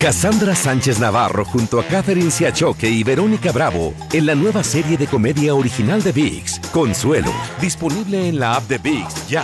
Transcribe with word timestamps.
Cassandra 0.00 0.54
Sánchez 0.54 1.00
Navarro 1.00 1.44
junto 1.44 1.80
a 1.80 1.84
Catherine 1.84 2.30
Siachoque 2.30 2.88
y 2.88 3.02
Verónica 3.02 3.50
Bravo 3.50 3.92
en 4.12 4.26
la 4.26 4.36
nueva 4.36 4.62
serie 4.62 4.96
de 4.96 5.08
comedia 5.08 5.56
original 5.56 6.00
de 6.04 6.12
VIX, 6.12 6.60
Consuelo, 6.70 7.32
disponible 7.60 8.28
en 8.28 8.38
la 8.38 8.54
app 8.54 8.68
de 8.68 8.78
VIX 8.78 9.26
ya. 9.26 9.42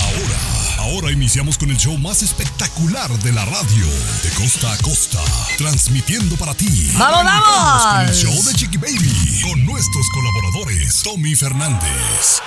Ahora, 0.00 0.80
ahora 0.80 1.12
iniciamos 1.12 1.58
con 1.58 1.70
el 1.70 1.76
show 1.76 1.96
más 1.96 2.24
espectacular 2.24 3.08
de 3.20 3.32
la 3.32 3.44
radio, 3.44 3.86
de 4.24 4.30
costa 4.30 4.72
a 4.72 4.76
costa, 4.78 5.20
transmitiendo 5.58 6.34
para 6.34 6.52
ti. 6.52 6.90
¡Vamos, 6.98 7.22
vamos! 7.22 7.86
con 7.86 8.00
el 8.00 8.14
show 8.14 8.44
de 8.46 8.52
Chiqui 8.52 8.78
Baby, 8.78 9.42
con 9.48 9.64
nuestros 9.64 10.10
colaboradores, 10.10 11.02
Tommy 11.04 11.36
Fernández, 11.36 12.42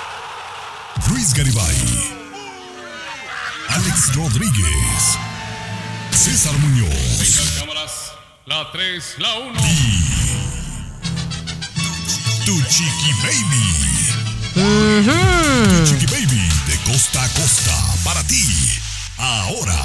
Luis 1.08 1.32
Garibay, 1.32 1.78
Alex 3.70 4.14
Rodríguez, 4.14 5.18
César 6.12 6.52
Muñoz. 6.58 6.88
cámaras. 7.58 8.12
La 8.46 8.70
3, 8.72 9.14
la 9.18 9.34
1. 9.34 9.60
Tu 12.44 12.62
Chiqui 12.68 13.12
Baby. 13.22 13.66
Tu 14.54 15.86
Chiqui 15.86 16.06
Baby 16.06 16.48
de 16.66 16.76
costa 16.90 17.22
a 17.22 17.28
costa 17.28 17.74
para 18.04 18.22
ti. 18.24 18.79
Ahora. 19.20 19.76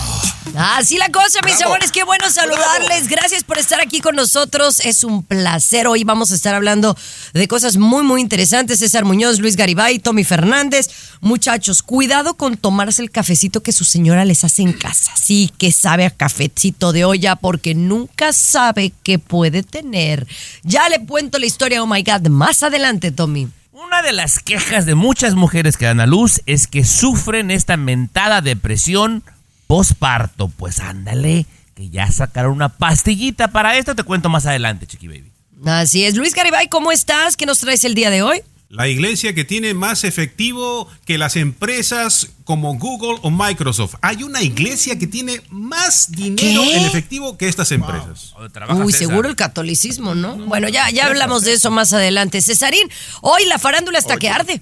Así 0.58 0.98
la 0.98 1.10
cosa, 1.10 1.42
mis 1.44 1.58
Bravo. 1.58 1.74
amores, 1.74 1.92
qué 1.92 2.06
bueno 2.06 2.30
saludarles. 2.32 3.10
Gracias 3.10 3.44
por 3.44 3.58
estar 3.58 3.82
aquí 3.82 4.00
con 4.00 4.16
nosotros. 4.16 4.80
Es 4.80 5.04
un 5.04 5.24
placer. 5.24 5.88
Hoy 5.88 6.06
vamos 6.06 6.32
a 6.32 6.36
estar 6.36 6.56
hablando 6.56 6.96
de 7.34 7.48
cosas 7.50 7.76
muy, 7.76 8.04
muy 8.04 8.22
interesantes. 8.22 8.80
César 8.80 9.04
Muñoz, 9.04 9.40
Luis 9.40 9.58
Garibay, 9.58 10.00
Tommy 10.00 10.24
Fernández. 10.24 10.90
Muchachos, 11.20 11.84
cuidado 11.84 12.36
con 12.36 12.56
tomarse 12.56 13.02
el 13.02 13.12
cafecito 13.12 13.62
que 13.62 13.74
su 13.74 13.84
señora 13.84 14.24
les 14.24 14.46
hace 14.46 14.62
en 14.62 14.72
casa. 14.72 15.12
Sí, 15.22 15.52
que 15.58 15.74
sabe 15.74 16.06
a 16.06 16.12
cafecito 16.12 16.94
de 16.94 17.04
olla 17.04 17.36
porque 17.36 17.76
nunca 17.76 18.32
sabe 18.32 18.94
qué 19.04 19.20
puede 19.20 19.64
tener. 19.64 20.26
Ya 20.64 20.88
le 20.88 21.06
cuento 21.06 21.40
la 21.40 21.46
historia, 21.46 21.84
oh 21.84 21.88
my 21.88 22.02
God, 22.04 22.30
más 22.30 22.64
adelante, 22.64 23.12
Tommy. 23.12 23.50
Una 23.78 24.02
de 24.02 24.14
las 24.14 24.40
quejas 24.40 24.86
de 24.86 24.96
muchas 24.96 25.36
mujeres 25.36 25.76
que 25.76 25.84
dan 25.84 26.00
a 26.00 26.06
luz 26.06 26.42
es 26.46 26.66
que 26.66 26.86
sufren 26.86 27.52
esta 27.52 27.76
mentada 27.76 28.40
depresión 28.40 29.22
posparto. 29.68 30.48
Pues 30.48 30.80
ándale, 30.80 31.46
que 31.76 31.90
ya 31.90 32.10
sacaron 32.10 32.54
una 32.54 32.70
pastillita 32.70 33.50
para 33.50 33.76
esto. 33.78 33.94
Te 33.94 34.04
cuento 34.04 34.30
más 34.30 34.46
adelante, 34.46 34.88
Chiqui 34.88 35.10
Baby. 35.10 35.30
Así 35.66 36.06
es. 36.06 36.16
Luis 36.16 36.34
Garibay, 36.34 36.70
¿cómo 36.70 36.94
estás? 36.94 37.36
¿Qué 37.36 37.46
nos 37.46 37.60
traes 37.60 37.84
el 37.84 37.96
día 37.96 38.10
de 38.10 38.22
hoy? 38.24 38.44
La 38.70 38.88
iglesia 38.88 39.34
que 39.36 39.46
tiene 39.46 39.74
más 39.74 40.04
efectivo 40.04 40.88
que 41.06 41.18
las 41.18 41.36
empresas 41.36 42.30
como 42.44 42.76
Google 42.78 43.20
o 43.22 43.30
Microsoft. 43.30 43.96
Hay 44.02 44.24
una 44.24 44.42
iglesia 44.42 44.98
que 44.98 45.08
tiene 45.08 45.42
más 45.50 46.12
dinero 46.12 46.64
¿Qué? 46.64 46.78
en 46.78 46.86
efectivo 46.86 47.38
que 47.38 47.48
estas 47.48 47.72
empresas. 47.72 48.34
¿Dónde 48.34 48.50
trabaja 48.50 48.84
Uy, 48.84 48.92
César? 48.92 49.08
seguro 49.08 49.30
el 49.30 49.36
catolicismo, 49.36 50.16
¿no? 50.16 50.36
Bueno, 50.38 50.68
ya, 50.68 50.90
ya 50.90 51.06
hablamos 51.06 51.44
de 51.44 51.54
eso 51.54 51.70
más 51.70 51.94
adelante. 51.94 52.42
Cesarín, 52.42 52.90
hoy 53.22 53.46
la 53.46 53.60
farándula 53.60 54.00
hasta 54.00 54.18
que 54.18 54.30
arde. 54.30 54.62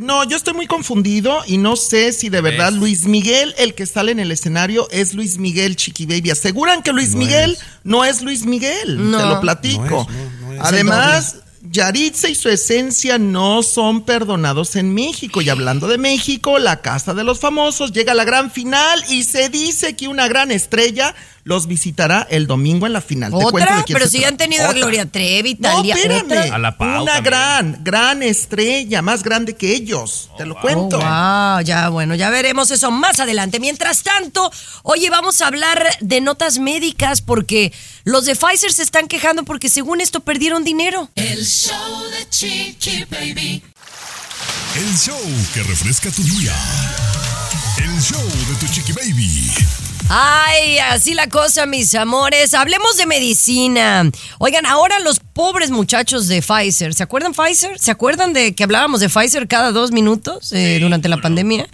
No, 0.00 0.22
yo 0.22 0.36
estoy 0.36 0.54
muy 0.54 0.68
confundido 0.68 1.42
y 1.48 1.58
no 1.58 1.74
sé 1.74 2.12
si 2.12 2.28
de 2.28 2.40
verdad. 2.40 2.72
Luis 2.72 3.06
Miguel, 3.06 3.52
el 3.58 3.74
que 3.74 3.86
sale 3.86 4.12
en 4.12 4.20
el 4.20 4.30
escenario, 4.30 4.88
es 4.90 5.14
Luis 5.14 5.38
Miguel 5.38 5.74
Chiqui 5.74 6.06
Baby. 6.06 6.30
Aseguran 6.30 6.82
que 6.82 6.92
Luis 6.92 7.16
Miguel 7.16 7.58
no 7.82 8.04
es 8.04 8.22
Luis 8.22 8.46
Miguel. 8.46 9.10
No. 9.10 9.18
Te 9.18 9.24
lo 9.24 9.40
platico. 9.40 10.06
No 10.08 10.16
es, 10.16 10.40
no, 10.40 10.46
no 10.46 10.52
es. 10.52 10.60
Además, 10.62 11.36
Yaritza 11.62 12.28
y 12.28 12.34
su 12.34 12.48
esencia 12.48 13.18
no 13.18 13.62
son 13.62 14.02
perdonados 14.02 14.76
en 14.76 14.94
México. 14.94 15.42
Y 15.42 15.50
hablando 15.50 15.88
de 15.88 15.98
México, 15.98 16.58
la 16.58 16.80
Casa 16.80 17.12
de 17.12 17.24
los 17.24 17.38
Famosos 17.38 17.92
llega 17.92 18.12
a 18.12 18.14
la 18.16 18.24
gran 18.24 18.50
final 18.50 19.02
y 19.08 19.24
se 19.24 19.50
dice 19.50 19.94
que 19.94 20.08
una 20.08 20.26
gran 20.26 20.50
estrella 20.50 21.14
los 21.50 21.66
visitará 21.66 22.24
el 22.30 22.46
domingo 22.46 22.86
en 22.86 22.92
la 22.92 23.00
final. 23.00 23.32
Te 23.32 23.36
cuento 23.36 23.56
Otra, 23.56 23.76
de 23.78 23.84
quién 23.84 23.98
pero 23.98 24.08
si 24.08 24.22
han 24.24 24.36
tenido 24.36 24.68
a. 24.68 24.72
Gloria 24.72 25.04
Trevi, 25.04 25.54
No, 25.58 25.68
Talía. 25.78 25.96
espérame. 25.96 26.24
otra. 26.26 26.54
A 26.54 26.58
la 26.58 26.78
Pau 26.78 27.02
Una 27.02 27.14
también. 27.14 27.24
gran, 27.24 27.78
gran 27.82 28.22
estrella, 28.22 29.02
más 29.02 29.24
grande 29.24 29.56
que 29.56 29.74
ellos. 29.74 30.30
Te 30.38 30.46
lo 30.46 30.54
Oh, 30.54 30.60
cuento. 30.60 30.98
wow, 30.98 31.60
ya 31.64 31.88
bueno, 31.90 32.14
ya 32.14 32.30
veremos 32.30 32.70
eso 32.70 32.92
más 32.92 33.18
adelante. 33.18 33.58
Mientras 33.58 34.04
tanto, 34.04 34.52
oye, 34.84 35.10
vamos 35.10 35.40
a 35.40 35.48
hablar 35.48 35.84
de 36.00 36.20
notas 36.20 36.60
médicas 36.60 37.20
porque 37.20 37.72
los 38.04 38.26
de 38.26 38.36
Pfizer 38.36 38.72
se 38.72 38.84
están 38.84 39.08
quejando 39.08 39.42
porque 39.42 39.68
según 39.68 40.00
esto 40.00 40.20
perdieron 40.20 40.62
dinero. 40.62 41.10
El 41.16 41.44
show 44.96 45.18
que 45.52 45.62
refresca 45.64 46.10
tu 46.12 46.22
día. 46.22 46.54
El 47.78 48.00
show 48.00 48.22
de 48.48 48.54
tu 48.60 48.72
Chiqui 48.72 48.92
Baby. 48.92 49.50
Ay, 50.08 50.78
así 50.78 51.14
la 51.14 51.28
cosa, 51.28 51.66
mis 51.66 51.94
amores. 51.94 52.54
Hablemos 52.54 52.96
de 52.96 53.06
medicina. 53.06 54.10
Oigan, 54.38 54.66
ahora 54.66 54.98
los 55.00 55.20
pobres 55.20 55.70
muchachos 55.70 56.26
de 56.28 56.42
Pfizer, 56.42 56.94
¿se 56.94 57.02
acuerdan 57.02 57.32
Pfizer? 57.32 57.78
¿Se 57.78 57.90
acuerdan 57.90 58.32
de 58.32 58.54
que 58.54 58.64
hablábamos 58.64 59.00
de 59.00 59.08
Pfizer 59.08 59.46
cada 59.46 59.72
dos 59.72 59.92
minutos 59.92 60.52
eh, 60.52 60.78
durante 60.80 61.08
la 61.08 61.18
pandemia? 61.18 61.68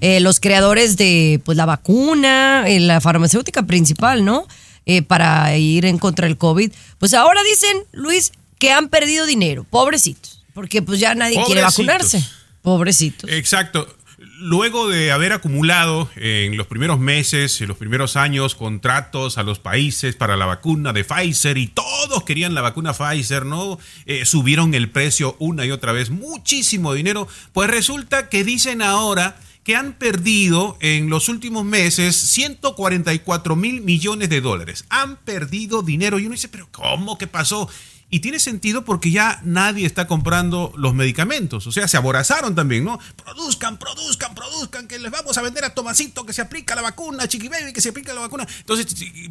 Eh, 0.00 0.20
los 0.20 0.40
creadores 0.40 0.96
de 0.96 1.40
pues 1.44 1.56
la 1.56 1.66
vacuna, 1.66 2.64
eh, 2.66 2.80
la 2.80 3.00
farmacéutica 3.00 3.62
principal, 3.62 4.24
¿no? 4.24 4.46
Eh, 4.86 5.02
para 5.02 5.54
ir 5.56 5.84
en 5.84 5.98
contra 5.98 6.26
del 6.26 6.38
COVID. 6.38 6.72
Pues 6.98 7.12
ahora 7.12 7.42
dicen, 7.42 7.76
Luis, 7.92 8.32
que 8.58 8.72
han 8.72 8.88
perdido 8.88 9.26
dinero. 9.26 9.64
Pobrecitos. 9.68 10.42
Porque 10.54 10.80
pues 10.82 10.98
ya 10.98 11.14
nadie 11.14 11.42
quiere 11.44 11.60
vacunarse. 11.60 12.24
Pobrecitos. 12.62 13.30
Exacto. 13.30 13.97
Luego 14.40 14.86
de 14.86 15.10
haber 15.10 15.32
acumulado 15.32 16.08
en 16.14 16.56
los 16.56 16.68
primeros 16.68 17.00
meses, 17.00 17.60
en 17.60 17.66
los 17.66 17.76
primeros 17.76 18.14
años, 18.14 18.54
contratos 18.54 19.36
a 19.36 19.42
los 19.42 19.58
países 19.58 20.14
para 20.14 20.36
la 20.36 20.46
vacuna 20.46 20.92
de 20.92 21.02
Pfizer 21.02 21.58
y 21.58 21.66
todos 21.66 22.22
querían 22.22 22.54
la 22.54 22.60
vacuna 22.60 22.92
Pfizer, 22.92 23.44
¿no? 23.44 23.80
Eh, 24.06 24.24
subieron 24.24 24.74
el 24.74 24.90
precio 24.90 25.34
una 25.40 25.66
y 25.66 25.72
otra 25.72 25.90
vez, 25.90 26.10
muchísimo 26.10 26.94
dinero. 26.94 27.26
Pues 27.52 27.68
resulta 27.68 28.28
que 28.28 28.44
dicen 28.44 28.80
ahora 28.80 29.40
que 29.64 29.74
han 29.74 29.94
perdido 29.94 30.78
en 30.80 31.10
los 31.10 31.28
últimos 31.28 31.64
meses 31.64 32.14
144 32.14 33.56
mil 33.56 33.80
millones 33.80 34.28
de 34.28 34.40
dólares. 34.40 34.84
Han 34.88 35.16
perdido 35.16 35.82
dinero. 35.82 36.20
Y 36.20 36.26
uno 36.26 36.34
dice, 36.34 36.48
pero 36.48 36.68
¿cómo? 36.70 37.18
¿Qué 37.18 37.26
pasó? 37.26 37.68
Y 38.10 38.20
tiene 38.20 38.38
sentido 38.38 38.84
porque 38.84 39.10
ya 39.10 39.40
nadie 39.44 39.84
está 39.84 40.06
comprando 40.06 40.72
los 40.76 40.94
medicamentos. 40.94 41.66
O 41.66 41.72
sea, 41.72 41.86
se 41.88 41.98
aborazaron 41.98 42.54
también, 42.54 42.84
¿no? 42.84 42.98
Produzcan, 43.22 43.76
produzcan, 43.78 44.34
produzcan, 44.34 44.88
que 44.88 44.98
les 44.98 45.10
vamos 45.10 45.36
a 45.36 45.42
vender 45.42 45.64
a 45.64 45.74
Tomasito 45.74 46.24
que 46.24 46.32
se 46.32 46.40
aplica 46.40 46.74
la 46.74 46.80
vacuna, 46.80 47.28
Chiqui 47.28 47.48
Baby 47.48 47.72
que 47.74 47.82
se 47.82 47.90
aplica 47.90 48.14
la 48.14 48.20
vacuna. 48.20 48.46
Entonces, 48.60 48.86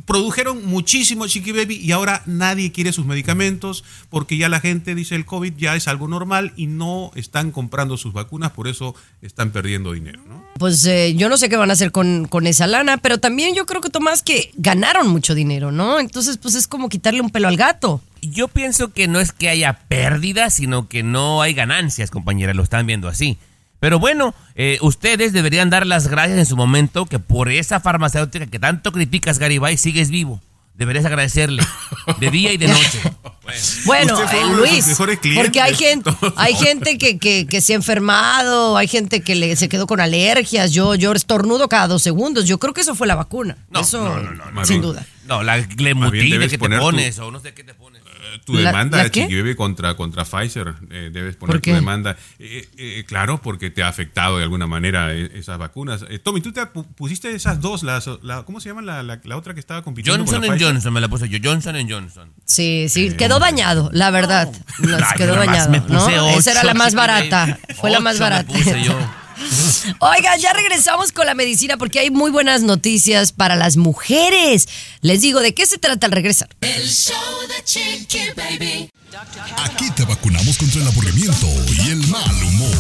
produjeron 0.06 0.64
muchísimo 0.66 1.28
Chiqui 1.28 1.54
Baby 1.54 1.78
y 1.78 1.92
ahora 1.92 2.22
nadie 2.28 2.72
quiere 2.72 2.94
sus 2.94 3.06
medicamentos 3.06 3.84
porque 4.10 4.38
ya 4.38 4.48
la 4.48 4.60
gente 4.60 4.94
dice 4.94 5.16
el 5.16 5.26
COVID 5.26 5.54
ya 5.58 5.76
es 5.76 5.88
algo 5.88 6.08
normal 6.08 6.54
y 6.56 6.68
no 6.68 7.12
están 7.16 7.52
comprando 7.52 7.98
sus 7.98 8.14
vacunas, 8.14 8.52
por 8.52 8.68
eso 8.68 8.94
están 9.24 9.52
perdiendo 9.52 9.94
dinero, 9.94 10.22
¿no? 10.28 10.46
Pues 10.60 10.86
eh, 10.86 11.16
yo 11.16 11.30
no 11.30 11.38
sé 11.38 11.50
qué 11.50 11.58
van 11.58 11.70
a 11.72 11.74
hacer 11.74 11.92
con, 11.92 12.28
con 12.28 12.46
esa 12.46 12.68
lana, 12.68 12.98
pero 12.98 13.20
también 13.20 13.56
yo 13.56 13.66
creo 13.66 13.82
que 13.82 13.90
Tomás 13.90 14.22
que 14.22 14.52
ganaron 14.56 15.08
mucho 15.08 15.34
dinero, 15.34 15.72
¿no? 15.72 16.00
Entonces, 16.00 16.38
pues 16.38 16.56
es 16.56 16.68
como 16.68 16.90
quitarle 16.90 17.22
un 17.22 17.32
pelo 17.32 17.48
al 17.48 17.58
gato. 17.58 18.02
Yo 18.22 18.48
pienso 18.48 18.92
que 18.94 19.08
no 19.08 19.20
es 19.20 19.32
que 19.32 19.50
haya 19.50 19.74
pérdidas, 19.88 20.54
sino 20.56 20.88
que 20.88 21.04
no 21.04 21.42
hay 21.42 21.54
ganancias, 21.54 22.12
compañera. 22.12 22.54
Lo 22.54 22.64
están 22.64 22.86
viendo 22.86 23.08
así. 23.08 23.38
Pero 23.80 24.00
bueno, 24.00 24.34
eh, 24.56 24.80
ustedes 24.82 25.34
deberían 25.34 25.70
dar 25.70 25.86
las 25.86 26.08
gracias 26.08 26.40
en 26.40 26.46
su 26.48 26.56
momento 26.58 27.06
que 27.06 27.20
por 27.20 27.50
esa 27.50 27.80
farmacéutica 27.80 28.48
que 28.48 28.58
tanto 28.60 28.92
criticas, 28.92 29.38
Garibay, 29.40 29.78
sigues 29.78 30.10
vivo. 30.10 30.42
Deberías 30.74 31.06
agradecerle 31.06 31.64
de 32.20 32.30
día 32.32 32.54
y 32.54 32.58
de 32.58 32.68
noche. 32.68 33.02
Bueno, 33.86 34.22
eh, 34.22 34.46
Luis, 34.58 34.98
porque 34.98 35.62
hay 35.62 35.74
gente, 35.74 36.12
hay 36.36 36.54
gente 36.54 36.98
que, 36.98 37.18
que, 37.18 37.48
que 37.48 37.62
se 37.62 37.72
ha 37.72 37.78
enfermado, 37.78 38.76
hay 38.76 38.90
gente 38.90 39.22
que 39.22 39.36
le, 39.36 39.56
se 39.56 39.70
quedó 39.70 39.88
con 39.88 40.02
alergias, 40.02 40.74
yo, 40.74 40.96
yo 40.96 41.14
estornudo 41.14 41.70
cada 41.70 41.88
dos 41.88 42.04
segundos, 42.04 42.44
yo 42.46 42.58
creo 42.58 42.74
que 42.74 42.82
eso 42.82 42.94
fue 42.94 43.08
la 43.08 43.16
vacuna, 43.16 43.56
No, 43.70 43.80
eso 43.80 44.04
no, 44.20 44.52
no, 44.52 44.66
sin 44.66 44.82
bien. 44.82 44.82
duda. 44.82 45.06
No, 45.28 45.44
la 45.44 45.60
glemutina 45.60 46.40
que 46.40 46.58
te 46.58 46.58
tu- 46.58 46.78
pones 46.78 47.18
o 47.20 47.32
no 47.32 47.40
sé 47.40 47.54
qué 47.54 47.64
te 47.64 47.74
pones. 47.74 47.97
Tu 48.46 48.54
¿La- 48.54 48.70
demanda, 48.72 48.98
la 48.98 49.04
contra, 49.56 49.96
contra 49.96 50.24
Pfizer, 50.26 50.74
eh, 50.92 51.10
debes 51.12 51.36
poner 51.36 51.56
¿Por 51.56 51.62
tu 51.62 51.72
demanda. 51.76 52.16
Eh, 52.40 52.68
eh, 52.78 53.04
claro, 53.08 53.42
porque 53.42 53.70
te 53.70 53.84
ha 53.84 53.88
afectado 53.88 54.38
de 54.38 54.44
alguna 54.44 54.68
manera 54.68 55.14
eh, 55.14 55.30
esas 55.36 55.58
vacunas. 55.58 56.06
Eh, 56.10 56.20
Tommy, 56.20 56.42
tú 56.42 56.52
te 56.52 56.62
pu- 56.62 56.86
pusiste 56.96 57.34
esas 57.34 57.60
dos, 57.62 57.84
las, 57.84 58.10
la, 58.24 58.44
¿cómo 58.44 58.60
se 58.60 58.70
llama 58.70 58.82
la, 58.82 59.04
la- 59.04 59.20
la 59.24 59.38
otra 59.38 59.54
que 59.54 59.60
estaba 59.60 59.82
compitiendo 59.82 60.18
Johnson 60.20 60.40
con 60.42 60.48
la 60.48 60.54
Pfizer? 60.54 60.74
Johnson 60.74 60.94
me 60.94 61.02
la 61.02 61.08
puse 61.08 61.30
yo. 61.30 61.40
Johnson 61.44 61.76
Johnson. 61.90 62.32
Sí, 62.46 62.88
sí, 62.90 63.14
quedó 63.18 63.40
dañado, 63.40 63.90
la 63.94 64.10
verdad, 64.12 64.52
nos 64.80 65.02
Ay, 65.02 65.08
quedó 65.18 65.36
¿no? 65.90 66.06
puse 66.06 66.38
Esa 66.40 66.52
era 66.52 66.64
la 66.64 66.74
más 66.74 66.94
barata, 66.96 67.60
fue 67.76 67.90
la 67.90 68.00
más 68.00 68.16
Ocho 68.16 68.24
me 68.24 68.30
barata. 68.30 68.54
puse 68.54 68.84
yo. 68.84 68.98
Oigan, 70.00 70.40
ya 70.40 70.54
regresamos 70.54 71.12
con 71.12 71.26
la 71.26 71.34
medicina 71.34 71.78
porque 71.78 72.00
hay 72.00 72.10
muy 72.10 72.32
buenas 72.32 72.62
noticias 72.62 73.32
para 73.32 73.56
las 73.56 73.78
mujeres. 73.78 74.68
Les 75.02 75.22
digo, 75.22 75.40
¿de 75.42 75.54
qué 75.54 75.66
se 75.66 75.78
trata 75.78 76.06
al 76.08 76.12
regresar? 76.12 76.50
El 76.62 76.88
show 76.90 77.16
de 77.48 77.64
Chiqui 77.64 78.20
Baby. 78.36 78.90
Aquí 79.64 79.90
te 79.92 80.04
vacunamos 80.06 80.58
contra 80.58 80.82
el 80.82 80.88
aburrimiento 80.88 81.48
y 81.86 81.90
el 81.92 82.08
mal 82.08 82.44
humor. 82.44 82.78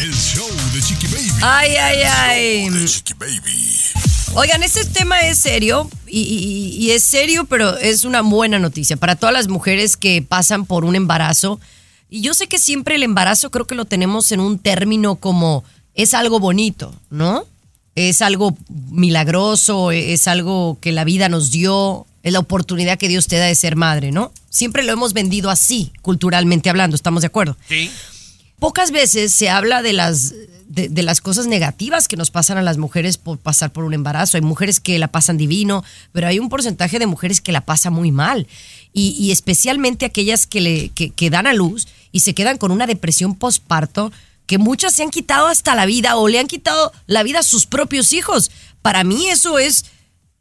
El 0.00 0.14
show 0.14 0.48
de 0.74 0.82
Chiqui 0.82 1.06
Baby. 1.08 1.30
Ay, 1.42 1.76
ay, 1.76 2.02
ay. 2.02 2.68
De 2.68 2.84
Chiqui 2.86 3.14
Baby. 3.14 3.78
Oigan, 4.34 4.62
este 4.62 4.84
tema 4.86 5.20
es 5.20 5.38
serio 5.38 5.90
y, 6.06 6.20
y- 6.20 6.86
y 6.86 6.90
es 6.92 7.02
serio, 7.02 7.44
pero 7.44 7.76
es 7.76 8.04
una 8.04 8.22
buena 8.22 8.58
noticia 8.58 8.96
para 8.96 9.16
todas 9.16 9.32
las 9.34 9.48
mujeres 9.48 9.96
que 9.96 10.22
pasan 10.22 10.64
por 10.64 10.84
un 10.84 10.96
embarazo. 10.96 11.60
Y 12.12 12.20
yo 12.20 12.34
sé 12.34 12.46
que 12.46 12.58
siempre 12.58 12.96
el 12.96 13.04
embarazo 13.04 13.50
creo 13.50 13.66
que 13.66 13.74
lo 13.74 13.86
tenemos 13.86 14.32
en 14.32 14.40
un 14.40 14.58
término 14.58 15.16
como 15.16 15.64
es 15.94 16.12
algo 16.12 16.40
bonito, 16.40 16.94
¿no? 17.08 17.46
Es 17.94 18.20
algo 18.20 18.54
milagroso, 18.90 19.92
es 19.92 20.28
algo 20.28 20.76
que 20.82 20.92
la 20.92 21.04
vida 21.04 21.30
nos 21.30 21.50
dio, 21.50 22.06
es 22.22 22.34
la 22.34 22.40
oportunidad 22.40 22.98
que 22.98 23.08
Dios 23.08 23.28
te 23.28 23.38
da 23.38 23.46
de 23.46 23.54
ser 23.54 23.76
madre, 23.76 24.12
¿no? 24.12 24.30
Siempre 24.50 24.82
lo 24.82 24.92
hemos 24.92 25.14
vendido 25.14 25.48
así, 25.48 25.90
culturalmente 26.02 26.68
hablando, 26.68 26.96
¿estamos 26.96 27.22
de 27.22 27.28
acuerdo? 27.28 27.56
Sí. 27.66 27.90
pocas 28.58 28.90
veces 28.90 29.32
se 29.32 29.48
habla 29.48 29.80
de 29.80 29.94
las, 29.94 30.34
de, 30.72 31.02
las 31.02 31.20
cosas 31.20 31.46
negativas 31.46 32.08
que 32.08 32.16
nos 32.16 32.30
pasan 32.30 32.56
a 32.56 32.62
las 32.62 32.78
mujeres 32.78 33.18
por 33.18 33.38
pasar 33.38 33.72
por 33.72 33.84
un 33.84 33.92
embarazo. 33.92 34.36
Hay 34.36 34.42
mujeres 34.42 34.80
que 34.80 34.98
la 34.98 35.08
pasan 35.08 35.36
divino, 35.36 35.84
pero 36.12 36.26
hay 36.26 36.38
un 36.38 36.48
porcentaje 36.48 36.98
de 36.98 37.06
mujeres 37.06 37.40
que 37.40 37.52
la 37.52 37.60
pasa 37.60 37.90
muy 37.90 38.10
mal. 38.10 38.46
Y, 38.94 39.30
especialmente 39.30 40.04
aquellas 40.04 40.46
que, 40.46 40.60
le, 40.60 40.88
que 40.90 41.30
dan 41.30 41.46
a 41.46 41.54
luz 41.54 41.88
y 42.10 42.20
se 42.20 42.34
quedan 42.34 42.58
con 42.58 42.72
una 42.72 42.86
depresión 42.86 43.34
postparto, 43.34 44.12
que 44.46 44.58
muchas 44.58 44.94
se 44.94 45.02
han 45.02 45.10
quitado 45.10 45.46
hasta 45.46 45.74
la 45.74 45.86
vida 45.86 46.16
o 46.16 46.28
le 46.28 46.38
han 46.38 46.46
quitado 46.46 46.92
la 47.06 47.22
vida 47.22 47.40
a 47.40 47.42
sus 47.42 47.66
propios 47.66 48.12
hijos. 48.12 48.50
Para 48.82 49.04
mí 49.04 49.28
eso 49.28 49.58
es, 49.58 49.86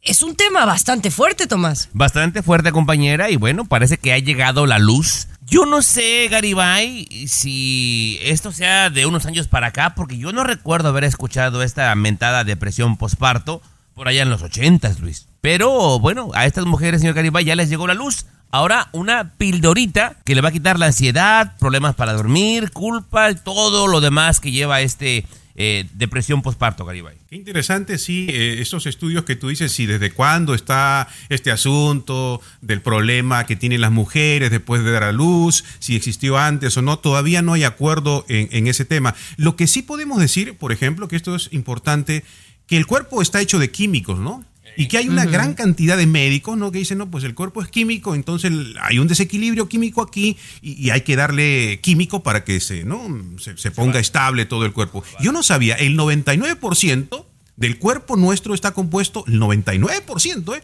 es 0.01 0.23
un 0.23 0.35
tema 0.35 0.65
bastante 0.65 1.11
fuerte, 1.11 1.47
Tomás. 1.47 1.89
Bastante 1.93 2.41
fuerte, 2.41 2.71
compañera, 2.71 3.29
y 3.29 3.35
bueno, 3.35 3.65
parece 3.65 3.97
que 3.97 4.13
ha 4.13 4.19
llegado 4.19 4.65
la 4.65 4.79
luz. 4.79 5.27
Yo 5.51 5.65
no 5.65 5.81
sé, 5.81 6.29
Garibay, 6.29 7.27
si 7.27 8.17
esto 8.21 8.53
sea 8.53 8.89
de 8.89 9.05
unos 9.05 9.25
años 9.25 9.49
para 9.49 9.67
acá, 9.67 9.95
porque 9.95 10.17
yo 10.17 10.31
no 10.31 10.45
recuerdo 10.45 10.87
haber 10.87 11.03
escuchado 11.03 11.61
esta 11.61 11.93
mentada 11.93 12.45
depresión 12.45 12.95
posparto 12.95 13.61
por 13.93 14.07
allá 14.07 14.21
en 14.21 14.29
los 14.29 14.43
ochentas, 14.43 15.01
Luis. 15.01 15.27
Pero 15.41 15.99
bueno, 15.99 16.31
a 16.35 16.45
estas 16.45 16.63
mujeres, 16.63 17.01
señor 17.01 17.15
Garibay, 17.15 17.43
ya 17.43 17.57
les 17.57 17.67
llegó 17.67 17.85
la 17.85 17.95
luz. 17.95 18.27
Ahora 18.49 18.87
una 18.93 19.33
pildorita 19.33 20.15
que 20.23 20.35
le 20.35 20.41
va 20.41 20.49
a 20.49 20.53
quitar 20.53 20.79
la 20.79 20.85
ansiedad, 20.85 21.57
problemas 21.59 21.95
para 21.95 22.13
dormir, 22.13 22.71
culpa, 22.71 23.35
todo 23.35 23.87
lo 23.87 23.99
demás 23.99 24.39
que 24.39 24.51
lleva 24.51 24.79
este 24.79 25.25
eh, 25.55 25.87
depresión 25.93 26.41
posparto, 26.41 26.85
Garibay. 26.85 27.17
Qué 27.29 27.35
interesante, 27.35 27.97
sí, 27.97 28.27
eh, 28.29 28.57
estos 28.59 28.85
estudios 28.85 29.25
que 29.25 29.35
tú 29.35 29.49
dices, 29.49 29.71
sí, 29.71 29.85
desde 29.85 30.11
cuándo 30.11 30.53
está 30.53 31.07
este 31.29 31.51
asunto 31.51 32.41
del 32.61 32.81
problema 32.81 33.45
que 33.45 33.55
tienen 33.55 33.81
las 33.81 33.91
mujeres 33.91 34.51
después 34.51 34.83
de 34.83 34.91
dar 34.91 35.03
a 35.03 35.11
luz, 35.11 35.63
si 35.79 35.95
existió 35.95 36.37
antes 36.37 36.75
o 36.77 36.81
no, 36.81 36.99
todavía 36.99 37.41
no 37.41 37.53
hay 37.53 37.63
acuerdo 37.63 38.25
en 38.27 38.67
ese 38.67 38.85
tema. 38.85 39.15
Lo 39.37 39.55
que 39.55 39.67
sí 39.67 39.81
podemos 39.81 40.19
decir, 40.19 40.55
por 40.57 40.71
ejemplo, 40.71 41.07
que 41.07 41.15
esto 41.15 41.35
es 41.35 41.49
importante, 41.51 42.23
que 42.67 42.77
el 42.77 42.85
cuerpo 42.85 43.21
está 43.21 43.41
hecho 43.41 43.59
de 43.59 43.71
químicos, 43.71 44.19
¿no? 44.19 44.45
Y 44.77 44.87
que 44.87 44.97
hay 44.97 45.09
una 45.09 45.25
gran 45.25 45.53
cantidad 45.53 45.97
de 45.97 46.07
médicos, 46.07 46.57
¿no? 46.57 46.71
Que 46.71 46.79
dicen, 46.79 46.97
no, 46.97 47.09
pues 47.09 47.23
el 47.23 47.35
cuerpo 47.35 47.61
es 47.61 47.67
químico, 47.67 48.15
entonces 48.15 48.51
hay 48.81 48.99
un 48.99 49.07
desequilibrio 49.07 49.67
químico 49.67 50.01
aquí 50.01 50.37
y, 50.61 50.87
y 50.87 50.89
hay 50.91 51.01
que 51.01 51.15
darle 51.15 51.79
químico 51.81 52.23
para 52.23 52.43
que 52.43 52.59
se, 52.59 52.83
¿no? 52.83 53.05
se, 53.37 53.57
se 53.57 53.71
ponga 53.71 53.99
estable 53.99 54.45
todo 54.45 54.65
el 54.65 54.71
cuerpo. 54.71 55.03
Yo 55.19 55.31
no 55.31 55.43
sabía, 55.43 55.75
el 55.75 55.97
99% 55.97 57.25
del 57.57 57.77
cuerpo 57.77 58.17
nuestro 58.17 58.53
está 58.53 58.71
compuesto, 58.71 59.23
el 59.27 59.39
99%, 59.39 60.57
¿eh? 60.57 60.63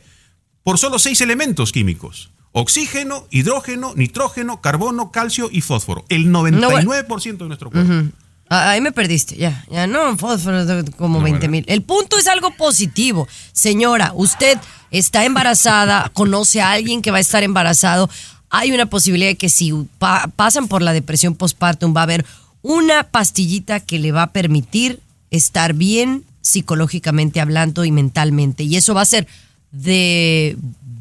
Por 0.63 0.77
solo 0.77 1.00
seis 1.00 1.21
elementos 1.21 1.71
químicos. 1.71 2.31
Oxígeno, 2.51 3.27
hidrógeno, 3.30 3.94
nitrógeno, 3.95 4.62
carbono, 4.62 5.12
calcio 5.12 5.50
y 5.51 5.62
fósforo. 5.62 6.06
El 6.09 6.27
99% 6.27 7.38
de 7.38 7.45
nuestro 7.45 7.69
cuerpo. 7.69 8.12
Ahí 8.50 8.80
me 8.82 8.92
perdiste, 8.92 9.36
ya, 9.36 9.66
ya 9.70 9.88
no, 9.88 10.18
fósforo, 10.18 10.66
como 10.98 11.22
20 11.22 11.48
mil. 11.50 11.66
El 11.68 11.82
punto 11.82 12.18
es 12.18 12.28
algo 12.28 12.52
positivo. 12.52 13.28
Señora, 13.52 14.14
usted 14.16 14.58
está 14.92 15.26
embarazada, 15.26 16.10
conoce 16.14 16.62
a 16.62 16.72
alguien 16.72 17.02
que 17.02 17.12
va 17.12 17.18
a 17.18 17.22
estar 17.22 17.44
embarazado. 17.44 18.10
Hay 18.50 18.72
una 18.72 18.86
posibilidad 18.86 19.30
de 19.32 19.36
que 19.36 19.50
si 19.50 19.74
pa- 20.00 20.30
pasan 20.36 20.68
por 20.70 20.82
la 20.82 20.94
depresión 20.94 21.36
postpartum 21.36 21.94
va 21.96 22.02
a 22.02 22.04
haber 22.04 22.26
una 22.62 23.04
pastillita 23.04 23.82
que 23.82 24.00
le 24.00 24.14
va 24.14 24.24
a 24.24 24.32
permitir 24.32 25.02
estar 25.30 25.74
bien 25.74 26.24
psicológicamente 26.42 27.42
hablando 27.42 27.84
y 27.84 27.92
mentalmente. 27.92 28.64
Y 28.64 28.78
eso 28.78 28.94
va 28.94 29.02
a 29.02 29.06
ser 29.06 29.28
de 29.72 30.56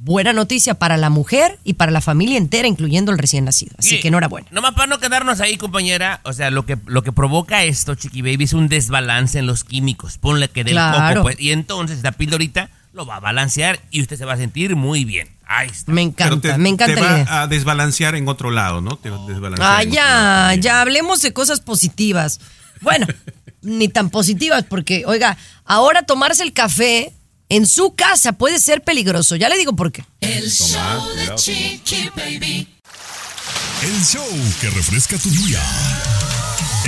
buena 0.06 0.32
noticia 0.32 0.74
para 0.74 0.96
la 0.96 1.10
mujer 1.10 1.58
y 1.64 1.74
para 1.74 1.90
la 1.90 2.00
familia 2.00 2.38
entera, 2.38 2.68
incluyendo 2.68 3.10
el 3.10 3.18
recién 3.18 3.44
nacido. 3.44 3.74
Así 3.76 3.96
Y 3.96 4.00
que 4.00 4.08
enhorabuena. 4.08 4.46
Nomás 4.52 4.72
para 4.74 4.86
no 4.86 5.00
quedarnos 5.00 5.40
ahí, 5.40 5.56
compañera. 5.58 6.20
O 6.22 6.32
sea, 6.32 6.50
lo 6.52 6.64
que, 6.64 6.78
lo 6.86 7.02
que 7.02 7.10
provoca 7.12 7.64
esto, 7.64 7.96
Chiqui 7.96 8.22
Baby, 8.22 8.44
es 8.44 8.52
un 8.52 8.68
desbalance 8.68 9.38
en 9.40 9.46
los 9.46 9.64
químicos. 9.64 10.16
Ponle 10.16 10.48
que 10.48 10.62
del 10.62 10.74
Claro. 10.74 11.22
poco, 11.22 11.22
pues. 11.24 11.40
Y 11.40 11.50
entonces 11.50 11.96
esta 11.98 12.12
pildorita 12.12 12.70
lo 12.92 13.04
va 13.04 13.16
a 13.16 13.20
balancear 13.20 13.80
y 13.90 14.00
usted 14.00 14.16
se 14.16 14.24
va 14.24 14.34
a 14.34 14.36
sentir 14.38 14.76
muy 14.76 15.04
bien. 15.04 15.28
Ahí 15.48 15.68
está. 15.68 15.90
Me 15.92 16.02
encanta, 16.02 16.52
te, 16.52 16.58
me 16.58 16.68
encanta 16.70 16.94
te 16.94 17.00
la 17.00 17.06
va 17.06 17.18
idea. 17.20 17.42
a 17.42 17.46
desbalancear 17.48 18.14
en 18.14 18.28
otro 18.28 18.50
lado, 18.52 18.80
¿no? 18.80 18.96
Te 18.96 19.10
va 19.10 19.22
a 19.22 19.26
desbalancear 19.26 19.68
Ah, 19.70 19.82
ya, 19.82 20.54
ya 20.60 20.80
hablemos 20.80 21.20
de 21.20 21.32
cosas 21.32 21.60
positivas. 21.60 22.40
Bueno, 22.80 23.06
ni 23.62 23.88
tan 23.88 24.08
positivas, 24.10 24.62
porque, 24.62 25.02
oiga, 25.04 25.36
ahora 25.64 26.04
tomarse 26.04 26.42
el 26.44 26.52
café 26.52 27.12
en 27.48 27.66
su 27.66 27.94
casa 27.94 28.32
puede 28.32 28.58
ser 28.58 28.82
peligroso. 28.82 29.37
Ya 29.37 29.48
le 29.48 29.58
digo 29.58 29.75
por 29.75 29.93
qué. 29.93 30.04
El 30.20 30.50
show 30.50 31.14
de 31.16 31.34
Chiqui 31.34 32.10
Baby. 32.14 32.69
El 33.82 34.04
show 34.04 34.26
que 34.60 34.70
refresca 34.70 35.19
tu 35.19 35.31
día. 35.31 35.62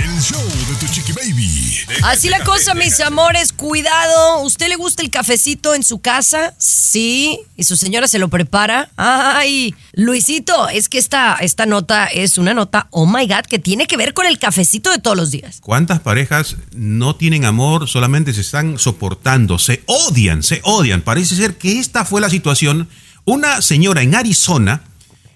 El 0.09 0.21
show 0.21 0.41
de 0.41 0.75
tu 0.79 0.91
Chiqui 0.91 1.11
Baby. 1.11 1.77
Así 2.01 2.29
la 2.29 2.43
cosa, 2.43 2.73
mis 2.73 2.99
amores, 2.99 3.53
cuidado. 3.53 4.41
¿Usted 4.41 4.67
le 4.67 4.75
gusta 4.75 5.03
el 5.03 5.11
cafecito 5.11 5.75
en 5.75 5.83
su 5.83 5.99
casa? 5.99 6.55
Sí. 6.57 7.39
¿Y 7.55 7.63
su 7.63 7.77
señora 7.77 8.07
se 8.07 8.17
lo 8.17 8.27
prepara? 8.27 8.89
Ay, 8.97 9.75
Luisito, 9.93 10.67
es 10.69 10.89
que 10.89 10.97
esta, 10.97 11.35
esta 11.35 11.67
nota 11.67 12.07
es 12.07 12.39
una 12.39 12.55
nota, 12.55 12.87
oh 12.89 13.05
my 13.05 13.27
God, 13.27 13.45
que 13.47 13.59
tiene 13.59 13.85
que 13.85 13.97
ver 13.97 14.15
con 14.15 14.25
el 14.25 14.39
cafecito 14.39 14.89
de 14.89 14.97
todos 14.97 15.15
los 15.15 15.29
días. 15.29 15.59
¿Cuántas 15.61 15.99
parejas 15.99 16.55
no 16.71 17.15
tienen 17.15 17.45
amor, 17.45 17.87
solamente 17.87 18.33
se 18.33 18.41
están 18.41 18.79
soportando, 18.79 19.59
se 19.59 19.83
odian, 19.85 20.41
se 20.41 20.61
odian? 20.63 21.01
Parece 21.03 21.35
ser 21.35 21.57
que 21.57 21.77
esta 21.77 22.03
fue 22.03 22.19
la 22.19 22.31
situación. 22.31 22.89
Una 23.25 23.61
señora 23.61 24.01
en 24.01 24.15
Arizona 24.15 24.81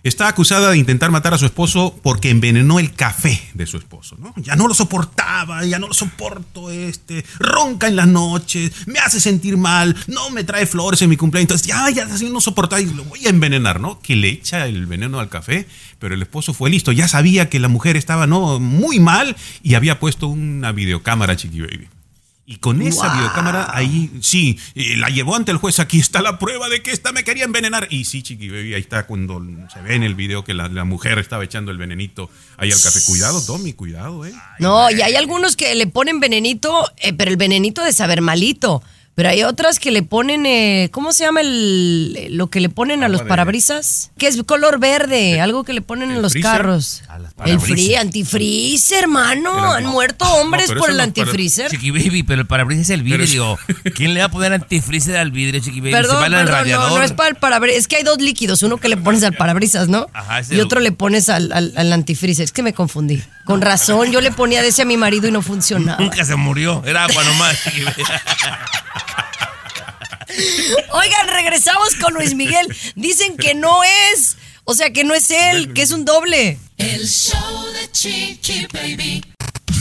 está 0.04 0.28
acusada 0.28 0.70
de 0.72 0.78
intentar 0.78 1.12
matar 1.12 1.34
a 1.34 1.38
su 1.38 1.46
esposo 1.46 1.98
porque 2.04 2.30
envenenó 2.30 2.80
el 2.80 2.94
café 2.94 3.42
de 3.54 3.66
su 3.66 3.78
esposo, 3.78 4.18
¿no? 4.20 4.34
Ya 4.38 4.56
no 4.56 4.68
lo 4.68 4.74
soportaba, 4.74 5.66
ya 5.66 5.80
no 5.80 5.88
lo 5.88 5.94
soporto, 5.94 6.70
este, 6.70 7.26
ronca 7.40 7.88
en 7.88 7.96
las 7.96 8.08
noches, 8.08 8.86
me 8.86 9.00
hace 9.00 9.20
sentir 9.20 9.58
mal, 9.58 9.96
no 10.08 10.30
me 10.30 10.44
trae 10.44 10.66
flores 10.66 11.02
en 11.02 11.10
mi 11.10 11.18
cumpleaños, 11.18 11.46
entonces 11.46 11.68
ya, 11.68 11.90
ya 11.90 12.06
así 12.06 12.30
no 12.30 12.42
soportaba 12.42 12.82
y 12.82 12.86
lo 12.86 13.06
voy 13.06 13.26
a 13.26 13.30
envenenar, 13.30 13.80
¿no? 13.80 14.00
Que 14.02 14.16
le 14.16 14.30
echa 14.30 14.68
el 14.68 14.86
veneno 14.86 15.20
al 15.20 15.30
café, 15.30 15.68
pero 16.00 16.16
el 16.16 16.22
esposo 16.22 16.54
fue 16.54 16.70
listo, 16.70 16.92
ya 16.92 17.08
sabía 17.08 17.50
que 17.50 17.60
la 17.60 17.70
mujer 17.70 17.96
estaba, 17.96 18.28
¿no? 18.28 18.60
Muy 18.60 19.00
mal 19.00 19.38
y 19.62 19.76
había 19.76 20.00
puesto 20.00 20.28
una 20.28 20.74
videocámara, 20.74 21.38
Chiqui 21.38 21.62
Baby. 21.62 21.88
Y 22.46 22.58
con 22.58 22.82
esa 22.82 23.08
Wow. 23.08 23.16
videocámara 23.18 23.68
ahí, 23.74 24.12
sí, 24.22 24.60
eh, 24.76 24.98
la 24.98 25.08
llevó 25.08 25.36
ante 25.38 25.52
el 25.52 25.58
juez. 25.58 25.80
Aquí 25.80 26.00
está 26.00 26.22
la 26.22 26.40
prueba 26.40 26.68
de 26.68 26.84
que 26.84 26.92
esta 26.92 27.14
me 27.14 27.24
quería 27.24 27.46
envenenar. 27.46 27.88
Y 27.90 28.04
sí, 28.04 28.22
Chiqui 28.22 28.50
Baby, 28.50 28.74
ahí 28.74 28.82
está 28.82 29.06
cuando 29.08 29.42
se 29.74 29.80
ve 29.82 29.96
en 29.96 30.04
el 30.04 30.14
video 30.14 30.44
que 30.44 30.54
la, 30.54 30.68
la 30.68 30.84
mujer 30.84 31.20
estaba 31.20 31.46
echando 31.46 31.72
el 31.72 31.78
venenito 31.78 32.30
ahí 32.58 32.70
al 32.70 32.82
café. 32.82 33.00
Cuidado, 33.08 33.42
Tommy, 33.46 33.72
cuidado, 33.72 34.26
¿eh? 34.26 34.34
No, 34.60 34.92
y 34.92 35.02
hay 35.02 35.16
algunos 35.16 35.56
que 35.56 35.74
le 35.76 35.88
ponen 35.88 36.20
venenito, 36.20 36.92
eh, 36.98 37.14
pero 37.14 37.32
el 37.32 37.38
venenito 37.38 37.82
de 37.82 37.94
saber 37.94 38.20
malito. 38.22 38.84
Pero 39.16 39.30
hay 39.30 39.44
otras 39.44 39.78
que 39.78 39.92
le 39.92 40.02
ponen, 40.02 40.46
eh, 40.48 40.90
¿cómo 40.92 41.14
se 41.14 41.24
llama 41.24 41.42
el, 41.42 42.30
lo 42.36 42.48
que 42.48 42.60
le 42.60 42.70
ponen 42.70 43.04
a 43.04 43.10
los 43.10 43.22
parabrisas? 43.22 44.10
Que 44.18 44.26
es 44.28 44.42
color 44.44 44.80
verde, 44.80 45.40
algo 45.40 45.64
que 45.64 45.74
le 45.74 45.82
ponen 45.84 46.10
¿El 46.10 46.16
en 46.18 46.22
los 46.24 46.32
freezer? 46.32 46.52
carros. 46.52 47.04
A 47.08 47.20
las 47.20 47.30
El 47.32 47.36
parabrisas. 47.36 47.70
free, 47.70 47.96
antifreezer, 47.96 49.04
hermano. 49.04 49.52
Pero 49.54 49.72
Han 49.74 49.84
no. 49.84 49.92
muerto 49.92 50.26
hombres 50.36 50.72
por 50.72 50.90
el 50.90 50.98
no, 50.98 51.04
antifreezer. 51.04 51.70
Chiqui 51.70 51.92
Baby, 51.92 52.24
pero 52.24 52.42
el 52.42 52.48
parabrisas 52.48 52.86
es 52.86 52.90
el 52.90 53.04
vidrio. 53.04 53.58
¿Quién 53.96 54.16
le 54.16 54.22
va 54.22 54.26
a 54.26 54.30
poner 54.30 54.52
antifreezer 54.54 55.18
al 55.18 55.30
vidrio, 55.32 55.62
Chiqui 55.62 55.80
Baby? 55.80 55.92
se 55.92 55.98
Perdón, 55.98 56.32
no, 56.32 56.46
radiador. 56.46 56.92
no 56.98 57.04
es 57.04 57.12
para 57.12 57.30
el 57.30 57.36
parabrisas. 57.36 57.82
Es 57.82 57.88
que 57.88 57.98
hay 57.98 58.04
dos 58.04 58.18
líquidos, 58.20 58.64
uno 58.64 58.78
que 58.78 58.90
le 58.90 58.98
pones 58.98 59.24
al 59.24 59.34
parabrisas, 59.34 59.90
¿no? 59.90 60.08
Ajá, 60.14 60.42
y 60.50 60.60
otro 60.60 60.80
le 60.80 60.92
pones 60.92 61.30
al, 61.30 61.52
al, 61.52 61.72
al 61.76 61.94
antifreezer. 61.94 62.46
Es 62.46 62.52
que 62.52 62.64
me 62.64 62.74
confundí. 62.74 63.22
Con 63.46 63.62
razón, 63.62 64.12
yo 64.12 64.22
le 64.22 64.32
ponía 64.32 64.62
de 64.64 64.70
ese 64.70 64.82
a 64.82 64.86
mi 64.86 64.98
marido 64.98 65.28
y 65.28 65.32
no 65.32 65.42
funcionaba. 65.44 66.00
Nunca 66.02 66.26
se 66.26 66.36
murió. 66.36 66.82
Era 66.86 67.04
agua 67.04 67.24
nomás. 67.24 67.62
Chiqui 67.64 67.84
Baby. 67.84 68.04
Oigan, 70.92 71.28
regresamos 71.28 71.96
con 72.02 72.14
Luis 72.14 72.36
Miguel. 72.36 72.68
Dicen 72.96 73.38
que 73.38 73.54
no 73.54 73.84
es, 73.84 74.38
o 74.64 74.74
sea, 74.74 74.92
que 74.92 75.04
no 75.04 75.14
es 75.14 75.30
él, 75.30 75.74
que 75.74 75.82
es 75.82 75.92
un 75.92 76.06
doble. 76.06 76.58
El 76.78 77.08
show 77.08 77.66
de 77.74 77.92
Chiqui 77.92 78.68
Baby. 78.72 79.24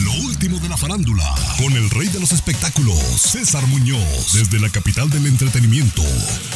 Lo 0.03 0.11
último 0.13 0.59
de 0.59 0.67
la 0.67 0.73
la 0.73 0.77
farándula, 0.77 1.35
con 1.59 1.71
el 1.73 1.87
rey 1.91 2.07
de 2.07 2.19
los 2.19 2.31
espectáculos, 2.31 2.97
César 3.15 3.61
Muñoz, 3.67 4.33
desde 4.33 4.59
la 4.59 4.69
capital 4.69 5.07
del 5.07 5.27
entretenimiento, 5.27 6.01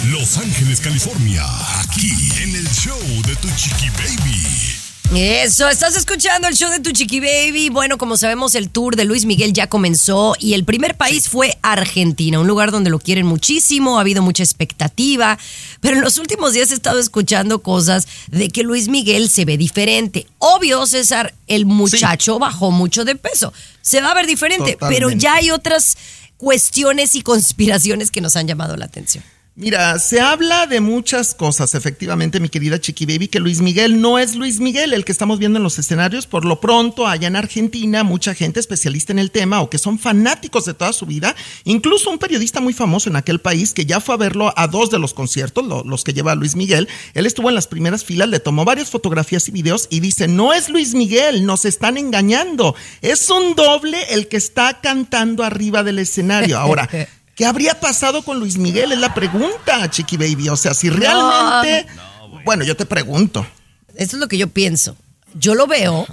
Los 0.10 0.38
Ángeles, 0.38 0.82
California, 0.82 1.46
aquí 1.82 2.32
en 2.42 2.56
el 2.56 2.68
show 2.68 3.00
de 3.28 3.36
Tu 3.36 3.48
Chiqui 3.56 3.90
Baby. 3.92 4.87
Eso, 5.16 5.70
estás 5.70 5.96
escuchando 5.96 6.50
el 6.50 6.56
show 6.56 6.70
de 6.70 6.82
tu 6.82 6.92
chiqui 6.92 7.22
baby. 7.22 7.70
Bueno, 7.70 7.98
como 7.98 8.18
sabemos, 8.18 8.56
el 8.56 8.70
tour 8.70 8.98
de 8.98 9.06
Luis 9.06 9.24
Miguel 9.26 9.54
ya 9.54 9.68
comenzó 9.68 10.36
y 10.38 10.54
el 10.54 10.66
primer 10.66 10.98
país 10.98 11.30
fue 11.30 11.58
Argentina, 11.62 12.40
un 12.40 12.48
lugar 12.48 12.72
donde 12.72 12.90
lo 12.90 13.00
quieren 13.00 13.26
muchísimo, 13.26 13.98
ha 13.98 14.02
habido 14.02 14.22
mucha 14.22 14.44
expectativa, 14.44 15.40
pero 15.80 15.96
en 15.96 16.04
los 16.04 16.18
últimos 16.18 16.52
días 16.52 16.72
he 16.72 16.74
estado 16.74 17.00
escuchando 17.00 17.64
cosas 17.64 18.06
de 18.32 18.50
que 18.50 18.64
Luis 18.64 18.90
Miguel 18.90 19.30
se 19.30 19.46
ve 19.46 19.58
diferente. 19.58 20.28
Obvio, 20.40 20.86
César, 20.86 21.34
el 21.48 21.66
muchacho 21.66 22.38
bajó 22.38 22.72
mucho 22.72 23.06
de 23.06 23.16
peso, 23.16 23.54
se 23.82 24.02
va 24.02 24.12
a 24.12 24.16
ver 24.16 24.28
diferente, 24.28 24.78
pero 24.90 25.10
ya 25.10 25.36
hay 25.36 25.52
otras 25.52 25.98
cuestiones 26.36 27.16
y 27.16 27.22
conspiraciones 27.22 28.12
que 28.12 28.20
nos 28.20 28.36
han 28.36 28.46
llamado 28.46 28.76
la 28.76 28.86
atención. 28.86 29.24
Mira, 29.60 29.98
se 29.98 30.20
habla 30.22 30.68
de 30.68 30.82
muchas 30.82 31.34
cosas, 31.34 31.74
efectivamente, 31.74 32.40
mi 32.40 32.48
querida 32.48 32.80
Chiqui 32.80 33.08
Baby, 33.08 33.28
que 33.28 33.40
Luis 33.40 33.60
Miguel 33.60 34.00
no 34.00 34.20
es 34.20 34.36
Luis 34.36 34.60
Miguel, 34.60 34.94
el 34.94 35.04
que 35.04 35.12
estamos 35.12 35.40
viendo 35.40 35.58
en 35.58 35.64
los 35.64 35.80
escenarios. 35.80 36.28
Por 36.28 36.46
lo 36.46 36.62
pronto, 36.62 37.08
allá 37.08 37.28
en 37.28 37.36
Argentina, 37.36 38.04
mucha 38.04 38.36
gente 38.36 38.60
especialista 38.60 39.14
en 39.14 39.18
el 39.18 39.32
tema 39.32 39.60
o 39.62 39.72
que 39.72 39.80
son 39.80 39.98
fanáticos 39.98 40.66
de 40.66 40.76
toda 40.76 40.94
su 40.94 41.08
vida, 41.08 41.36
incluso 41.64 42.12
un 42.12 42.20
periodista 42.20 42.62
muy 42.62 42.72
famoso 42.74 43.10
en 43.10 43.16
aquel 43.16 43.40
país 43.42 43.74
que 43.74 43.88
ya 43.88 44.00
fue 44.00 44.14
a 44.14 44.20
verlo 44.20 44.54
a 44.56 44.68
dos 44.68 44.92
de 44.92 45.00
los 45.00 45.16
conciertos, 45.16 45.66
lo- 45.66 45.84
los 45.84 46.04
que 46.04 46.14
lleva 46.14 46.36
Luis 46.36 46.56
Miguel. 46.56 46.88
Él 47.16 47.26
estuvo 47.26 47.50
en 47.50 47.56
las 47.56 47.66
primeras 47.66 48.04
filas, 48.06 48.30
le 48.30 48.40
tomó 48.40 48.64
varias 48.64 48.92
fotografías 48.92 49.48
y 49.48 49.52
videos 49.52 49.88
y 49.90 50.02
dice, 50.02 50.28
no 50.28 50.54
es 50.54 50.70
Luis 50.70 50.94
Miguel, 50.94 51.48
nos 51.48 51.66
están 51.66 51.98
engañando. 51.98 52.76
Es 53.02 53.28
un 53.32 53.56
doble 53.56 53.98
el 54.12 54.28
que 54.28 54.38
está 54.38 54.82
cantando 54.82 55.44
arriba 55.44 55.82
del 55.82 55.98
escenario. 55.98 56.60
Ahora, 56.60 56.88
¿Qué 57.38 57.46
habría 57.46 57.80
pasado 57.80 58.24
con 58.24 58.40
Luis 58.40 58.58
Miguel? 58.58 58.92
Es 58.92 58.98
la 58.98 59.14
pregunta, 59.14 59.88
Chiqui 59.92 60.18
Baby. 60.18 60.50
O 60.50 60.58
sea, 60.58 60.74
si 60.74 60.90
realmente. 60.90 61.86
bueno, 62.44 62.64
yo 62.64 62.76
te 62.76 62.88
pregunto. 62.88 63.46
Eso 63.96 64.16
es 64.16 64.20
lo 64.20 64.28
que 64.28 64.40
yo 64.40 64.48
pienso. 64.48 64.98
Yo 65.36 65.54
lo 65.54 65.68
veo 65.68 66.08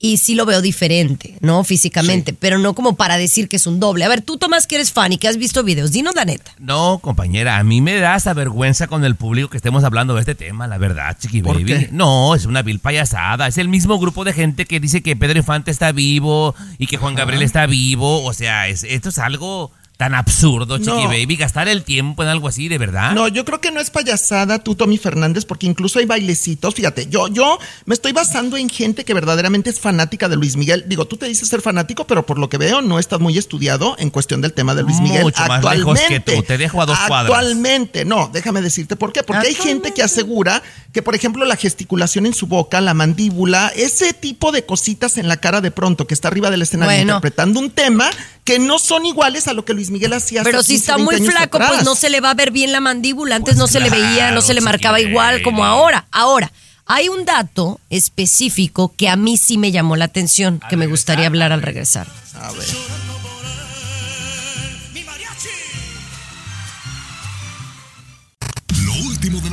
y 0.00 0.16
sí 0.16 0.34
lo 0.34 0.46
veo 0.46 0.60
diferente, 0.60 1.38
¿no? 1.42 1.62
Físicamente, 1.62 2.32
pero 2.32 2.58
no 2.58 2.74
como 2.74 2.96
para 2.96 3.18
decir 3.18 3.48
que 3.48 3.54
es 3.54 3.68
un 3.68 3.78
doble. 3.78 4.04
A 4.04 4.08
ver, 4.08 4.20
tú, 4.20 4.36
Tomás, 4.36 4.66
que 4.66 4.74
eres 4.74 4.90
fan 4.90 5.12
y 5.12 5.18
que 5.18 5.28
has 5.28 5.36
visto 5.36 5.62
videos, 5.62 5.92
dinos 5.92 6.16
la 6.16 6.24
neta. 6.24 6.50
No, 6.58 6.98
compañera, 7.00 7.58
a 7.58 7.62
mí 7.62 7.80
me 7.80 7.94
da 8.00 8.16
esa 8.16 8.34
vergüenza 8.34 8.88
con 8.88 9.04
el 9.04 9.14
público 9.14 9.50
que 9.50 9.58
estemos 9.58 9.84
hablando 9.84 10.14
de 10.14 10.20
este 10.20 10.34
tema, 10.34 10.66
la 10.66 10.78
verdad, 10.78 11.16
chiqui 11.20 11.40
¿Por 11.40 11.54
baby. 11.58 11.66
qué? 11.66 11.88
No, 11.92 12.34
es 12.34 12.46
una 12.46 12.62
vil 12.62 12.80
payasada. 12.80 13.46
Es 13.46 13.58
el 13.58 13.68
mismo 13.68 13.96
grupo 14.00 14.24
de 14.24 14.32
gente 14.32 14.66
que 14.66 14.80
dice 14.80 15.02
que 15.04 15.14
Pedro 15.14 15.38
Infante 15.38 15.70
está 15.70 15.92
vivo 15.92 16.56
y 16.78 16.88
que 16.88 16.96
Juan 16.96 17.14
Gabriel 17.14 17.42
está 17.42 17.66
vivo. 17.66 18.24
O 18.24 18.32
sea, 18.32 18.66
es, 18.66 18.82
esto 18.82 19.10
es 19.10 19.18
algo 19.18 19.70
tan 19.98 20.14
absurdo, 20.14 20.78
chiqui 20.78 20.90
No. 20.90 21.08
baby. 21.08 21.36
Gastar 21.36 21.66
el 21.68 21.82
tiempo 21.82 22.22
en 22.22 22.28
algo 22.28 22.46
así, 22.46 22.68
de 22.68 22.78
verdad. 22.78 23.12
No, 23.12 23.26
yo 23.26 23.44
creo 23.44 23.60
que 23.60 23.72
no 23.72 23.80
es 23.80 23.90
payasada 23.90 24.60
tú, 24.60 24.76
Tommy 24.76 24.96
Fernández, 24.96 25.44
porque 25.44 25.66
incluso 25.66 25.98
hay 25.98 26.06
bailecitos. 26.06 26.72
Fíjate, 26.76 27.08
yo, 27.10 27.26
yo 27.26 27.58
me 27.84 27.94
estoy 27.94 28.12
basando 28.12 28.56
en 28.56 28.70
gente 28.70 29.04
que 29.04 29.12
verdaderamente 29.12 29.70
es 29.70 29.80
fanática 29.80 30.28
de 30.28 30.36
Luis 30.36 30.54
Miguel. 30.56 30.84
Digo, 30.86 31.06
tú 31.08 31.16
te 31.16 31.26
dices 31.26 31.48
ser 31.48 31.60
fanático, 31.62 32.06
pero 32.06 32.24
por 32.24 32.38
lo 32.38 32.48
que 32.48 32.58
veo 32.58 32.80
no 32.80 33.00
estás 33.00 33.18
muy 33.18 33.36
estudiado 33.36 33.96
en 33.98 34.10
cuestión 34.10 34.40
del 34.40 34.52
tema 34.52 34.76
de 34.76 34.84
Luis 34.84 35.00
Miguel. 35.00 35.22
Mucho 35.24 35.42
más 35.48 35.64
lejos 35.64 35.98
que 36.06 36.20
tú. 36.20 36.44
Te 36.44 36.58
dejo 36.58 36.80
a 36.80 36.86
dos 36.86 36.96
cuadras. 37.08 37.32
Actualmente, 37.36 38.04
no, 38.04 38.30
déjame 38.32 38.62
decirte 38.62 38.94
por 38.94 39.12
qué. 39.12 39.24
Porque 39.24 39.48
hay 39.48 39.54
gente 39.54 39.92
que 39.92 40.04
asegura 40.04 40.62
que, 40.92 41.02
por 41.02 41.16
ejemplo, 41.16 41.44
la 41.44 41.56
gesticulación 41.56 42.24
en 42.24 42.34
su 42.34 42.46
boca, 42.46 42.80
la 42.80 42.94
mandíbula, 42.94 43.72
ese 43.74 44.12
tipo 44.12 44.52
de 44.52 44.64
cositas 44.64 45.18
en 45.18 45.26
la 45.26 45.38
cara 45.38 45.60
de 45.60 45.72
pronto 45.72 46.06
que 46.06 46.14
está 46.14 46.28
arriba 46.28 46.50
del 46.52 46.62
escenario 46.62 46.94
Bueno. 46.98 47.14
interpretando 47.14 47.58
un 47.58 47.70
tema 47.72 48.08
que 48.48 48.58
no 48.58 48.78
son 48.78 49.04
iguales 49.04 49.46
a 49.46 49.52
lo 49.52 49.66
que 49.66 49.74
Luis 49.74 49.90
Miguel 49.90 50.14
hacía 50.14 50.40
hace 50.40 50.50
Pero 50.50 50.62
si 50.62 50.72
15, 50.72 50.80
está 50.80 50.96
20 50.96 51.18
muy 51.18 51.30
flaco, 51.30 51.58
pues 51.58 51.84
no 51.84 51.94
se 51.94 52.08
le 52.08 52.22
va 52.22 52.30
a 52.30 52.34
ver 52.34 52.50
bien 52.50 52.72
la 52.72 52.80
mandíbula. 52.80 53.36
Antes 53.36 53.56
Pues 53.56 53.58
no 53.58 53.66
se 53.66 53.78
le 53.78 53.90
veía, 53.90 54.30
no 54.30 54.40
se 54.40 54.54
le 54.54 54.62
marcaba 54.62 55.00
igual 55.00 55.42
como 55.42 55.66
ahora. 55.66 56.06
Ahora, 56.10 56.50
hay 56.86 57.10
un 57.10 57.26
dato 57.26 57.78
específico 57.90 58.94
que 58.96 59.10
a 59.10 59.16
mí 59.16 59.36
sí 59.36 59.58
me 59.58 59.70
llamó 59.70 59.96
la 59.96 60.06
atención, 60.06 60.62
que 60.70 60.78
me 60.78 60.86
gustaría 60.86 61.26
hablar 61.26 61.52
al 61.52 61.60
regresar. 61.60 62.06
A 62.40 62.50
ver. 62.52 63.07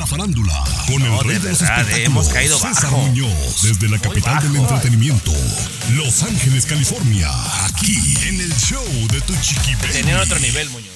La 0.06 0.10
farándula, 0.10 0.64
con 0.86 1.02
el 1.02 1.10
No, 1.10 1.20
rey 1.22 1.34
de 1.34 1.40
de, 1.42 1.48
los 1.50 1.60
verdad, 1.60 1.80
espectáculos, 1.80 2.06
hemos 2.06 2.28
caído 2.28 2.58
César 2.58 2.84
bajo. 2.84 2.98
Muñoz, 2.98 3.62
desde 3.62 3.88
la 3.88 3.98
capital 3.98 4.42
del 4.42 4.56
entretenimiento, 4.56 5.32
Los 5.94 6.22
Ángeles, 6.22 6.64
California, 6.66 7.28
aquí 7.64 8.14
en 8.28 8.40
el 8.40 8.54
show 8.56 8.84
de 9.10 9.20
Tu 9.22 9.34
Chiqui. 9.40 9.74
Tener 9.92 10.16
otro 10.16 10.38
nivel, 10.38 10.70
Muñoz. 10.70 10.90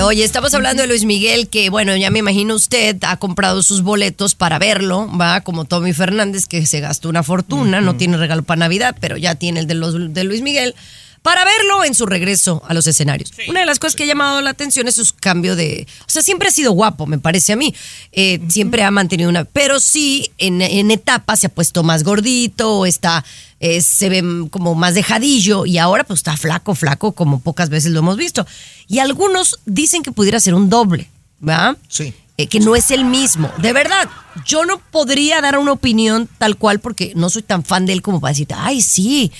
Oye, 0.00 0.24
estamos 0.24 0.54
hablando 0.54 0.82
de 0.82 0.88
Luis 0.88 1.04
Miguel, 1.04 1.48
que 1.48 1.68
bueno, 1.68 1.94
ya 1.96 2.10
me 2.10 2.20
imagino 2.20 2.54
usted 2.54 2.96
ha 3.02 3.16
comprado 3.18 3.62
sus 3.62 3.82
boletos 3.82 4.34
para 4.36 4.58
verlo, 4.58 5.10
va, 5.18 5.40
como 5.42 5.64
Tommy 5.64 5.92
Fernández, 5.92 6.46
que 6.46 6.64
se 6.64 6.80
gastó 6.80 7.08
una 7.08 7.22
fortuna, 7.22 7.80
no 7.80 7.96
tiene 7.96 8.16
regalo 8.16 8.42
para 8.44 8.60
Navidad, 8.60 8.96
pero 9.00 9.16
ya 9.16 9.34
tiene 9.34 9.60
el 9.60 9.66
de, 9.66 9.74
los, 9.74 10.14
de 10.14 10.24
Luis 10.24 10.42
Miguel, 10.42 10.74
para 11.22 11.44
verlo 11.44 11.84
en 11.84 11.94
su 11.94 12.06
regreso 12.06 12.62
a 12.66 12.74
los 12.74 12.86
escenarios. 12.86 13.32
Una 13.48 13.60
de 13.60 13.66
las 13.66 13.78
cosas 13.78 13.94
que 13.96 14.04
ha 14.04 14.06
llamado 14.06 14.40
la 14.40 14.50
atención 14.50 14.88
es 14.88 14.94
su 14.94 15.14
cambio 15.20 15.54
de... 15.56 15.86
O 16.00 16.10
sea, 16.10 16.22
siempre 16.22 16.48
ha 16.48 16.50
sido 16.50 16.72
guapo, 16.72 17.06
me 17.06 17.18
parece 17.18 17.52
a 17.52 17.56
mí. 17.56 17.74
Eh, 18.12 18.40
Siempre 18.48 18.82
ha 18.84 18.90
mantenido 18.90 19.28
una... 19.28 19.44
Pero 19.44 19.80
sí, 19.80 20.30
en, 20.38 20.62
en 20.62 20.90
etapas 20.90 21.40
se 21.40 21.48
ha 21.48 21.50
puesto 21.50 21.82
más 21.82 22.04
gordito, 22.04 22.86
está... 22.86 23.24
eh, 23.60 23.82
se 23.82 24.08
ve 24.08 24.24
como 24.50 24.74
más 24.74 24.94
dejadillo 24.94 25.66
y 25.66 25.76
ahora 25.76 26.04
pues 26.04 26.20
está 26.20 26.36
flaco, 26.38 26.74
flaco, 26.74 27.12
como 27.12 27.40
pocas 27.40 27.68
veces 27.68 27.92
lo 27.92 27.98
hemos 27.98 28.16
visto. 28.16 28.46
Y 28.88 29.00
algunos 29.00 29.60
dicen 29.66 30.02
que 30.02 30.12
pudiera 30.12 30.40
ser 30.40 30.54
un 30.54 30.70
doble, 30.70 31.10
¿verdad? 31.38 31.76
Sí. 31.88 32.14
Eh, 32.38 32.46
que 32.46 32.60
no 32.60 32.74
es 32.74 32.90
el 32.90 33.04
mismo. 33.04 33.52
De 33.58 33.74
verdad, 33.74 34.08
yo 34.46 34.64
no 34.64 34.78
podría 34.90 35.42
dar 35.42 35.58
una 35.58 35.72
opinión 35.72 36.26
tal 36.38 36.56
cual 36.56 36.80
porque 36.80 37.12
no 37.14 37.28
soy 37.28 37.42
tan 37.42 37.62
fan 37.62 37.84
de 37.84 37.92
él 37.92 38.00
como 38.00 38.18
para 38.20 38.32
decirte, 38.32 38.54
ay, 38.56 38.80
sí. 38.80 39.30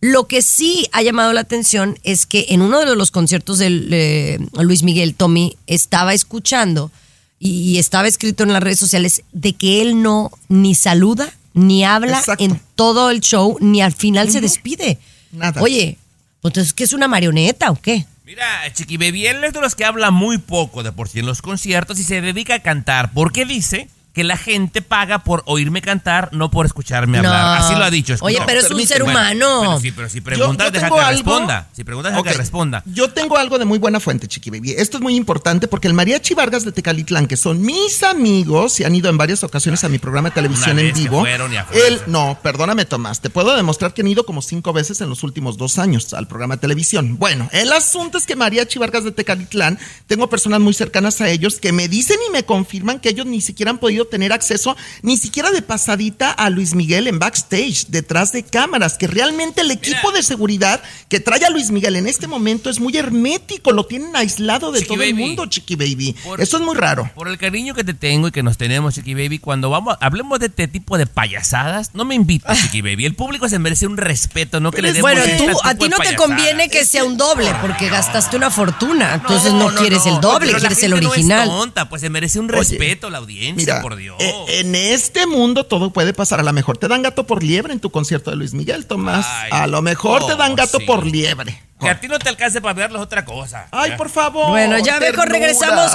Lo 0.00 0.26
que 0.26 0.42
sí 0.42 0.86
ha 0.92 1.02
llamado 1.02 1.32
la 1.32 1.40
atención 1.40 1.98
es 2.02 2.26
que 2.26 2.46
en 2.50 2.62
uno 2.62 2.80
de 2.80 2.94
los 2.96 3.10
conciertos 3.10 3.58
de 3.58 4.38
Luis 4.52 4.82
Miguel, 4.82 5.14
Tommy, 5.14 5.56
estaba 5.66 6.12
escuchando 6.14 6.90
y, 7.38 7.50
y 7.72 7.78
estaba 7.78 8.06
escrito 8.06 8.42
en 8.42 8.52
las 8.52 8.62
redes 8.62 8.78
sociales 8.78 9.22
de 9.32 9.54
que 9.54 9.82
él 9.82 10.02
no 10.02 10.30
ni 10.48 10.74
saluda 10.74 11.32
ni 11.56 11.84
habla 11.84 12.18
Exacto. 12.18 12.44
en 12.44 12.60
todo 12.74 13.10
el 13.10 13.20
show, 13.20 13.56
ni 13.60 13.80
al 13.80 13.94
final 13.94 14.30
se 14.30 14.42
despide. 14.42 14.98
Nada. 15.32 15.62
Oye, 15.62 15.96
pues 16.42 16.52
entonces, 16.52 16.74
¿qué 16.74 16.84
es 16.84 16.92
una 16.92 17.08
marioneta 17.08 17.70
o 17.70 17.80
qué? 17.80 18.04
Mira, 18.26 18.44
Chiqui 18.74 18.98
Baby, 18.98 19.26
él 19.26 19.42
es 19.42 19.54
de 19.54 19.60
los 19.62 19.74
que 19.74 19.86
habla 19.86 20.10
muy 20.10 20.36
poco 20.36 20.82
de 20.82 20.92
por 20.92 21.08
sí 21.08 21.20
en 21.20 21.26
los 21.26 21.40
conciertos 21.40 21.98
y 21.98 22.04
se 22.04 22.20
dedica 22.20 22.56
a 22.56 22.58
cantar. 22.62 23.10
porque 23.14 23.46
dice 23.46 23.88
que 24.16 24.24
la 24.24 24.38
gente 24.38 24.80
paga 24.80 25.18
por 25.18 25.42
oírme 25.44 25.82
cantar, 25.82 26.30
no 26.32 26.50
por 26.50 26.64
escucharme 26.64 27.20
No. 27.20 27.28
hablar? 27.28 27.58
Así 27.58 27.74
lo 27.74 27.84
ha 27.84 27.90
dicho. 27.90 28.14
Oye, 28.20 28.38
pero 28.46 28.60
es 28.60 28.70
un 28.70 28.80
ser 28.86 29.02
Bueno, 29.02 29.18
humano. 29.20 29.60
Pero 29.60 29.80
sí, 29.80 29.92
pero 29.92 30.08
si 30.08 30.22
preguntas, 30.22 30.68
Yo- 30.68 30.72
yo 30.72 30.72
deja 30.72 30.88
que 30.88 30.94
algo- 31.00 31.10
responda. 31.10 31.68
Si 31.74 31.84
preguntas, 31.84 32.12
deja 32.14 32.22
que 32.24 32.32
responda. 32.32 32.82
Yo 32.86 33.10
tengo 33.10 33.36
algo 33.36 33.58
de 33.58 33.66
muy 33.66 33.78
buena 33.78 34.00
fuente, 34.00 34.26
Chiqui 34.26 34.48
Baby. 34.48 34.72
Esto 34.78 34.96
es 34.96 35.02
muy 35.02 35.16
importante 35.16 35.68
porque 35.68 35.86
el 35.86 35.92
Mariachi 35.92 36.32
Vargas 36.32 36.64
de 36.64 36.72
Tecalitlán, 36.72 37.26
que 37.26 37.36
son 37.36 37.60
mis 37.60 38.02
amigos 38.04 38.80
y 38.80 38.84
han 38.84 38.94
ido 38.94 39.10
en 39.10 39.18
varias 39.18 39.44
ocasiones 39.44 39.84
a 39.84 39.90
mi 39.90 39.98
programa 39.98 40.30
de 40.30 40.34
televisión 40.36 40.78
en 40.78 40.94
vivo. 40.94 41.20
fueron 41.20 41.52
y 41.52 41.56
él, 41.86 42.00
no, 42.06 42.38
perdóname, 42.42 42.86
Tomás. 42.86 43.20
Te 43.20 43.28
puedo 43.28 43.54
demostrar 43.54 43.92
que 43.92 44.00
han 44.00 44.08
ido 44.08 44.24
como 44.24 44.40
cinco 44.40 44.72
veces 44.72 44.98
en 45.02 45.10
los 45.10 45.24
últimos 45.24 45.58
dos 45.58 45.78
años 45.78 46.14
al 46.14 46.26
programa 46.26 46.54
de 46.56 46.62
televisión. 46.62 47.18
Bueno, 47.18 47.50
el 47.52 47.70
asunto 47.70 48.16
es 48.16 48.24
que 48.24 48.34
Mariachi 48.34 48.78
Vargas 48.78 49.04
de 49.04 49.12
Tecalitlán, 49.12 49.78
tengo 50.06 50.30
personas 50.30 50.60
muy 50.60 50.72
cercanas 50.72 51.20
a 51.20 51.28
ellos 51.28 51.60
que 51.60 51.72
me 51.72 51.86
dicen 51.86 52.16
y 52.26 52.32
me 52.32 52.46
confirman 52.46 52.98
que 52.98 53.10
ellos 53.10 53.26
ni 53.26 53.42
siquiera 53.42 53.70
han 53.70 53.76
podido 53.78 54.05
tener 54.06 54.32
acceso, 54.32 54.76
ni 55.02 55.16
siquiera 55.16 55.50
de 55.50 55.62
pasadita 55.62 56.30
a 56.30 56.50
Luis 56.50 56.74
Miguel 56.74 57.06
en 57.08 57.18
backstage, 57.18 57.86
detrás 57.88 58.32
de 58.32 58.42
cámaras, 58.44 58.96
que 58.98 59.06
realmente 59.06 59.60
el 59.60 59.70
equipo 59.70 60.12
de 60.12 60.22
seguridad 60.22 60.82
que 61.08 61.20
trae 61.20 61.44
a 61.44 61.50
Luis 61.50 61.70
Miguel 61.70 61.96
en 61.96 62.06
este 62.06 62.26
momento 62.26 62.70
es 62.70 62.80
muy 62.80 62.96
hermético, 62.96 63.72
lo 63.72 63.86
tienen 63.86 64.14
aislado 64.16 64.72
de 64.72 64.80
Chiqui 64.80 64.94
todo 64.94 65.02
el 65.02 65.14
mundo, 65.14 65.46
Chiqui 65.46 65.76
Baby. 65.76 66.14
Por- 66.24 66.40
Eso 66.40 66.56
es 66.56 66.62
muy 66.62 66.74
raro. 66.76 67.10
Por 67.14 67.28
el 67.28 67.38
cariño 67.38 67.74
que 67.74 67.84
te 67.84 67.94
tengo 67.94 68.28
y 68.28 68.32
que 68.32 68.42
nos 68.42 68.56
tenemos, 68.56 68.94
Chiqui 68.94 69.14
Baby, 69.14 69.38
cuando 69.38 69.70
vamos, 69.70 69.96
hablemos 70.00 70.38
de 70.38 70.46
este 70.46 70.68
tipo 70.68 70.96
de 70.98 71.06
payasadas, 71.06 71.90
no 71.94 72.04
me 72.04 72.14
invites, 72.14 72.58
Chiqui 72.62 72.82
Baby. 72.82 73.06
El 73.06 73.14
público 73.14 73.48
se 73.48 73.58
merece 73.58 73.86
un 73.86 73.96
respeto, 73.96 74.60
no 74.60 74.70
que 74.70 74.82
le 74.82 74.92
demos 74.92 75.02
Bueno, 75.02 75.22
este 75.22 75.36
tú, 75.38 75.46
tipo 75.46 75.60
a 75.64 75.74
ti 75.74 75.88
no 75.88 75.96
te 75.98 76.14
conviene 76.16 76.68
que 76.68 76.84
sea 76.84 77.04
un 77.04 77.16
doble 77.16 77.50
porque 77.60 77.88
gastaste 77.88 78.36
una 78.36 78.50
fortuna. 78.50 79.14
Entonces 79.14 79.52
no, 79.52 79.70
No, 79.70 79.74
quieres 79.78 80.04
no, 80.06 80.14
el 80.14 80.20
doble, 80.20 80.46
quieres 80.52 80.62
el 80.62 80.68
gente 80.70 80.88
no 80.88 80.96
es 80.98 81.06
original. 81.06 81.48
tonta, 81.48 81.88
pues 81.88 82.02
se 82.02 82.10
merece 82.10 82.38
un 82.38 82.46
Oye, 82.50 82.58
respeto 82.58 83.10
la 83.10 83.18
audiencia, 83.18 83.54
Mira, 83.74 83.82
por 83.82 83.95
Dios. 83.96 84.16
eh, 84.20 84.60
en 84.60 84.74
este 84.74 85.26
mundo 85.26 85.64
todo 85.64 85.90
puede 85.92 86.12
pasar. 86.12 86.40
A 86.40 86.42
lo 86.42 86.52
mejor 86.52 86.78
te 86.78 86.88
dan 86.88 87.02
gato 87.02 87.26
por 87.26 87.42
liebre 87.42 87.72
en 87.72 87.80
tu 87.80 87.90
concierto 87.90 88.30
de 88.30 88.36
Luis 88.36 88.54
Miguel, 88.54 88.86
Tomás. 88.86 89.26
Ay, 89.28 89.50
a 89.52 89.66
lo 89.66 89.82
mejor 89.82 90.26
te 90.26 90.36
dan 90.36 90.54
gato 90.54 90.78
sí. 90.78 90.84
por 90.84 91.04
liebre. 91.06 91.60
que 91.80 91.88
a 91.88 92.00
ti 92.00 92.08
no 92.08 92.18
te 92.18 92.28
alcance 92.28 92.60
para 92.60 92.74
verlos 92.74 93.02
otra 93.02 93.24
cosa. 93.24 93.68
Ay, 93.72 93.92
por 93.96 94.08
favor. 94.10 94.48
Bueno, 94.50 94.78
ya 94.78 95.00
mejor 95.00 95.28
regresamos 95.28 95.92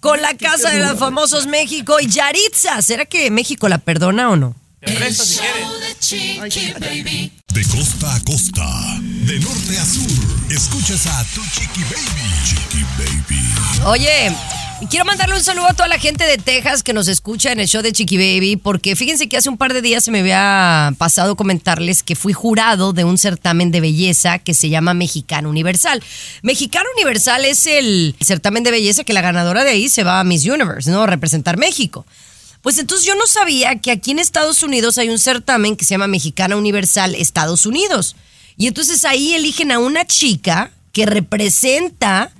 con 0.00 0.20
la 0.20 0.36
casa 0.36 0.70
de 0.70 0.80
los 0.80 0.98
famosos 0.98 1.46
México 1.46 2.00
y 2.00 2.08
Yaritza. 2.08 2.82
¿Será 2.82 3.04
que 3.04 3.30
México 3.30 3.68
la 3.68 3.78
perdona 3.78 4.30
o 4.30 4.36
no? 4.36 4.56
Te 4.80 4.92
presto 4.94 5.24
si 5.24 5.38
quieres. 5.38 6.40
Ay, 6.42 6.72
caray. 6.72 7.32
De 7.52 7.62
costa 7.66 8.14
a 8.14 8.20
costa, 8.24 8.66
de 9.00 9.38
norte 9.38 9.78
a 9.78 9.84
sur, 9.84 10.50
escuchas 10.50 11.06
a 11.06 11.24
tu 11.34 11.42
chiqui 11.52 11.82
baby. 11.84 12.32
Chiqui 12.44 12.84
baby. 12.98 13.84
Oye, 13.84 14.34
quiero 14.88 15.04
mandarle 15.04 15.34
un 15.34 15.42
saludo 15.42 15.66
a 15.66 15.74
toda 15.74 15.88
la 15.88 15.98
gente 15.98 16.24
de 16.24 16.38
Texas 16.38 16.82
que 16.82 16.92
nos 16.92 17.08
escucha 17.08 17.52
en 17.52 17.60
el 17.60 17.68
show 17.68 17.82
de 17.82 17.92
Chiqui 17.92 18.16
Baby, 18.16 18.56
porque 18.56 18.96
fíjense 18.96 19.28
que 19.28 19.36
hace 19.36 19.48
un 19.48 19.56
par 19.56 19.72
de 19.72 19.82
días 19.82 20.04
se 20.04 20.10
me 20.10 20.20
había 20.20 20.94
pasado 20.98 21.36
comentarles 21.36 22.02
que 22.02 22.16
fui 22.16 22.32
jurado 22.32 22.92
de 22.92 23.04
un 23.04 23.18
certamen 23.18 23.70
de 23.70 23.80
belleza 23.80 24.38
que 24.38 24.54
se 24.54 24.68
llama 24.68 24.94
Mexicano 24.94 25.50
Universal. 25.50 26.02
Mexicano 26.42 26.88
Universal 26.96 27.44
es 27.44 27.66
el 27.66 28.16
certamen 28.20 28.62
de 28.62 28.70
belleza 28.70 29.04
que 29.04 29.12
la 29.12 29.20
ganadora 29.20 29.64
de 29.64 29.70
ahí 29.70 29.88
se 29.88 30.04
va 30.04 30.20
a 30.20 30.24
Miss 30.24 30.44
Universe, 30.44 30.90
¿no? 30.90 31.02
A 31.02 31.06
representar 31.06 31.58
México. 31.58 32.06
Pues 32.62 32.78
entonces 32.78 33.06
yo 33.06 33.14
no 33.14 33.26
sabía 33.26 33.76
que 33.76 33.90
aquí 33.90 34.12
en 34.12 34.18
Estados 34.18 34.62
Unidos 34.62 34.98
hay 34.98 35.08
un 35.08 35.18
certamen 35.18 35.76
que 35.76 35.84
se 35.84 35.90
llama 35.90 36.06
Mexicana 36.06 36.56
Universal 36.56 37.14
Estados 37.14 37.66
Unidos. 37.66 38.16
Y 38.56 38.66
entonces 38.68 39.04
ahí 39.04 39.34
eligen 39.34 39.72
a 39.72 39.78
una 39.78 40.06
chica 40.06 40.70
que 40.92 41.06
representa 41.06 42.32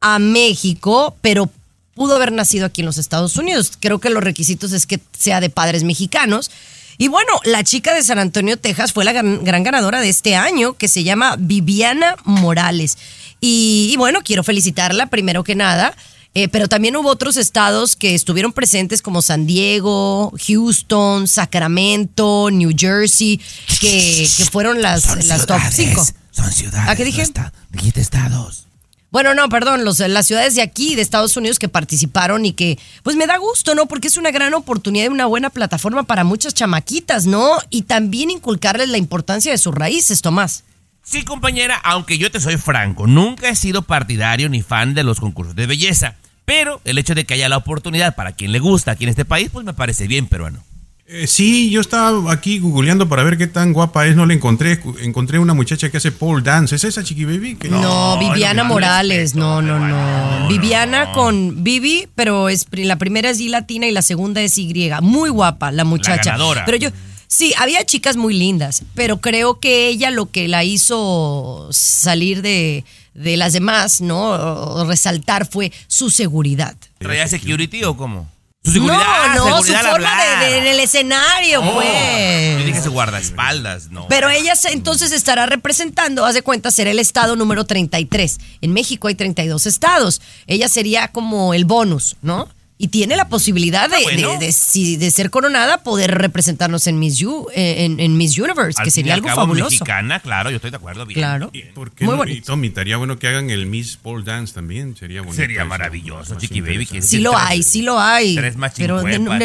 a 0.00 0.18
México, 0.18 1.16
pero 1.20 1.50
pudo 1.96 2.14
haber 2.14 2.30
nacido 2.30 2.66
aquí 2.66 2.82
en 2.82 2.86
los 2.86 2.98
Estados 2.98 3.36
Unidos. 3.36 3.72
Creo 3.80 3.98
que 3.98 4.10
los 4.10 4.22
requisitos 4.22 4.70
es 4.72 4.86
que 4.86 5.00
sea 5.18 5.40
de 5.40 5.50
padres 5.50 5.82
mexicanos. 5.82 6.50
Y 6.98 7.08
bueno, 7.08 7.32
la 7.44 7.64
chica 7.64 7.92
de 7.94 8.02
San 8.04 8.18
Antonio, 8.18 8.56
Texas, 8.56 8.92
fue 8.92 9.04
la 9.04 9.12
gran, 9.12 9.42
gran 9.44 9.62
ganadora 9.64 10.00
de 10.00 10.08
este 10.08 10.36
año, 10.36 10.74
que 10.74 10.88
se 10.88 11.02
llama 11.02 11.36
Viviana 11.38 12.14
Morales. 12.24 12.96
Y, 13.40 13.90
y 13.92 13.96
bueno, 13.96 14.20
quiero 14.22 14.44
felicitarla 14.44 15.06
primero 15.06 15.42
que 15.42 15.54
nada. 15.56 15.94
Eh, 16.34 16.48
pero 16.48 16.68
también 16.68 16.94
hubo 16.96 17.08
otros 17.08 17.38
estados 17.38 17.96
que 17.96 18.14
estuvieron 18.14 18.52
presentes 18.52 19.00
como 19.00 19.22
San 19.22 19.46
Diego, 19.46 20.32
Houston, 20.46 21.26
Sacramento, 21.28 22.50
New 22.50 22.72
Jersey, 22.76 23.40
que, 23.80 24.28
que 24.36 24.44
fueron 24.44 24.82
las, 24.82 25.24
las 25.24 25.46
top 25.46 25.60
5. 25.70 26.06
Son 26.30 26.52
ciudades. 26.52 26.88
¿Ah, 26.90 26.94
qué 26.96 27.04
dije? 27.04 27.18
no 27.18 27.24
esta- 27.24 27.52
dijiste 27.70 28.02
estados. 28.02 28.65
Bueno, 29.10 29.34
no, 29.34 29.48
perdón, 29.48 29.84
los, 29.84 30.00
las 30.00 30.26
ciudades 30.26 30.54
de 30.56 30.62
aquí, 30.62 30.94
de 30.94 31.02
Estados 31.02 31.36
Unidos, 31.36 31.58
que 31.58 31.68
participaron 31.68 32.44
y 32.44 32.52
que, 32.52 32.78
pues 33.02 33.16
me 33.16 33.26
da 33.26 33.38
gusto, 33.38 33.74
¿no? 33.74 33.86
Porque 33.86 34.08
es 34.08 34.16
una 34.16 34.30
gran 34.30 34.52
oportunidad 34.54 35.06
y 35.06 35.08
una 35.08 35.26
buena 35.26 35.50
plataforma 35.50 36.02
para 36.02 36.24
muchas 36.24 36.54
chamaquitas, 36.54 37.26
¿no? 37.26 37.56
Y 37.70 37.82
también 37.82 38.30
inculcarles 38.30 38.88
la 38.88 38.98
importancia 38.98 39.52
de 39.52 39.58
sus 39.58 39.74
raíces, 39.74 40.22
Tomás. 40.22 40.64
Sí, 41.02 41.22
compañera, 41.22 41.76
aunque 41.84 42.18
yo 42.18 42.32
te 42.32 42.40
soy 42.40 42.56
franco, 42.56 43.06
nunca 43.06 43.48
he 43.48 43.54
sido 43.54 43.82
partidario 43.82 44.48
ni 44.48 44.62
fan 44.62 44.92
de 44.92 45.04
los 45.04 45.20
concursos 45.20 45.54
de 45.54 45.66
belleza. 45.66 46.16
Pero 46.44 46.80
el 46.84 46.98
hecho 46.98 47.14
de 47.14 47.24
que 47.24 47.34
haya 47.34 47.48
la 47.48 47.56
oportunidad 47.56 48.16
para 48.16 48.32
quien 48.32 48.52
le 48.52 48.58
gusta 48.58 48.92
aquí 48.92 49.04
en 49.04 49.10
este 49.10 49.24
país, 49.24 49.50
pues 49.52 49.64
me 49.64 49.72
parece 49.72 50.08
bien 50.08 50.26
peruano. 50.26 50.62
Eh, 51.08 51.28
sí, 51.28 51.70
yo 51.70 51.80
estaba 51.80 52.32
aquí 52.32 52.58
googleando 52.58 53.08
para 53.08 53.22
ver 53.22 53.38
qué 53.38 53.46
tan 53.46 53.72
guapa 53.72 54.06
es, 54.06 54.16
no 54.16 54.26
la 54.26 54.34
encontré. 54.34 54.80
Encontré 55.02 55.38
una 55.38 55.54
muchacha 55.54 55.88
que 55.88 55.98
hace 55.98 56.10
pole 56.10 56.42
dance. 56.42 56.74
¿Es 56.74 56.82
esa 56.82 57.04
Chiqui 57.04 57.24
Baby? 57.24 57.54
Que- 57.54 57.68
No, 57.68 58.18
Viviana 58.18 58.64
no, 58.64 58.68
Morales, 58.70 59.36
no, 59.36 59.62
no, 59.62 59.78
no. 59.78 60.40
no, 60.40 60.48
Viviana 60.48 61.06
no. 61.06 61.12
con 61.12 61.62
Vivi, 61.62 62.08
pero 62.16 62.48
es 62.48 62.66
la 62.72 62.96
primera 62.96 63.30
es 63.30 63.38
I 63.38 63.48
latina 63.50 63.86
y 63.86 63.92
la 63.92 64.02
segunda 64.02 64.40
es 64.42 64.58
Y. 64.58 64.90
Muy 65.00 65.30
guapa 65.30 65.70
la 65.70 65.84
muchacha. 65.84 66.32
ganadora. 66.32 66.64
Pero 66.64 66.76
yo 66.76 66.90
sí, 67.28 67.54
había 67.56 67.84
chicas 67.86 68.16
muy 68.16 68.34
lindas, 68.34 68.82
pero 68.96 69.20
creo 69.20 69.60
que 69.60 69.86
ella 69.86 70.10
lo 70.10 70.26
que 70.32 70.48
la 70.48 70.64
hizo 70.64 71.68
salir 71.70 72.42
de, 72.42 72.84
de 73.14 73.36
las 73.36 73.52
demás, 73.52 74.00
¿no? 74.00 74.30
O 74.30 74.84
resaltar 74.86 75.48
fue 75.48 75.70
su 75.86 76.10
seguridad. 76.10 76.74
¿Traía 76.98 77.28
security 77.28 77.84
o 77.84 77.96
cómo? 77.96 78.28
Su 78.66 78.72
seguridad. 78.72 79.34
no, 79.36 79.48
no, 79.48 79.56
su 79.58 79.64
seguridad 79.68 79.90
forma 79.92 80.24
de, 80.40 80.46
de- 80.46 80.58
en 80.58 80.66
el 80.66 80.80
escenario, 80.80 81.60
Oh, 81.62 81.74
pues. 81.74 82.58
Yo 82.58 82.64
dije 82.66 82.82
su 82.82 82.90
guardaespaldas, 82.90 83.90
no. 83.90 84.08
Pero 84.08 84.28
ella 84.28 84.54
se- 84.56 84.72
entonces 84.72 85.12
estará 85.12 85.46
representando, 85.46 86.26
haz 86.26 86.34
de 86.34 86.42
cuenta, 86.42 86.70
ser 86.70 86.88
el 86.88 86.98
estado 86.98 87.36
número 87.36 87.64
33. 87.64 88.38
En 88.60 88.72
México 88.72 89.08
hay 89.08 89.14
32 89.14 89.66
estados. 89.66 90.20
Ella 90.46 90.68
sería 90.68 91.08
como 91.08 91.54
el 91.54 91.64
bonus, 91.64 92.16
¿no? 92.22 92.48
Y 92.78 92.88
tiene 92.88 93.16
la 93.16 93.26
posibilidad 93.28 93.88
de, 93.88 93.96
Ah, 93.96 94.00
bueno. 94.02 94.32
de- 94.32 94.38
de- 94.46 94.52
si- 94.52 94.96
de 94.98 95.10
ser 95.10 95.30
coronada, 95.30 95.82
poder 95.82 96.10
representarnos 96.10 96.86
en 96.86 96.98
Miss, 96.98 97.22
U- 97.22 97.48
eh, 97.54 97.84
en, 97.86 97.98
en 98.00 98.18
Miss 98.18 98.36
Universe, 98.38 98.78
Al 98.78 98.84
que 98.84 98.90
sería 98.90 99.14
al 99.14 99.20
algo 99.20 99.28
cabo, 99.28 99.40
fabuloso. 99.42 99.70
mexicana, 99.70 100.20
claro, 100.20 100.50
yo 100.50 100.56
estoy 100.56 100.70
de 100.70 100.76
acuerdo. 100.76 101.06
Bien, 101.06 101.18
Claro. 101.18 101.50
bien. 101.50 101.70
¿Por 101.72 101.90
qué 101.92 102.04
Muy 102.04 102.12
no? 102.12 102.18
bonito. 102.18 102.36
Y 102.36 102.42
Tommy, 102.42 102.66
estaría 102.66 102.98
bueno 102.98 103.18
que 103.18 103.28
hagan 103.28 103.48
el 103.48 103.64
Miss 103.64 103.96
Pole 103.96 104.24
Dance 104.24 104.52
también. 104.52 104.94
Sería 104.94 105.22
bonito. 105.22 105.36
Sería 105.36 105.60
eso, 105.60 105.68
maravilloso, 105.68 106.34
más 106.34 106.42
Chiqui 106.42 106.60
Baby, 106.60 106.84
que- 106.84 107.00
Sí 107.00 107.18
lo 107.20 107.34
hay, 107.34 107.62
sí 107.62 107.80
lo 107.80 107.98
hay. 107.98 108.34
Tres 108.36 108.56
más 108.56 108.74
pero 108.76 109.02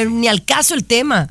ni 0.09 0.27
al 0.27 0.43
caso 0.43 0.73
el 0.73 0.83
tema. 0.83 1.29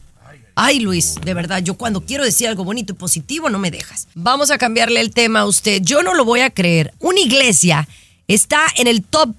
Ay, 0.55 0.81
Luis, 0.81 1.17
de 1.23 1.35
verdad, 1.35 1.63
yo 1.63 1.75
cuando 1.75 2.01
quiero 2.05 2.25
decir 2.25 2.49
algo 2.49 2.65
bonito 2.65 2.95
y 2.95 2.97
positivo 2.97 3.51
no 3.51 3.59
me 3.59 3.71
dejas. 3.71 4.09
Vamos 4.15 4.51
a 4.51 4.57
cambiarle 4.59 5.01
el 5.01 5.11
tema 5.13 5.41
a 5.41 5.47
usted. 5.47 5.81
Yo 5.83 6.03
no 6.03 6.15
lo 6.15 6.25
voy 6.25 6.41
a 6.41 6.49
creer. 6.51 6.93
Una 6.99 7.21
iglesia 7.21 7.87
está 8.27 8.63
en 8.77 8.87
el 8.87 9.03
top 9.03 9.35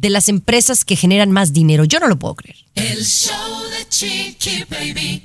de 0.00 0.10
las 0.10 0.28
empresas 0.28 0.84
que 0.84 0.96
generan 0.96 1.32
más 1.32 1.52
dinero. 1.52 1.84
Yo 1.84 1.98
no 2.00 2.08
lo 2.08 2.18
puedo 2.18 2.34
creer. 2.34 2.56
El 2.74 3.04
show 3.04 3.62
de 3.70 3.88
Chiqui 3.88 4.64
Baby. 4.68 5.22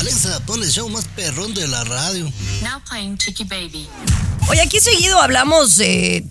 Alexa, 0.00 0.40
pon 0.46 0.62
el 0.62 0.70
show 0.70 0.88
más 0.88 1.04
perrón 1.16 1.52
de 1.54 1.66
la 1.68 1.84
radio. 1.84 2.24
Now 2.62 2.80
playing 2.88 3.18
Chiqui 3.18 3.44
Baby. 3.44 3.86
Oye, 4.48 4.60
aquí 4.60 4.78
seguido 4.78 5.20
hablamos, 5.20 5.80
eh, 5.80 6.24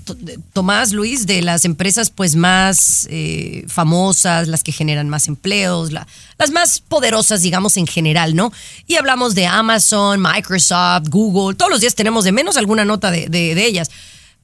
Tomás, 0.54 0.94
Luis, 0.94 1.28
de 1.28 1.42
las 1.42 1.66
empresas 1.66 2.10
pues 2.10 2.36
más 2.36 3.08
eh, 3.12 3.66
famosas, 3.68 4.48
las 4.48 4.64
que 4.64 4.72
generan 4.72 5.10
más 5.10 5.28
empleos, 5.28 5.92
la- 5.92 6.08
las 6.40 6.52
más 6.52 6.80
poderosas, 6.80 7.42
digamos, 7.42 7.76
en 7.76 7.88
general, 7.88 8.34
¿no? 8.36 8.54
Y 8.88 8.96
hablamos 8.96 9.36
de 9.36 9.46
Amazon, 9.48 10.22
Microsoft, 10.22 11.10
Google, 11.10 11.56
todos 11.58 11.70
los 11.70 11.82
días 11.82 11.94
tenemos 11.96 12.24
de 12.24 12.32
menos 12.32 12.56
alguna 12.56 12.86
nota 12.86 13.12
de, 13.12 13.28
de- 13.28 13.54
de 13.54 13.66
ellas. 13.66 13.92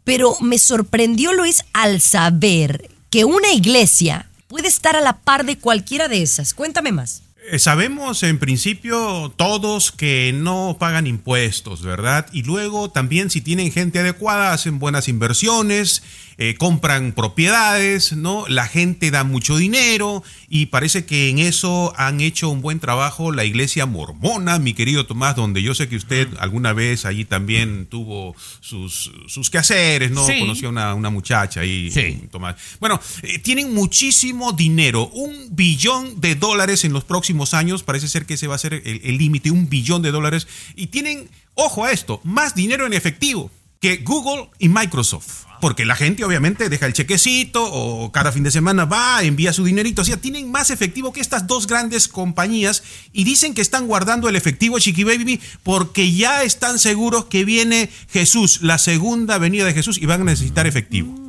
Pero 0.03 0.35
me 0.41 0.57
sorprendió, 0.57 1.31
Luis, 1.31 1.63
al 1.73 2.01
saber 2.01 2.89
que 3.11 3.25
una 3.25 3.51
iglesia 3.51 4.27
puede 4.47 4.67
estar 4.67 4.95
a 4.95 5.01
la 5.01 5.17
par 5.19 5.45
de 5.45 5.57
cualquiera 5.57 6.07
de 6.07 6.23
esas. 6.23 6.53
Cuéntame 6.55 6.91
más. 6.91 7.21
Eh, 7.49 7.59
Sabemos 7.59 8.23
en 8.23 8.39
principio 8.39 9.33
todos 9.35 9.91
que 9.91 10.31
no 10.33 10.77
pagan 10.79 11.07
impuestos, 11.07 11.81
¿verdad? 11.81 12.27
Y 12.31 12.43
luego 12.43 12.89
también 12.89 13.29
si 13.29 13.41
tienen 13.41 13.71
gente 13.71 13.99
adecuada 13.99 14.53
hacen 14.53 14.79
buenas 14.79 15.07
inversiones, 15.07 16.03
eh, 16.37 16.55
compran 16.57 17.11
propiedades, 17.11 18.13
¿no? 18.13 18.45
La 18.47 18.67
gente 18.67 19.11
da 19.11 19.23
mucho 19.23 19.57
dinero 19.57 20.23
y 20.49 20.67
parece 20.67 21.05
que 21.05 21.29
en 21.29 21.39
eso 21.39 21.93
han 21.97 22.21
hecho 22.21 22.49
un 22.49 22.61
buen 22.61 22.79
trabajo 22.79 23.31
la 23.31 23.43
iglesia 23.45 23.85
mormona, 23.85 24.57
mi 24.59 24.73
querido 24.73 25.05
Tomás, 25.05 25.35
donde 25.35 25.61
yo 25.61 25.75
sé 25.75 25.89
que 25.89 25.95
usted 25.97 26.27
alguna 26.39 26.73
vez 26.73 27.05
allí 27.05 27.25
también 27.25 27.85
tuvo 27.85 28.35
sus, 28.61 29.11
sus 29.27 29.49
quehaceres, 29.49 30.11
¿no? 30.11 30.25
Sí. 30.25 30.39
Conoció 30.39 30.69
a 30.69 30.71
una, 30.71 30.93
una 30.95 31.09
muchacha 31.09 31.61
ahí, 31.61 31.91
Sí. 31.91 32.21
Tomás. 32.31 32.55
Bueno, 32.79 32.99
eh, 33.23 33.39
tienen 33.39 33.73
muchísimo 33.73 34.53
dinero, 34.53 35.07
un 35.09 35.49
billón 35.51 36.21
de 36.21 36.35
dólares 36.35 36.85
en 36.85 36.93
los 36.93 37.03
próximos 37.03 37.53
años, 37.53 37.83
parece 37.83 38.07
ser 38.07 38.25
que 38.25 38.35
ese 38.35 38.47
va 38.47 38.55
a 38.55 38.57
ser 38.57 38.73
el 38.73 39.01
el 39.03 39.17
límite, 39.17 39.51
un 39.51 39.69
billón 39.69 40.01
de 40.01 40.11
dólares, 40.11 40.47
y 40.75 40.87
tienen, 40.87 41.29
ojo 41.55 41.85
a 41.85 41.91
esto, 41.91 42.21
más 42.23 42.55
dinero 42.55 42.85
en 42.85 42.93
efectivo 42.93 43.51
que 43.79 43.97
Google 43.97 44.49
y 44.59 44.69
Microsoft. 44.69 45.45
Porque 45.61 45.85
la 45.85 45.95
gente 45.95 46.25
obviamente 46.25 46.67
deja 46.67 46.87
el 46.87 46.93
chequecito 46.93 47.63
o 47.63 48.11
cada 48.11 48.31
fin 48.31 48.43
de 48.43 48.51
semana 48.51 48.85
va, 48.85 49.23
envía 49.23 49.53
su 49.53 49.63
dinerito. 49.63 50.01
O 50.01 50.05
sea, 50.05 50.17
tienen 50.17 50.51
más 50.51 50.69
efectivo 50.71 51.13
que 51.13 51.21
estas 51.21 51.47
dos 51.47 51.67
grandes 51.67 52.07
compañías 52.07 52.83
y 53.13 53.23
dicen 53.23 53.53
que 53.53 53.61
están 53.61 53.87
guardando 53.87 54.27
el 54.27 54.35
efectivo 54.35 54.79
Chiqui 54.79 55.03
Baby 55.03 55.39
porque 55.63 56.11
ya 56.11 56.43
están 56.43 56.79
seguros 56.79 57.25
que 57.25 57.45
viene 57.45 57.89
Jesús, 58.09 58.61
la 58.61 58.77
segunda 58.77 59.37
venida 59.37 59.65
de 59.65 59.73
Jesús 59.73 59.97
y 59.97 60.05
van 60.05 60.21
a 60.21 60.25
necesitar 60.25 60.67
efectivo. 60.67 61.21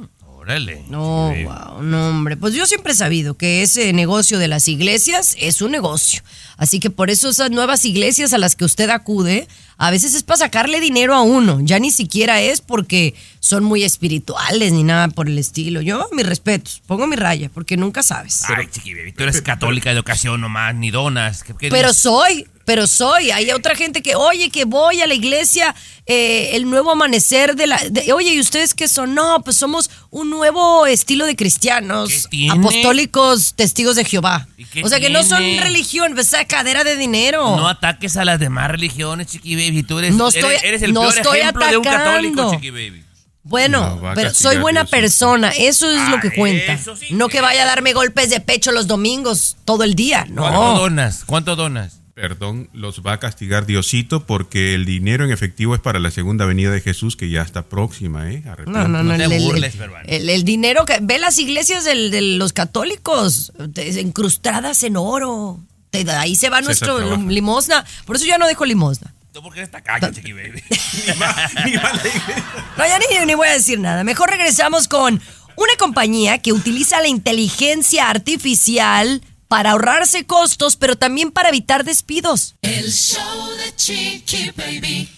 Órale. 0.42 0.83
No, 0.88 1.33
wow, 1.45 1.83
no, 1.83 2.09
hombre. 2.09 2.37
Pues 2.37 2.53
yo 2.53 2.66
siempre 2.66 2.95
he 2.95 2.97
sabido 2.97 3.35
que 3.35 3.62
ese 3.62 3.92
negocio 3.92 4.40
de 4.40 4.49
las 4.49 4.66
iglesias 4.66 5.37
es 5.38 5.62
un 5.62 5.71
negocio. 5.71 6.23
Así 6.62 6.79
que 6.79 6.90
por 6.90 7.11
eso 7.11 7.29
esas 7.29 7.51
nuevas 7.51 7.85
iglesias 7.85 8.33
a 8.33 8.38
las 8.38 8.55
que 8.55 8.64
usted 8.64 8.88
acude, 8.90 9.48
a 9.79 9.90
veces 9.90 10.14
es 10.14 10.22
para 10.22 10.37
sacarle 10.38 10.79
dinero 10.79 11.12
a 11.12 11.22
uno. 11.22 11.59
Ya 11.61 11.81
ni 11.81 11.90
siquiera 11.90 12.40
es 12.40 12.61
porque 12.61 13.14
son 13.40 13.64
muy 13.64 13.83
espirituales 13.83 14.72
ni 14.72 14.85
nada 14.85 15.09
por 15.09 15.27
el 15.27 15.38
estilo. 15.40 15.81
Yo, 15.81 16.09
mis 16.12 16.25
respetos, 16.25 16.81
pongo 16.87 17.09
mi 17.09 17.16
raya, 17.16 17.51
porque 17.53 17.77
nunca 17.77 18.05
sabes. 18.05 18.44
Ay, 18.48 18.68
Chiqui 18.70 18.94
Baby, 18.94 19.11
tú 19.12 19.25
eres 19.25 19.42
católica 19.42 19.92
de 19.92 19.98
ocasión 19.98 20.40
nomás, 20.40 20.72
ni 20.77 20.92
donas. 20.92 21.42
¿Qué- 21.42 21.55
qué 21.59 21.68
Pero 21.68 21.88
dices? 21.88 22.03
soy, 22.03 22.46
pero 22.64 22.87
soy. 22.87 23.33
Hay 23.33 23.51
otra 23.51 23.75
gente 23.75 24.01
que, 24.01 24.14
oye, 24.14 24.51
que 24.51 24.64
voy 24.64 25.01
a 25.01 25.09
la 25.09 25.14
iglesia, 25.14 25.75
eh, 26.07 26.51
el 26.53 26.70
nuevo 26.70 26.92
amanecer 26.92 27.57
de 27.57 27.66
la. 27.66 27.79
de- 27.90 28.12
oye, 28.12 28.35
¿y 28.35 28.38
ustedes 28.40 28.75
qué 28.75 28.87
son? 28.87 29.14
No, 29.16 29.42
pues 29.42 29.57
somos 29.57 29.90
un 30.11 30.31
nuevo 30.31 30.87
estilo 30.87 31.27
de 31.27 31.35
cristianos, 31.35 32.09
¿Qué 32.11 32.29
tiene? 32.31 32.53
apostólicos, 32.61 33.55
testigos 33.55 33.96
de 33.96 34.05
Jehová. 34.05 34.46
¿Y 34.57 34.64
qué 34.66 34.85
O 34.85 34.88
sea, 34.88 35.01
que 35.01 35.11
no 35.11 35.25
son 35.25 35.38
tiene? 35.38 35.61
religión, 35.62 36.12
pues, 36.14 36.29
esa 36.53 36.59
cadera 36.59 36.85
de 36.85 36.97
dinero. 36.97 37.57
No 37.57 37.69
ataques 37.69 38.17
a 38.17 38.25
las 38.25 38.38
demás 38.38 38.71
religiones, 38.71 39.27
Chiqui 39.29 39.55
Baby. 39.57 39.83
Tú 39.83 39.99
eres, 39.99 40.15
No 40.15 40.29
estoy- 40.29 40.51
eres, 40.53 40.65
eres 40.65 40.83
el 40.83 40.93
no 40.93 41.01
peor 41.03 41.17
estoy 41.19 41.38
ejemplo 41.41 41.67
de 41.67 41.77
un 41.77 41.85
católico, 41.85 42.41
atacando. 42.43 42.55
Chiqui 42.57 42.71
Baby. 42.71 43.05
bueno, 43.45 43.97
No, 44.01 44.12
pero 44.15 44.33
soy 44.33 44.59
buena 44.59 44.85
persona, 44.85 45.49
eso 45.51 45.91
es 45.91 46.09
lo 46.11 46.17
Ah, 46.17 46.21
que 46.21 46.31
cuenta. 46.33 46.73
eso 46.75 46.95
sí 46.97 47.09
no 47.11 47.29
que 47.29 47.41
vaya 47.41 47.62
a 47.62 47.67
darme 47.67 47.93
golpes 47.93 48.31
de 48.31 48.41
pecho 48.41 48.71
los 48.73 48.87
domingos 48.87 49.57
todo 49.65 49.83
el 49.85 49.95
día, 49.95 50.27
¿Cuánto 50.35 50.51
no. 50.62 50.79
donas? 50.79 51.25
¿Cuánto 51.27 51.57
donas? 51.57 51.99
Perdón, 52.15 52.69
los 52.75 53.01
va 53.01 53.15
a 53.15 53.19
castigar 53.19 53.65
Diosito 53.65 54.27
porque 54.27 54.75
el 54.75 54.85
dinero 54.85 55.25
en 55.25 55.33
efectivo 55.33 55.75
es 55.75 55.81
para 55.81 55.99
la 55.99 56.11
segunda 56.11 56.45
venida 56.45 56.71
de 56.71 56.83
Jesús 56.83 57.17
que 57.17 57.31
ya 57.31 57.41
está 57.41 57.62
próxima, 57.62 58.31
¿eh? 58.31 58.45
No, 58.67 58.87
no, 58.87 59.03
no. 59.03 59.17
te 59.17 59.25
el, 59.25 59.33
el- 59.33 59.43
burles, 59.43 59.75
el- 60.07 60.29
el- 60.29 60.45
dinero 60.45 60.85
que. 60.85 60.99
Ve 61.01 61.19
las 61.19 61.38
iglesias 61.38 61.85
del- 61.85 62.11
de 62.11 62.21
los 62.21 62.53
católicos, 62.53 63.51
incrustadas 63.99 64.83
en 64.83 64.99
oro. 64.99 65.59
Te- 65.93 66.11
ahí 66.11 66.35
se 66.37 66.49
va 66.49 66.61
nuestro 66.63 66.97
trabaja. 66.97 67.23
limosna. 67.29 67.85
Por 68.07 68.17
eso 68.17 68.25
ya 68.25 68.39
no 68.39 68.47
dejo 68.47 68.65
limosna. 68.65 69.15
¿Tú 69.33 69.43
por 69.43 69.53
qué 69.53 69.61
eres 69.61 69.71
tacaño, 69.71 70.11
Chiqui 70.13 70.33
Baby? 70.33 70.63
La 71.19 71.51
iglesia. 71.67 72.45
No, 72.77 72.87
ya 72.87 72.99
ni, 72.99 73.27
ni 73.27 73.35
voy 73.35 73.49
a 73.49 73.53
decir 73.53 73.79
nada. 73.79 74.03
Mejor 74.03 74.31
regresamos 74.31 74.89
con 74.89 75.21
una 75.57 75.73
compañía 75.79 76.39
que 76.39 76.53
utiliza 76.53 77.01
la 77.01 77.09
inteligencia 77.09 78.09
artificial 78.11 79.23
para 79.49 79.73
ahorrarse 79.73 80.25
costos, 80.25 80.77
pero 80.77 80.97
también 80.97 81.31
para 81.31 81.51
evitar 81.51 81.85
despidos. 81.85 82.55
El 82.63 82.91
show 82.91 83.51
de 83.59 83.77
Chiqui 83.77 84.51
Baby. 84.57 85.09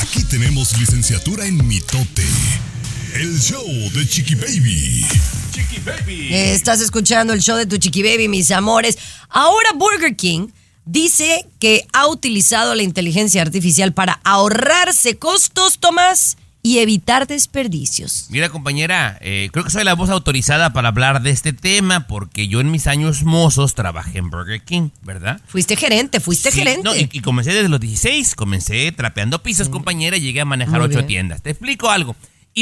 Aquí 0.00 0.22
tenemos 0.24 0.78
licenciatura 0.78 1.44
en 1.44 1.66
mitote. 1.66 2.24
El 3.14 3.40
show 3.40 3.66
de 3.94 4.08
Chiqui 4.08 4.36
Baby. 4.36 5.04
Chiqui 5.58 5.80
Baby. 5.80 6.28
Estás 6.34 6.80
escuchando 6.80 7.32
el 7.32 7.40
show 7.40 7.56
de 7.56 7.66
tu 7.66 7.78
chiqui 7.78 8.02
baby, 8.02 8.28
mis 8.28 8.50
amores. 8.52 8.96
Ahora 9.28 9.70
Burger 9.74 10.14
King 10.14 10.48
dice 10.84 11.44
que 11.58 11.84
ha 11.92 12.06
utilizado 12.06 12.74
la 12.76 12.82
inteligencia 12.84 13.42
artificial 13.42 13.92
para 13.92 14.20
ahorrarse 14.24 15.18
costos, 15.18 15.78
Tomás, 15.80 16.36
y 16.62 16.78
evitar 16.78 17.26
desperdicios. 17.26 18.26
Mira, 18.30 18.50
compañera, 18.50 19.18
eh, 19.20 19.48
creo 19.52 19.64
que 19.64 19.70
soy 19.70 19.84
la 19.84 19.94
voz 19.94 20.10
autorizada 20.10 20.72
para 20.72 20.88
hablar 20.88 21.22
de 21.22 21.30
este 21.30 21.52
tema 21.52 22.06
porque 22.06 22.46
yo 22.48 22.60
en 22.60 22.70
mis 22.70 22.86
años 22.86 23.22
mozos 23.24 23.74
trabajé 23.74 24.18
en 24.18 24.30
Burger 24.30 24.62
King, 24.62 24.90
¿verdad? 25.02 25.40
Fuiste 25.46 25.76
gerente, 25.76 26.20
fuiste 26.20 26.50
Sí, 26.52 26.58
gerente. 26.60 26.82
no, 26.84 26.94
y, 26.94 27.08
y 27.12 27.20
comencé 27.20 27.52
desde 27.52 27.68
los 27.68 27.80
16, 27.80 28.34
comencé 28.34 28.92
trapeando 28.92 29.42
pisos, 29.42 29.68
compañera, 29.68 30.16
y 30.16 30.20
llegué 30.20 30.40
a 30.40 30.44
manejar 30.44 30.78
Muy 30.80 30.86
ocho 30.88 30.98
bien. 30.98 31.06
tiendas. 31.06 31.42
Te 31.42 31.50
explico 31.50 31.90
algo. 31.90 32.14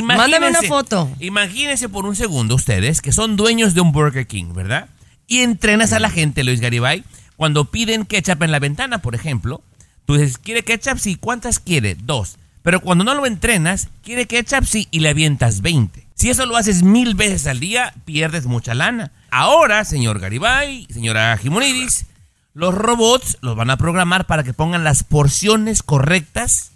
Mándame 0.02 0.48
una 0.48 0.62
foto. 0.62 1.10
Imagínense 1.20 1.88
por 1.88 2.06
un 2.06 2.16
segundo 2.16 2.54
ustedes 2.54 3.00
que 3.00 3.12
son 3.12 3.36
dueños 3.36 3.74
de 3.74 3.80
un 3.80 3.92
Burger 3.92 4.26
King, 4.26 4.52
¿verdad? 4.54 4.88
Y 5.26 5.40
entrenas 5.40 5.92
a 5.92 6.00
la 6.00 6.10
gente, 6.10 6.44
Luis 6.44 6.60
Garibay, 6.60 7.04
cuando 7.36 7.70
piden 7.70 8.04
ketchup 8.04 8.42
en 8.42 8.52
la 8.52 8.58
ventana, 8.58 8.98
por 8.98 9.14
ejemplo. 9.14 9.62
Tú 10.04 10.14
dices, 10.14 10.38
¿quiere 10.38 10.62
ketchup? 10.62 10.98
Sí. 10.98 11.16
¿Cuántas 11.16 11.58
quiere? 11.58 11.96
Dos. 11.96 12.38
Pero 12.62 12.80
cuando 12.80 13.04
no 13.04 13.14
lo 13.14 13.26
entrenas, 13.26 13.88
quiere 14.02 14.26
ketchup, 14.26 14.64
sí, 14.64 14.88
y 14.90 15.00
le 15.00 15.10
avientas 15.10 15.60
20. 15.62 16.06
Si 16.14 16.30
eso 16.30 16.46
lo 16.46 16.56
haces 16.56 16.82
mil 16.82 17.14
veces 17.14 17.46
al 17.46 17.60
día, 17.60 17.92
pierdes 18.04 18.46
mucha 18.46 18.74
lana. 18.74 19.12
Ahora, 19.30 19.84
señor 19.84 20.18
Garibay, 20.18 20.86
señora 20.90 21.36
Jimonidis, 21.36 22.06
los 22.54 22.74
robots 22.74 23.36
los 23.42 23.54
van 23.54 23.70
a 23.70 23.76
programar 23.76 24.26
para 24.26 24.42
que 24.42 24.54
pongan 24.54 24.82
las 24.82 25.04
porciones 25.04 25.82
correctas 25.82 26.72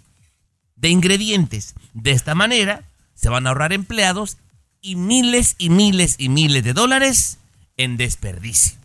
de 0.75 0.89
ingredientes. 0.89 1.73
De 1.93 2.11
esta 2.11 2.35
manera 2.35 2.83
se 3.21 3.29
van 3.29 3.45
a 3.45 3.49
ahorrar 3.49 3.71
empleados 3.71 4.37
y 4.81 4.95
miles 4.95 5.55
y 5.59 5.69
miles 5.69 6.15
y 6.17 6.29
miles 6.29 6.63
de 6.63 6.73
dólares 6.73 7.37
en 7.77 7.97
desperdicio. 7.97 8.79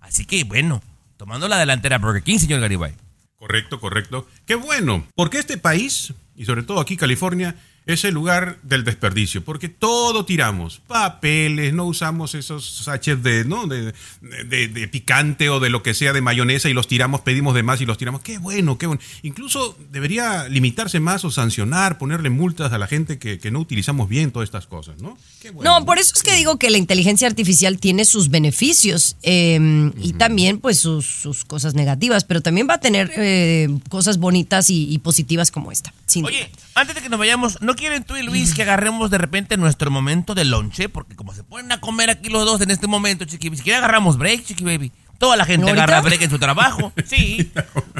Así 0.00 0.24
que 0.24 0.44
bueno, 0.44 0.80
tomando 1.16 1.48
la 1.48 1.58
delantera 1.58 1.98
Burger 1.98 2.22
King, 2.22 2.38
señor 2.38 2.60
Garibay. 2.60 2.94
Correcto, 3.36 3.80
correcto. 3.80 4.28
Qué 4.46 4.54
bueno, 4.54 5.04
porque 5.16 5.38
este 5.38 5.58
país, 5.58 6.14
y 6.36 6.44
sobre 6.44 6.62
todo 6.62 6.78
aquí 6.78 6.96
California, 6.96 7.56
es 7.92 8.04
el 8.04 8.14
lugar 8.14 8.58
del 8.62 8.84
desperdicio, 8.84 9.44
porque 9.44 9.68
todo 9.68 10.24
tiramos, 10.24 10.80
papeles, 10.86 11.72
no 11.74 11.84
usamos 11.86 12.34
esos 12.34 12.64
sachets 12.84 13.22
de, 13.22 13.44
¿no? 13.44 13.66
de, 13.66 13.92
de- 14.20 14.68
de 14.68 14.88
picante 14.88 15.48
o 15.50 15.60
de 15.60 15.70
lo 15.70 15.82
que 15.82 15.94
sea 15.94 16.12
de 16.12 16.20
mayonesa 16.20 16.68
y 16.68 16.72
los 16.74 16.86
tiramos, 16.88 17.20
pedimos 17.22 17.54
de 17.54 17.62
más 17.62 17.80
y 17.80 17.86
los 17.86 17.98
tiramos. 17.98 18.20
Qué 18.22 18.38
bueno, 18.38 18.78
qué 18.78 18.86
bueno. 18.86 19.00
Incluso 19.22 19.76
debería 19.90 20.48
limitarse 20.48 21.00
más 21.00 21.24
o 21.24 21.30
sancionar, 21.30 21.98
ponerle 21.98 22.30
multas 22.30 22.72
a 22.72 22.78
la 22.78 22.86
gente 22.86 23.18
que, 23.18 23.38
que 23.38 23.50
no 23.50 23.60
utilizamos 23.60 24.08
bien 24.08 24.30
todas 24.30 24.46
estas 24.48 24.66
cosas, 24.66 25.00
¿no? 25.00 25.16
Qué 25.40 25.50
bueno. 25.50 25.78
No, 25.80 25.84
por 25.86 25.98
eso 25.98 26.12
es 26.14 26.22
que 26.22 26.34
digo 26.36 26.58
que 26.58 26.70
la 26.70 26.78
inteligencia 26.78 27.26
artificial 27.28 27.78
tiene 27.78 28.04
sus 28.04 28.28
beneficios 28.30 29.16
eh, 29.22 29.90
y 30.00 30.12
también 30.14 30.58
pues 30.58 30.78
sus, 30.78 31.06
sus 31.06 31.44
cosas 31.44 31.74
negativas, 31.74 32.24
pero 32.24 32.40
también 32.40 32.66
va 32.68 32.74
a 32.74 32.80
tener 32.80 33.10
eh, 33.16 33.68
cosas 33.88 34.18
bonitas 34.18 34.70
y, 34.70 34.92
y 34.92 34.98
positivas 34.98 35.50
como 35.50 35.72
esta. 35.72 35.92
sin 36.06 36.22
duda. 36.22 36.32
Oye, 36.32 36.50
antes 36.74 36.94
de 36.94 37.02
que 37.02 37.08
nos 37.08 37.18
vayamos, 37.18 37.60
¿no 37.60 37.74
quieren 37.80 38.04
tú 38.04 38.16
y 38.16 38.22
Luis 38.22 38.54
que 38.54 38.62
agarremos 38.62 39.10
de 39.10 39.16
repente 39.18 39.56
nuestro 39.56 39.90
momento 39.90 40.34
de 40.34 40.44
lonche? 40.44 40.88
Porque 40.90 41.16
como 41.16 41.32
se 41.34 41.42
ponen 41.42 41.72
a 41.72 41.80
comer 41.80 42.10
aquí 42.10 42.28
los 42.28 42.44
dos 42.44 42.60
en 42.60 42.70
este 42.70 42.86
momento, 42.86 43.24
chiqui, 43.24 43.48
si 43.56 43.62
quiere 43.62 43.78
agarramos 43.78 44.18
break, 44.18 44.44
chiqui 44.44 44.62
baby. 44.62 44.92
Toda 45.18 45.36
la 45.36 45.44
gente 45.44 45.66
¿Ahorita? 45.66 45.84
agarra 45.84 46.00
break 46.02 46.22
en 46.22 46.30
su 46.30 46.38
trabajo. 46.38 46.92
Sí. 47.04 47.50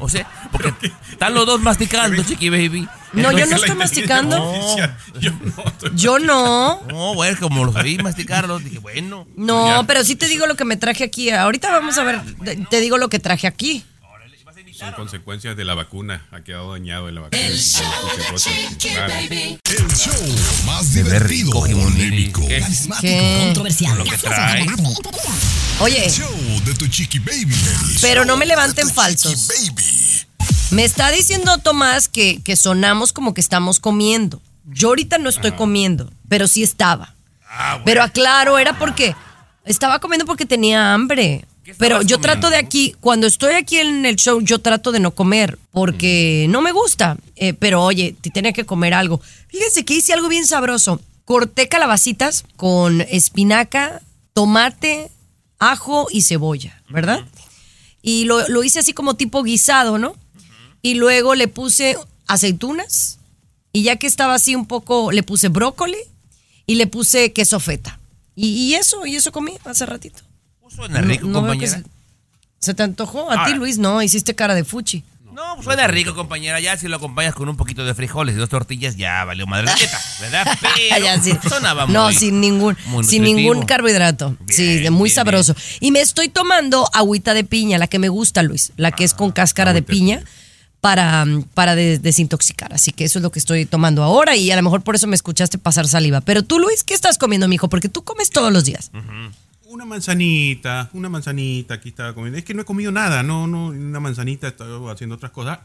O 0.01 0.09
sea, 0.09 0.27
porque 0.53 0.73
están 1.11 1.35
los 1.35 1.45
dos 1.47 1.61
masticando, 1.61 2.23
chiqui 2.23 2.49
baby. 2.51 2.88
No, 3.12 3.33
yo 3.33 3.45
no 3.47 3.57
estoy 3.57 3.75
masticando. 3.75 4.37
Yo 5.21 5.33
no 5.33 5.64
estoy- 5.64 5.90
Yo 5.95 6.19
no. 6.19 6.81
No, 6.88 7.14
bueno, 7.14 7.37
como 7.40 7.64
los 7.64 7.75
oí 7.77 7.99
masticarlos, 7.99 8.62
dije, 8.64 8.79
bueno. 8.79 9.27
No, 9.37 9.85
pero 9.87 10.05
sí 10.05 10.14
te 10.16 10.29
digo 10.29 10.47
lo 10.47 10.55
que 10.57 10.64
me 10.64 10.77
traje 10.77 11.05
aquí. 11.05 11.31
Ahorita 11.31 11.71
vamos 11.71 11.99
a 11.99 12.05
ver, 12.05 12.21
te 12.71 12.81
digo 12.81 12.97
lo 12.99 13.09
que 13.09 13.19
traje 13.19 13.47
aquí. 13.47 13.85
Son 14.81 14.93
consecuencias 14.95 15.57
de 15.57 15.64
la 15.66 15.75
vacuna. 15.75 16.27
Ha 16.33 16.40
quedado 16.40 16.73
dañado 16.73 17.09
en 17.11 17.14
la 17.16 17.21
vacuna. 17.21 17.43
El 17.43 17.53
de 17.53 18.79
Claro. 18.79 19.12
El 19.12 19.95
show 19.95 20.64
más 20.64 20.95
divertido, 20.95 21.53
polémico, 21.53 22.40
¿Qué? 22.49 22.61
carismático, 22.61 23.01
¿Qué? 23.03 23.40
controversial. 23.45 23.99
Lo 23.99 24.05
que 24.05 24.16
trae. 24.16 24.66
Oye, 25.81 26.07
El 26.07 26.11
show 26.11 26.31
de 26.64 26.75
tu 26.75 26.87
chiqui 26.88 27.19
baby. 27.19 27.55
Pero 28.01 28.25
no 28.25 28.38
me 28.38 28.47
de 28.47 28.51
levanten 28.51 28.88
falsos. 28.88 29.51
me 30.71 30.85
está 30.85 31.11
diciendo 31.11 31.59
Tomás 31.59 32.09
que, 32.09 32.40
que 32.43 32.57
sonamos 32.57 33.12
como 33.12 33.35
que 33.35 33.43
estamos 33.43 33.81
comiendo. 33.81 34.40
Yo 34.64 34.88
ahorita 34.88 35.19
no 35.19 35.29
estoy 35.29 35.53
comiendo, 35.53 36.11
pero 36.29 36.49
sí 36.49 36.62
estaba. 36.62 37.14
Pero 37.85 38.03
aclaro, 38.03 38.59
era 38.59 38.79
porque 38.79 39.14
estaba 39.66 39.99
comiendo 39.99 40.25
porque 40.25 40.47
tenía 40.47 40.95
hambre. 40.95 41.45
¿Qué 41.70 41.76
Pero 41.78 42.02
yo 42.02 42.18
trato 42.18 42.50
de 42.50 42.56
aquí, 42.56 42.96
cuando 43.00 43.28
estoy 43.28 43.54
aquí 43.54 43.76
en 43.76 44.04
el 44.04 44.16
show, 44.16 44.40
yo 44.40 44.59
trato 44.59 44.90
de 44.90 44.98
no 44.98 45.12
comer 45.12 45.56
porque 45.70 46.46
no 46.48 46.62
me 46.62 46.72
gusta. 46.72 47.16
Eh, 47.37 47.54
pero 47.54 47.85
oye, 47.85 48.16
te 48.20 48.30
tenía 48.30 48.52
que 48.52 48.66
comer 48.66 48.92
algo. 48.92 49.20
Fíjense 49.46 49.85
que 49.85 49.94
hice 49.94 50.12
algo 50.12 50.28
bien 50.28 50.46
sabroso. 50.46 51.00
Corté 51.24 51.68
calabacitas 51.68 52.44
con 52.56 53.02
espinaca, 53.02 54.02
tomate, 54.33 55.11
ajo 55.61 56.09
y 56.11 56.22
cebolla, 56.22 56.83
¿verdad? 56.88 57.24
Y 58.02 58.24
lo, 58.24 58.48
lo 58.48 58.64
hice 58.64 58.80
así 58.80 58.92
como 58.92 59.14
tipo 59.14 59.44
guisado, 59.44 59.96
¿no? 59.98 60.16
Y 60.83 60.94
luego 60.94 61.37
le 61.37 61.46
puse 61.46 61.96
aceitunas 62.26 63.18
y 63.72 63.85
ya 63.85 63.96
que 63.96 64.09
estaba 64.09 64.35
así 64.35 64.56
un 64.56 64.66
poco, 64.66 65.12
le 65.12 65.22
puse 65.22 65.48
brócoli 65.48 65.98
y 66.66 66.74
le 66.74 66.88
puse 66.88 67.33
queso 67.33 67.61
feta. 67.61 68.00
Y, 68.35 68.48
y 68.48 68.74
eso, 68.74 69.06
y 69.06 69.14
eso 69.14 69.30
comí 69.30 69.52
hace 69.64 69.87
ratito. 69.87 70.22
Suena 70.74 71.00
rico, 71.00 71.26
No- 71.26 71.33
no 71.33 71.38
compañera. 71.40 71.78
se, 71.78 71.85
¿Se 72.61 72.74
te 72.74 72.83
antojó? 72.83 73.30
A 73.30 73.46
ti. 73.46 73.54
Luis, 73.54 73.78
no, 73.78 74.02
hiciste 74.02 74.35
cara 74.35 74.54
de 74.54 74.64
fuchi. 74.64 75.02
No, 75.33 75.54
pues 75.54 75.64
suena 75.64 75.87
rico, 75.87 76.14
compañera. 76.14 76.59
Ya 76.61 76.76
si 76.76 76.88
lo 76.88 76.96
acompañas 76.96 77.35
con 77.35 77.48
un 77.48 77.56
poquito 77.56 77.85
de 77.85 77.94
frijoles 77.94 78.35
y 78.35 78.38
dos 78.38 78.48
tortillas, 78.48 78.96
ya 78.96 79.24
valió 79.24 79.46
madre 79.46 79.66
la 79.66 79.74
dieta, 79.74 79.98
¿verdad? 80.20 80.46
Pero 80.61 81.04
Ya, 81.04 81.22
sí. 81.22 81.33
sonaba 81.48 81.87
muy- 81.87 81.94
no, 81.94 82.12
sin 82.12 82.40
ningún, 82.40 82.76
sin 83.09 83.22
ningún 83.22 83.62
carbohidrato. 83.64 84.37
sí, 84.48 84.64
Bien, 84.66 84.83
de 84.85 84.90
muy 84.90 85.09
bien, 85.09 85.14
sabroso. 85.14 85.54
Y 85.78 85.92
me 85.92 86.00
estoy 86.00 86.28
tomando 86.28 86.87
agüita 86.92 87.33
de 87.33 87.44
piña, 87.44 87.78
la 87.78 87.87
que 87.87 87.98
me 87.98 88.09
gusta, 88.09 88.42
Luis, 88.42 88.72
la 88.76 88.90
que 88.92 89.04
es 89.04 89.14
con 89.14 89.30
cáscara 89.33 89.72
de 89.72 89.83
piña. 89.83 90.22
Para, 90.83 91.26
para 91.52 91.74
des- 91.74 92.00
desintoxicar. 92.00 92.72
Así 92.72 92.90
que 92.90 93.04
eso 93.04 93.18
es 93.18 93.22
lo 93.22 93.30
que 93.30 93.38
estoy 93.38 93.66
tomando 93.66 94.02
ahora 94.02 94.35
y 94.37 94.50
a 94.50 94.56
lo 94.56 94.62
mejor 94.62 94.80
por 94.80 94.94
eso 94.94 95.06
me 95.06 95.14
escuchaste 95.14 95.59
pasar 95.59 95.87
saliva. 95.87 96.22
Pero 96.22 96.42
tú, 96.42 96.59
Luis, 96.59 96.85
¿qué 96.85 96.94
estás 96.94 97.18
comiendo, 97.18 97.48
mijo? 97.48 97.68
Porque 97.68 97.90
tú 97.90 98.02
comes 98.02 98.30
todos 98.30 98.50
los 98.50 98.64
días. 98.64 98.90
Una 99.72 99.85
manzanita, 99.85 100.90
una 100.94 101.09
manzanita, 101.09 101.74
aquí 101.74 101.90
estaba 101.90 102.12
comiendo. 102.12 102.37
Es 102.38 102.44
que 102.44 102.54
no 102.54 102.62
he 102.62 102.64
comido 102.64 102.90
nada, 102.90 103.22
no, 103.22 103.46
no, 103.46 103.66
una 103.66 104.00
manzanita, 104.00 104.48
estaba 104.48 104.90
haciendo 104.90 105.14
otras 105.14 105.30
cosas. 105.30 105.61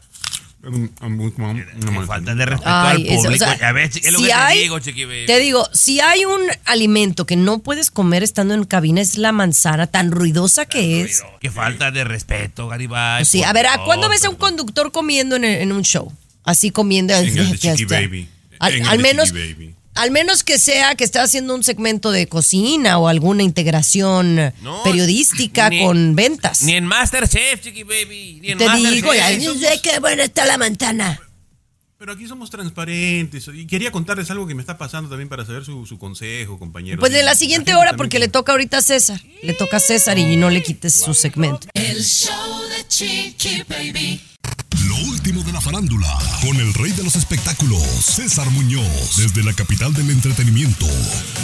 Una 0.62 0.88
Qué 1.00 1.10
manzanita. 1.40 2.06
falta 2.06 2.34
de 2.36 2.46
respeto 2.46 2.70
Ay, 2.72 2.96
al 3.08 3.12
eso, 3.14 3.22
público. 3.24 3.44
o 3.44 3.56
sea, 3.56 3.72
ves, 3.72 3.96
es 3.96 4.12
lo 4.12 4.18
si 4.20 4.26
que 4.26 4.32
hay- 4.32 4.56
te 4.58 4.62
digo, 4.62 4.78
chiqui 4.78 5.04
baby. 5.06 5.26
Te 5.26 5.38
digo, 5.40 5.68
si 5.72 5.98
hay 6.00 6.24
un 6.24 6.40
alimento 6.66 7.26
que 7.26 7.34
no 7.36 7.58
puedes 7.58 7.90
comer 7.90 8.22
estando 8.22 8.54
en 8.54 8.64
cabina 8.64 9.00
es 9.00 9.18
la 9.18 9.32
manzana 9.32 9.88
tan 9.88 10.12
ruidosa 10.12 10.66
que 10.66 11.02
es. 11.02 11.24
Qué 11.40 11.50
falta 11.50 11.90
de 11.90 12.04
respeto, 12.04 12.68
Garibay. 12.68 13.24
Sí, 13.24 13.42
a 13.42 13.52
ver, 13.52 13.66
¿a 13.66 13.84
cuándo 13.84 14.08
ves 14.08 14.24
a 14.24 14.30
un 14.30 14.36
conductor 14.36 14.92
comiendo 14.92 15.34
en, 15.36 15.44
en 15.44 15.72
un 15.72 15.82
show? 15.82 16.12
Así 16.44 16.70
comiendo. 16.70 17.12
En 17.12 17.26
el 17.26 17.34
de 17.50 17.58
Chiqui 17.58 17.84
Baby. 17.86 18.28
Al, 18.60 18.82
al 18.86 18.98
menos, 19.00 19.32
Chiqui 19.32 19.52
Baby. 19.52 19.74
Al 19.96 20.10
menos 20.10 20.44
que 20.44 20.58
sea 20.58 20.94
que 20.94 21.04
esté 21.04 21.18
haciendo 21.18 21.54
un 21.54 21.64
segmento 21.64 22.10
de 22.10 22.28
cocina 22.28 22.98
o 22.98 23.08
alguna 23.08 23.42
integración 23.42 24.36
No, 24.62 24.82
periodística 24.84 25.68
ni- 25.70 25.82
con 25.84 26.14
ventas. 26.14 26.62
Ni 26.62 26.72
en 26.74 26.84
Masterchef, 26.86 27.60
chiqui 27.62 27.82
baby. 27.82 28.38
Ni 28.42 28.50
en 28.52 28.58
Te 28.58 28.66
Masterchef. 28.66 28.94
digo, 28.94 29.14
ya, 29.14 29.30
yo 29.32 29.54
sé 29.54 29.80
qué 29.82 29.98
buena 30.00 30.24
está 30.24 30.44
la 30.44 30.58
manzana. 30.58 31.20
Pero 31.98 32.12
aquí 32.12 32.26
somos 32.28 32.50
transparentes. 32.50 33.48
Y 33.54 33.66
quería 33.66 33.90
contarles 33.90 34.30
algo 34.30 34.46
que 34.46 34.54
me 34.54 34.60
está 34.60 34.76
pasando 34.76 35.08
también 35.08 35.30
para 35.30 35.46
saber 35.46 35.64
su, 35.64 35.86
su 35.86 35.98
consejo, 35.98 36.58
compañero. 36.58 37.00
Pues 37.00 37.10
de 37.10 37.22
la 37.22 37.34
siguiente 37.34 37.70
gente 37.72 37.80
hora, 37.80 37.96
porque 37.96 38.16
que- 38.16 38.18
le 38.18 38.28
toca 38.28 38.52
ahorita 38.52 38.78
a 38.78 38.82
César. 38.82 39.18
Le 39.42 39.54
toca 39.54 39.78
a 39.78 39.80
César 39.80 40.18
y 40.18 40.36
no 40.36 40.50
le 40.50 40.62
quites 40.62 40.92
su 41.00 41.14
segmento. 41.14 41.68
El 41.72 42.04
show 42.04 42.32
de 42.68 42.86
Chiqui 42.86 43.62
Baby. 43.66 44.20
Lo 44.98 45.08
último 45.10 45.42
de 45.42 45.52
la 45.52 45.60
farándula, 45.60 46.18
con 46.40 46.56
el 46.56 46.72
rey 46.74 46.92
de 46.92 47.02
los 47.02 47.16
espectáculos, 47.16 47.82
César 48.00 48.48
Muñoz, 48.50 49.16
desde 49.16 49.42
la 49.42 49.52
capital 49.52 49.92
del 49.92 50.10
entretenimiento, 50.10 50.86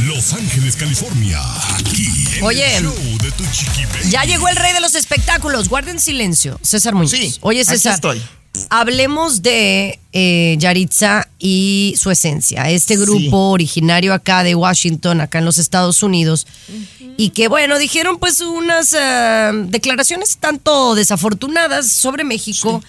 Los 0.06 0.32
Ángeles, 0.32 0.76
California, 0.76 1.40
aquí 1.78 2.06
en 2.36 2.44
Oye, 2.44 2.76
el 2.76 2.84
show 2.84 2.94
de 3.22 3.30
tu 3.32 3.44
chiqui 3.52 3.84
baby. 3.86 4.10
Ya 4.10 4.24
llegó 4.24 4.48
el 4.48 4.56
rey 4.56 4.72
de 4.72 4.80
los 4.80 4.94
espectáculos. 4.94 5.68
Guarden 5.68 6.00
silencio. 6.00 6.58
César 6.62 6.94
Muñoz. 6.94 7.10
Sí, 7.10 7.34
Oye, 7.40 7.60
aquí 7.60 7.70
César. 7.70 7.94
estoy. 7.94 8.22
Hablemos 8.70 9.42
de 9.42 9.98
eh, 10.12 10.56
Yaritza 10.58 11.28
y 11.38 11.94
su 11.98 12.10
esencia. 12.10 12.70
Este 12.70 12.96
grupo 12.96 13.18
Sí. 13.18 13.28
originario 13.32 14.12
acá 14.14 14.42
de 14.44 14.54
Washington, 14.54 15.20
acá 15.22 15.38
en 15.38 15.44
los 15.46 15.58
Estados 15.58 16.02
Unidos. 16.02 16.46
Y 17.16 17.30
que, 17.30 17.48
bueno, 17.48 17.78
dijeron 17.78 18.18
pues 18.18 18.40
unas 18.40 18.94
eh, 18.98 19.50
declaraciones 19.68 20.36
tanto 20.38 20.94
desafortunadas 20.94 21.90
sobre 21.90 22.24
México. 22.24 22.82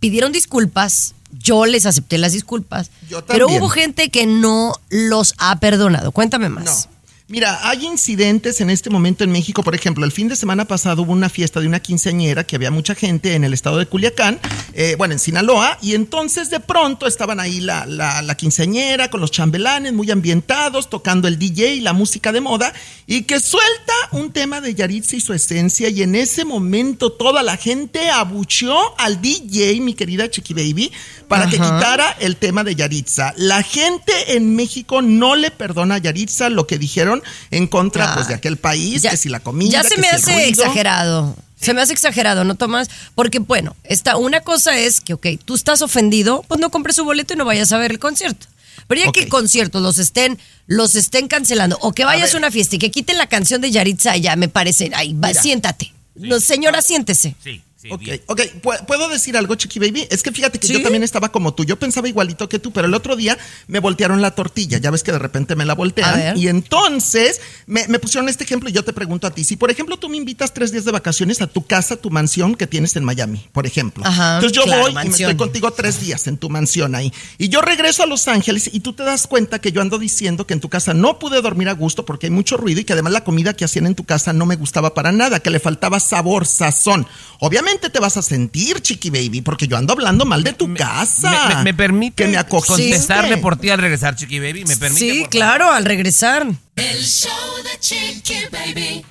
Pidieron 0.00 0.32
disculpas. 0.32 1.14
Yo 1.32 1.66
les 1.66 1.86
acepté 1.86 2.18
las 2.18 2.32
disculpas. 2.32 2.90
Yo 3.08 3.24
pero 3.26 3.48
hubo 3.48 3.68
gente 3.68 4.10
que 4.10 4.26
no 4.26 4.72
los 4.88 5.34
ha 5.38 5.58
perdonado. 5.60 6.12
Cuéntame 6.12 6.48
más. 6.48 6.88
No. 6.90 6.97
Mira, 7.30 7.68
hay 7.68 7.84
incidentes 7.84 8.62
en 8.62 8.70
este 8.70 8.88
momento 8.88 9.22
en 9.22 9.30
México. 9.30 9.62
Por 9.62 9.74
ejemplo, 9.74 10.06
el 10.06 10.12
fin 10.12 10.28
de 10.28 10.36
semana 10.36 10.64
pasado 10.64 11.02
hubo 11.02 11.12
una 11.12 11.28
fiesta 11.28 11.60
de 11.60 11.66
una 11.66 11.80
quinceañera 11.80 12.44
que 12.44 12.56
había 12.56 12.70
mucha 12.70 12.94
gente 12.94 13.34
en 13.34 13.44
el 13.44 13.52
estado 13.52 13.76
de 13.76 13.84
Culiacán, 13.84 14.40
eh, 14.72 14.94
bueno, 14.96 15.12
en 15.12 15.18
Sinaloa, 15.18 15.76
y 15.82 15.94
entonces 15.94 16.48
de 16.48 16.58
pronto 16.58 17.06
estaban 17.06 17.38
ahí 17.38 17.60
la, 17.60 17.84
la, 17.84 18.22
la 18.22 18.34
quinceañera 18.34 19.10
con 19.10 19.20
los 19.20 19.30
chambelanes 19.30 19.92
muy 19.92 20.10
ambientados, 20.10 20.88
tocando 20.88 21.28
el 21.28 21.38
DJ 21.38 21.74
y 21.74 21.80
la 21.82 21.92
música 21.92 22.32
de 22.32 22.40
moda, 22.40 22.72
y 23.06 23.24
que 23.24 23.40
suelta 23.40 23.92
un 24.12 24.32
tema 24.32 24.62
de 24.62 24.74
Yaritza 24.74 25.16
y 25.16 25.20
su 25.20 25.34
esencia, 25.34 25.90
y 25.90 26.02
en 26.02 26.14
ese 26.14 26.46
momento 26.46 27.12
toda 27.12 27.42
la 27.42 27.58
gente 27.58 28.08
abucheó 28.08 28.98
al 28.98 29.20
DJ, 29.20 29.82
mi 29.82 29.92
querida 29.92 30.30
Chiqui 30.30 30.54
Baby, 30.54 30.92
para 31.28 31.44
que 31.44 31.56
quitara 31.56 32.16
el 32.20 32.36
tema 32.36 32.64
de 32.64 32.74
Yaritza. 32.74 33.34
La 33.36 33.62
gente 33.62 34.34
en 34.34 34.56
México 34.56 35.02
no 35.02 35.36
le 35.36 35.50
perdona 35.50 35.96
a 35.96 35.98
Yaritza 35.98 36.48
lo 36.48 36.66
que 36.66 36.78
dijeron 36.78 37.17
en 37.50 37.66
contra 37.66 38.14
pues, 38.14 38.28
de 38.28 38.34
aquel 38.34 38.56
país, 38.56 39.02
que 39.02 39.16
si 39.16 39.28
la 39.28 39.40
comida, 39.40 39.82
Ya 39.82 39.82
se 39.82 39.94
que 39.94 40.00
me 40.00 40.08
si 40.08 40.14
hace 40.14 40.32
ruido. 40.32 40.48
exagerado. 40.48 41.36
Se 41.60 41.74
me 41.74 41.80
hace 41.80 41.92
exagerado, 41.92 42.44
¿no, 42.44 42.54
Tomás? 42.54 42.88
Porque, 43.16 43.40
bueno, 43.40 43.74
esta, 43.82 44.16
una 44.16 44.40
cosa 44.40 44.78
es 44.78 45.00
que, 45.00 45.14
ok, 45.14 45.26
tú 45.44 45.54
estás 45.56 45.82
ofendido, 45.82 46.44
pues 46.46 46.60
no 46.60 46.70
compres 46.70 46.94
su 46.96 47.04
boleto 47.04 47.34
y 47.34 47.36
no 47.36 47.44
vayas 47.44 47.72
a 47.72 47.78
ver 47.78 47.90
el 47.90 47.98
concierto. 47.98 48.46
Pero 48.86 49.04
ya 49.04 49.12
que 49.12 49.22
Ok. 49.24 49.28
conciertos 49.28 49.82
los 49.82 49.98
estén, 49.98 50.38
los 50.66 50.94
estén 50.94 51.26
cancelando, 51.28 51.76
o 51.80 51.92
que 51.92 52.04
vayas 52.04 52.34
a, 52.34 52.38
una 52.38 52.50
fiesta 52.52 52.76
y 52.76 52.78
que 52.78 52.90
quiten 52.92 53.18
la 53.18 53.26
canción 53.26 53.60
de 53.60 53.70
Yaritza, 53.72 54.16
ya 54.16 54.36
me 54.36 54.48
parece, 54.48 54.90
ay, 54.94 55.14
va, 55.14 55.34
siéntate. 55.34 55.92
No, 56.14 56.38
señora, 56.40 56.80
siéntese. 56.80 57.34
Sí, 57.42 57.60
sí, 57.80 57.88
Ok, 57.90 58.00
bien. 58.00 58.20
ok, 58.26 58.40
¿Pu- 58.62 58.86
¿puedo 58.86 59.08
decir 59.08 59.36
algo, 59.36 59.54
Chiqui 59.54 59.78
Baby? 59.78 60.06
Es 60.10 60.22
que 60.22 60.32
fíjate 60.32 60.58
que 60.58 60.66
Sí. 60.66 60.72
yo 60.74 60.82
también 60.82 61.02
estaba 61.04 61.30
como 61.30 61.54
tú. 61.54 61.64
Yo 61.64 61.78
pensaba 61.78 62.08
igualito 62.08 62.48
que 62.48 62.58
tú, 62.58 62.72
pero 62.72 62.88
el 62.88 62.94
otro 62.94 63.14
día 63.16 63.38
me 63.68 63.78
voltearon 63.78 64.20
la 64.20 64.34
tortilla. 64.34 64.78
Ya 64.78 64.90
ves 64.90 65.02
que 65.02 65.12
de 65.12 65.18
repente 65.18 65.54
me 65.56 65.64
la 65.64 65.74
voltean. 65.74 66.36
Y 66.36 66.48
entonces 66.48 67.40
me, 67.66 67.86
me 67.88 67.98
pusieron 67.98 68.28
este 68.28 68.44
ejemplo 68.44 68.68
y 68.68 68.72
yo 68.72 68.84
te 68.84 68.92
pregunto 68.92 69.26
a 69.26 69.30
ti. 69.30 69.44
Si, 69.44 69.56
por 69.56 69.70
ejemplo, 69.70 69.96
tú 69.96 70.08
me 70.08 70.16
invitas 70.16 70.52
tres 70.52 70.72
días 70.72 70.84
de 70.84 70.92
vacaciones 70.92 71.40
a 71.40 71.46
tu 71.46 71.64
casa, 71.66 71.96
tu 71.96 72.10
mansión 72.10 72.54
que 72.56 72.66
tienes 72.66 72.96
en 72.96 73.04
Miami, 73.04 73.46
por 73.52 73.66
ejemplo. 73.66 74.04
Ajá, 74.06 74.34
entonces 74.36 74.56
yo 74.56 74.64
claro, 74.64 74.82
voy 74.82 74.90
y 74.90 74.94
me 74.94 75.02
estoy 75.14 75.36
contigo 75.36 75.70
tres 75.72 76.00
días 76.00 76.26
en 76.26 76.36
tu 76.36 76.50
mansión 76.50 76.94
ahí. 76.94 77.12
Y 77.38 77.48
yo 77.48 77.60
regreso 77.60 78.02
a 78.02 78.06
Los 78.06 78.26
Ángeles 78.28 78.70
y 78.72 78.80
tú 78.80 78.92
te 78.92 79.02
das 79.04 79.26
cuenta 79.26 79.60
que 79.60 79.72
yo 79.72 79.80
ando 79.80 79.98
diciendo 79.98 80.46
que 80.46 80.54
en 80.54 80.60
tu 80.60 80.68
casa 80.68 80.94
no 80.94 81.18
pude 81.18 81.40
dormir 81.42 81.68
a 81.68 81.72
gusto 81.72 82.04
porque 82.04 82.26
hay 82.26 82.30
mucho 82.30 82.56
ruido 82.56 82.80
y 82.80 82.84
que 82.84 82.92
además 82.94 83.12
la 83.12 83.24
comida 83.24 83.54
que 83.54 83.64
hacían 83.64 83.86
en 83.86 83.94
tu 83.94 84.04
casa 84.04 84.32
no 84.32 84.46
me 84.46 84.56
gustaba 84.56 84.94
para 84.94 85.12
nada, 85.12 85.40
que 85.40 85.50
le 85.50 85.60
faltaba 85.60 86.00
sabor, 86.00 86.46
sazón. 86.46 87.06
Obviamente 87.40 87.67
te 87.76 88.00
vas 88.00 88.16
a 88.16 88.22
sentir, 88.22 88.80
chiqui 88.80 89.10
baby, 89.10 89.42
porque 89.42 89.68
yo 89.68 89.76
ando 89.76 89.92
hablando 89.92 90.24
mal 90.24 90.42
de 90.42 90.52
tu 90.54 90.72
casa. 90.74 91.48
Me, 91.48 91.54
me- 91.56 91.62
me 91.64 91.74
permite 91.74 92.24
que 92.24 92.28
me 92.30 92.44
contestarle 92.46 93.36
por 93.36 93.56
ti 93.56 93.68
al 93.70 93.78
regresar, 93.78 94.16
Chiqui 94.16 94.38
Baby. 94.40 94.64
¿Me 94.64 94.76
permite? 94.76 95.00
Sí, 95.00 95.08
por 95.08 95.16
favor? 95.18 95.30
claro, 95.30 95.72
al 95.72 95.84
regresar. 95.84 96.46
El 96.76 97.04
show 97.04 97.30
de 97.64 97.78
Chiqui 97.80 98.34
Baby. 98.50 99.04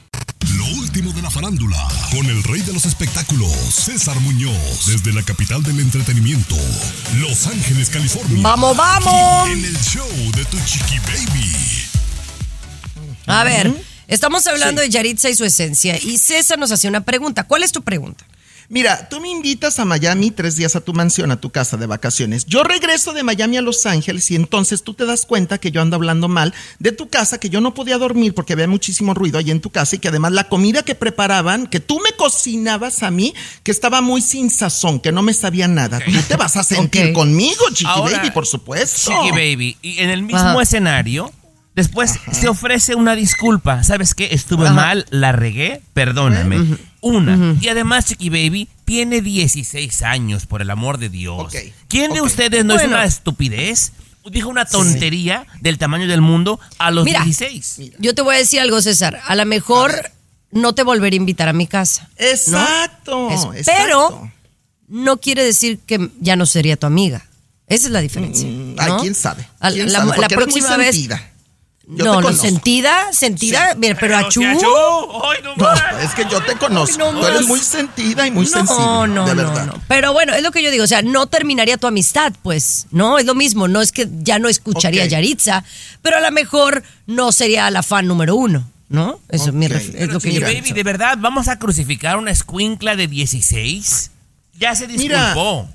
Lo 0.58 0.66
último 0.80 1.12
de 1.14 1.22
la 1.22 1.30
farándula, 1.30 1.88
con 2.12 2.26
el 2.26 2.42
rey 2.44 2.62
de 2.62 2.74
los 2.74 2.86
espectáculos, 2.86 3.52
César 3.74 4.20
Muñoz, 4.22 4.86
desde 4.88 5.14
la 5.14 5.22
capital 5.24 5.62
del 5.64 5.80
entretenimiento, 5.80 6.56
Los 7.20 7.46
Ángeles, 7.48 7.90
California. 7.90 8.40
¡Vamos, 8.42 8.76
vamos! 8.76 9.50
En 9.50 9.64
el 9.64 9.78
show 9.80 10.08
de 10.36 10.46
tu 10.46 10.58
chiqui 10.66 10.98
baby. 11.00 11.56
A 13.28 13.44
ver, 13.44 13.74
estamos 14.08 14.48
hablando 14.48 14.82
de 14.82 14.90
Yaritza 14.90 15.30
y 15.30 15.36
su 15.36 15.44
esencia. 15.46 15.98
Y 16.02 16.18
César 16.18 16.58
nos 16.58 16.72
hacía 16.72 16.90
una 16.90 17.02
pregunta. 17.02 17.44
¿Cuál 17.44 17.64
es 17.64 17.72
tu 17.72 17.82
pregunta? 17.84 18.26
Mira, 18.70 19.08
tú 19.08 19.22
me 19.22 19.30
invitas 19.30 19.80
a 19.80 19.86
Miami 19.86 20.30
tres 20.30 20.58
días 20.58 20.76
a 20.76 20.82
tu 20.82 20.94
mansión, 20.94 21.32
a 21.32 21.40
tu 21.40 21.52
casa 21.52 21.78
de 21.78 21.86
vacaciones. 21.86 22.46
Yo 22.46 22.64
regreso 22.64 23.14
de 23.14 23.24
Miami 23.24 23.56
a 23.56 23.62
Los 23.62 23.86
Ángeles 23.86 24.30
y 24.30 24.36
entonces 24.36 24.84
tú 24.84 24.94
te 24.94 25.06
das 25.06 25.26
cuenta 25.26 25.58
que 25.58 25.72
yo 25.72 25.82
ando 25.82 25.96
hablando 25.96 26.28
mal 26.28 26.54
de 26.80 26.92
tu 26.92 27.08
casa, 27.08 27.40
que 27.40 27.50
yo 27.50 27.62
no 27.62 27.74
podía 27.74 27.98
dormir 27.98 28.34
porque 28.34 28.54
había 28.54 28.68
muchísimo 28.68 29.14
ruido 29.14 29.40
ahí 29.40 29.52
en 29.52 29.62
tu 29.62 29.70
casa 29.70 29.96
y 29.96 30.00
que 30.00 30.10
además 30.10 30.34
la 30.34 30.50
comida 30.50 30.84
que 30.84 30.96
preparaban, 30.96 31.68
que 31.68 31.80
tú 31.80 32.02
me 32.02 32.12
cocinabas 32.18 33.04
a 33.04 33.10
mí, 33.12 33.34
que 33.64 33.72
estaba 33.72 34.02
muy 34.02 34.22
sin 34.22 34.50
sazón, 34.50 35.00
que 35.00 35.14
no 35.14 35.22
me 35.22 35.34
sabía 35.34 35.70
nada. 35.70 36.00
Tú 36.00 36.22
te 36.28 36.36
vas 36.36 36.58
a 36.58 36.64
sentir 36.64 37.14
conmigo, 37.14 37.64
Chiqui 37.70 37.86
Ahora, 37.90 38.18
Baby, 38.18 38.32
por 38.32 38.46
supuesto. 38.46 39.12
Chiqui 39.14 39.32
Baby. 39.32 39.78
Y 39.82 40.00
en 40.00 40.10
el 40.10 40.24
mismo 40.24 40.40
Ajá. 40.42 40.62
escenario, 40.62 41.32
después 41.74 42.16
se 42.34 42.50
ofrece 42.50 42.96
una 42.96 43.16
disculpa. 43.16 43.86
¿Sabes 43.86 44.14
qué? 44.14 44.28
Estuve 44.32 44.66
Ajá. 44.66 44.74
mal, 44.74 45.06
la 45.10 45.32
regué, 45.32 45.82
perdóname. 45.94 46.78
Una. 47.08 47.56
Y 47.62 47.68
además, 47.70 48.06
Chiqui 48.06 48.30
Baby 48.30 48.68
tiene 48.86 49.22
16 49.22 50.02
años, 50.04 50.46
por 50.46 50.62
el 50.62 50.70
amor 50.70 50.98
de 50.98 51.10
Dios. 51.10 51.54
¿Quién 51.88 52.14
de 52.14 52.22
ustedes 52.22 52.64
no 52.66 52.76
es 52.76 52.86
una 52.86 53.04
estupidez? 53.06 53.92
Dijo 54.30 54.50
una 54.50 54.66
tontería 54.66 55.46
del 55.62 55.78
tamaño 55.78 56.06
del 56.08 56.20
mundo 56.22 56.60
a 56.80 56.92
los 56.92 57.06
Mira. 57.06 57.24
16. 57.24 57.94
Yo 58.00 58.14
te 58.14 58.22
voy 58.22 58.36
a 58.36 58.38
decir 58.40 58.60
algo, 58.60 58.82
César. 58.82 59.22
A 59.26 59.36
lo 59.36 59.46
mejor 59.46 60.12
no 60.52 60.76
te 60.76 60.84
volveré 60.84 61.16
a 61.16 61.18
invitar 61.18 61.48
a 61.48 61.54
mi 61.54 61.66
casa. 61.66 62.10
Exacto, 62.18 63.32
exacto. 63.32 63.62
Pero 63.66 64.32
no 64.90 65.18
quiere 65.18 65.44
decir 65.44 65.80
que 65.86 66.10
ya 66.20 66.36
no 66.36 66.46
sería 66.46 66.76
tu 66.78 66.88
amiga. 66.88 67.26
Esa 67.68 67.88
es 67.88 67.92
la 67.92 68.02
diferencia. 68.02 68.48
Mm, 68.48 68.76
quién 69.02 69.16
sabe. 69.16 69.48
A- 69.60 69.72
¿Quién 69.72 69.92
la, 69.92 70.00
sabe? 70.00 70.28
próxima 70.30 70.78
vez. 70.78 70.96
sentida. 70.96 71.32
Yo 71.90 72.04
no, 72.04 72.22
no, 72.22 72.34
sentida, 72.34 73.14
sentida, 73.14 73.72
Sí. 73.72 73.78
mira, 73.80 73.96
pero 73.98 74.18
achú. 74.18 74.42
si 74.42 74.46
achú, 74.46 74.66
¡ay, 75.24 75.38
no 75.42 75.56
No, 75.56 75.74
es 76.02 76.12
que 76.14 76.26
yo 76.30 76.42
te 76.44 76.54
conozco. 76.58 77.02
Ay, 77.06 77.14
no 77.14 77.20
Tú 77.22 77.26
eres 77.28 77.48
muy 77.48 77.60
sentida 77.62 78.28
y 78.28 78.32
muy 78.32 78.46
sensible. 78.46 78.84
No, 78.84 79.08
no, 79.08 79.26
de 79.26 79.36
no, 79.36 79.44
verdad. 79.44 79.66
no. 79.68 79.82
Pero 79.88 80.12
bueno, 80.12 80.34
es 80.34 80.44
lo 80.44 80.52
que 80.52 80.62
yo 80.62 80.70
digo, 80.70 80.84
o 80.84 80.88
sea, 80.88 81.02
no 81.02 81.28
terminaría 81.28 81.78
tu 81.78 81.88
amistad, 81.88 82.34
pues, 82.44 82.88
¿no? 82.92 83.18
Es 83.20 83.26
lo 83.26 83.36
mismo, 83.36 83.70
no 83.70 83.82
es 83.82 83.94
que 83.94 84.06
ya 84.20 84.38
no 84.38 84.50
escucharía 84.50 85.04
a 85.04 85.06
Yaritza, 85.06 85.64
pero 86.02 86.18
a 86.18 86.20
lo 86.20 86.32
mejor 86.32 86.84
no 87.06 87.32
sería 87.32 87.72
la 87.72 87.84
fan 87.84 88.06
número 88.06 88.36
uno, 88.36 88.70
¿no? 88.90 89.22
Eso 89.30 89.46
es, 89.50 89.54
mi 89.54 89.68
Ok. 89.68 89.72
ref- 89.72 89.76
es 89.78 89.92
Pero 89.92 90.14
lo 90.14 90.20
que 90.20 90.34
yo 90.34 90.42
Baby, 90.42 90.54
pienso. 90.56 90.74
¿de 90.74 90.84
verdad 90.84 91.18
vamos 91.22 91.48
a 91.48 91.58
crucificar 91.58 92.16
a 92.16 92.18
una 92.18 92.32
escuincla 92.32 92.98
de 92.98 93.08
16? 93.08 94.12
Ya 94.60 94.76
se 94.76 94.88
Mira, 94.90 95.28
disculpó. 95.28 95.70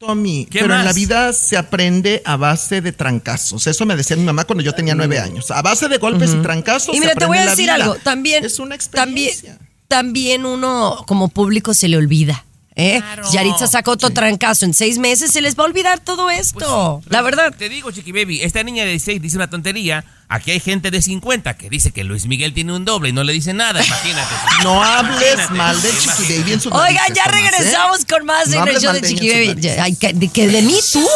Tommy, 0.00 0.46
¿Qué 0.50 0.60
pero 0.60 0.74
en 0.74 0.86
la 0.86 0.94
vida 0.94 1.30
se 1.34 1.58
aprende 1.58 2.22
a 2.24 2.38
base 2.38 2.80
de 2.80 2.90
trancazos. 2.90 3.66
Eso 3.66 3.84
me 3.84 3.94
decía 3.96 4.16
mi 4.16 4.22
mamá 4.24 4.46
cuando 4.46 4.64
yo 4.64 4.72
tenía 4.72 4.94
nueve 4.94 5.18
años. 5.18 5.50
A 5.50 5.60
base 5.60 5.88
de 5.88 5.98
golpes 5.98 6.32
y 6.32 6.36
trancazos. 6.40 6.94
Y 6.94 6.98
se 6.98 7.00
mira, 7.00 7.14
te 7.14 7.26
voy 7.26 7.36
a 7.36 7.44
decir 7.44 7.70
algo, 7.70 7.96
también, 7.96 8.42
Es 8.42 8.58
una 8.58 8.78
también, 8.78 9.28
experiencia. 9.28 9.58
también 9.88 10.46
uno 10.46 11.04
como 11.06 11.28
público 11.28 11.74
se 11.74 11.86
le 11.88 11.98
olvida. 11.98 12.46
¿Eh? 12.76 12.98
Claro. 13.00 13.30
Yaritza 13.32 13.66
sacó 13.66 13.92
otro 13.92 14.10
trancazo 14.10 14.64
en 14.64 14.74
seis 14.74 14.98
meses, 14.98 15.30
se 15.30 15.40
les 15.40 15.56
va 15.56 15.64
a 15.64 15.66
olvidar 15.66 16.00
todo 16.00 16.30
esto. 16.30 17.02
la 17.08 17.22
verdad. 17.22 17.54
Te 17.56 17.68
digo, 17.68 17.90
Chiqui 17.90 18.12
Baby, 18.12 18.42
esta 18.42 18.62
niña 18.62 18.84
de 18.84 18.90
16 18.90 19.20
dice 19.22 19.36
una 19.36 19.50
tontería. 19.50 20.04
Aquí 20.32 20.52
hay 20.52 20.60
gente 20.60 20.92
de 20.92 21.02
50 21.02 21.56
que 21.56 21.68
dice 21.68 21.90
que 21.90 22.04
Luis 22.04 22.26
Miguel 22.26 22.54
tiene 22.54 22.72
un 22.72 22.84
doble 22.84 23.08
y 23.08 23.12
no 23.12 23.24
le 23.24 23.32
dice 23.32 23.52
nada. 23.52 23.84
Imagínate. 23.84 24.34
No 24.62 24.82
hables 24.84 25.32
Imagínate, 25.32 25.54
mal 25.54 25.82
de. 25.82 25.90
Chiqui 25.90 26.38
Baby 26.38 26.52
en 26.52 26.60
sus 26.60 26.72
Oigan, 26.72 27.14
ya 27.14 27.24
Tomás, 27.24 27.26
¿eh? 27.26 27.50
regresamos 27.50 28.04
con 28.04 28.26
más 28.26 28.48
No 28.48 28.62
en 28.62 28.68
el 28.68 28.80
show 28.80 28.92
de 28.92 29.02
Chiqui 29.02 29.28
Baby. 29.28 29.60
que, 29.98 30.12
de, 30.12 30.28
que 30.28 30.48
de 30.48 30.62
mí 30.62 30.76
tú. 30.92 31.08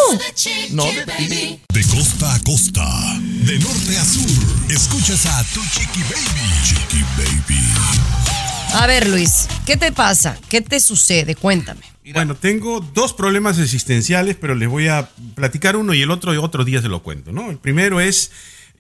No, 0.71 0.85
de 0.87 1.05
ti. 1.07 1.29
Baby. 1.29 1.61
De 1.73 1.85
costa 1.87 2.35
a 2.35 2.41
costa, 2.41 2.85
de 3.21 3.59
norte 3.61 3.99
a 3.99 4.05
sur, 4.05 4.71
escuchas 4.71 5.27
a 5.27 5.45
tu 5.53 5.61
chiqui 5.67 6.03
baby. 6.03 6.65
Chiqui 6.65 7.03
baby. 7.17 8.14
A 8.75 8.89
ver, 8.89 9.09
Luis, 9.09 9.49
¿qué 9.67 9.77
te 9.77 9.93
pasa? 9.93 10.37
¿Qué 10.49 10.61
te 10.61 10.81
sucede? 10.81 11.37
Cuéntame. 11.37 11.83
Bueno, 12.13 12.35
tengo 12.35 12.81
dos 12.81 13.13
problemas 13.13 13.59
existenciales, 13.61 14.37
pero 14.37 14.57
les 14.57 14.69
voy 14.69 14.89
a 14.89 15.09
platicar 15.37 15.77
uno 15.77 15.95
y 15.95 16.03
el 16.03 16.11
otro 16.11 16.33
otro 16.43 16.65
día 16.65 16.83
se 16.83 16.89
lo 16.89 17.01
cuento, 17.01 17.31
¿no? 17.31 17.51
El 17.51 17.59
primero 17.59 18.01
es 18.01 18.33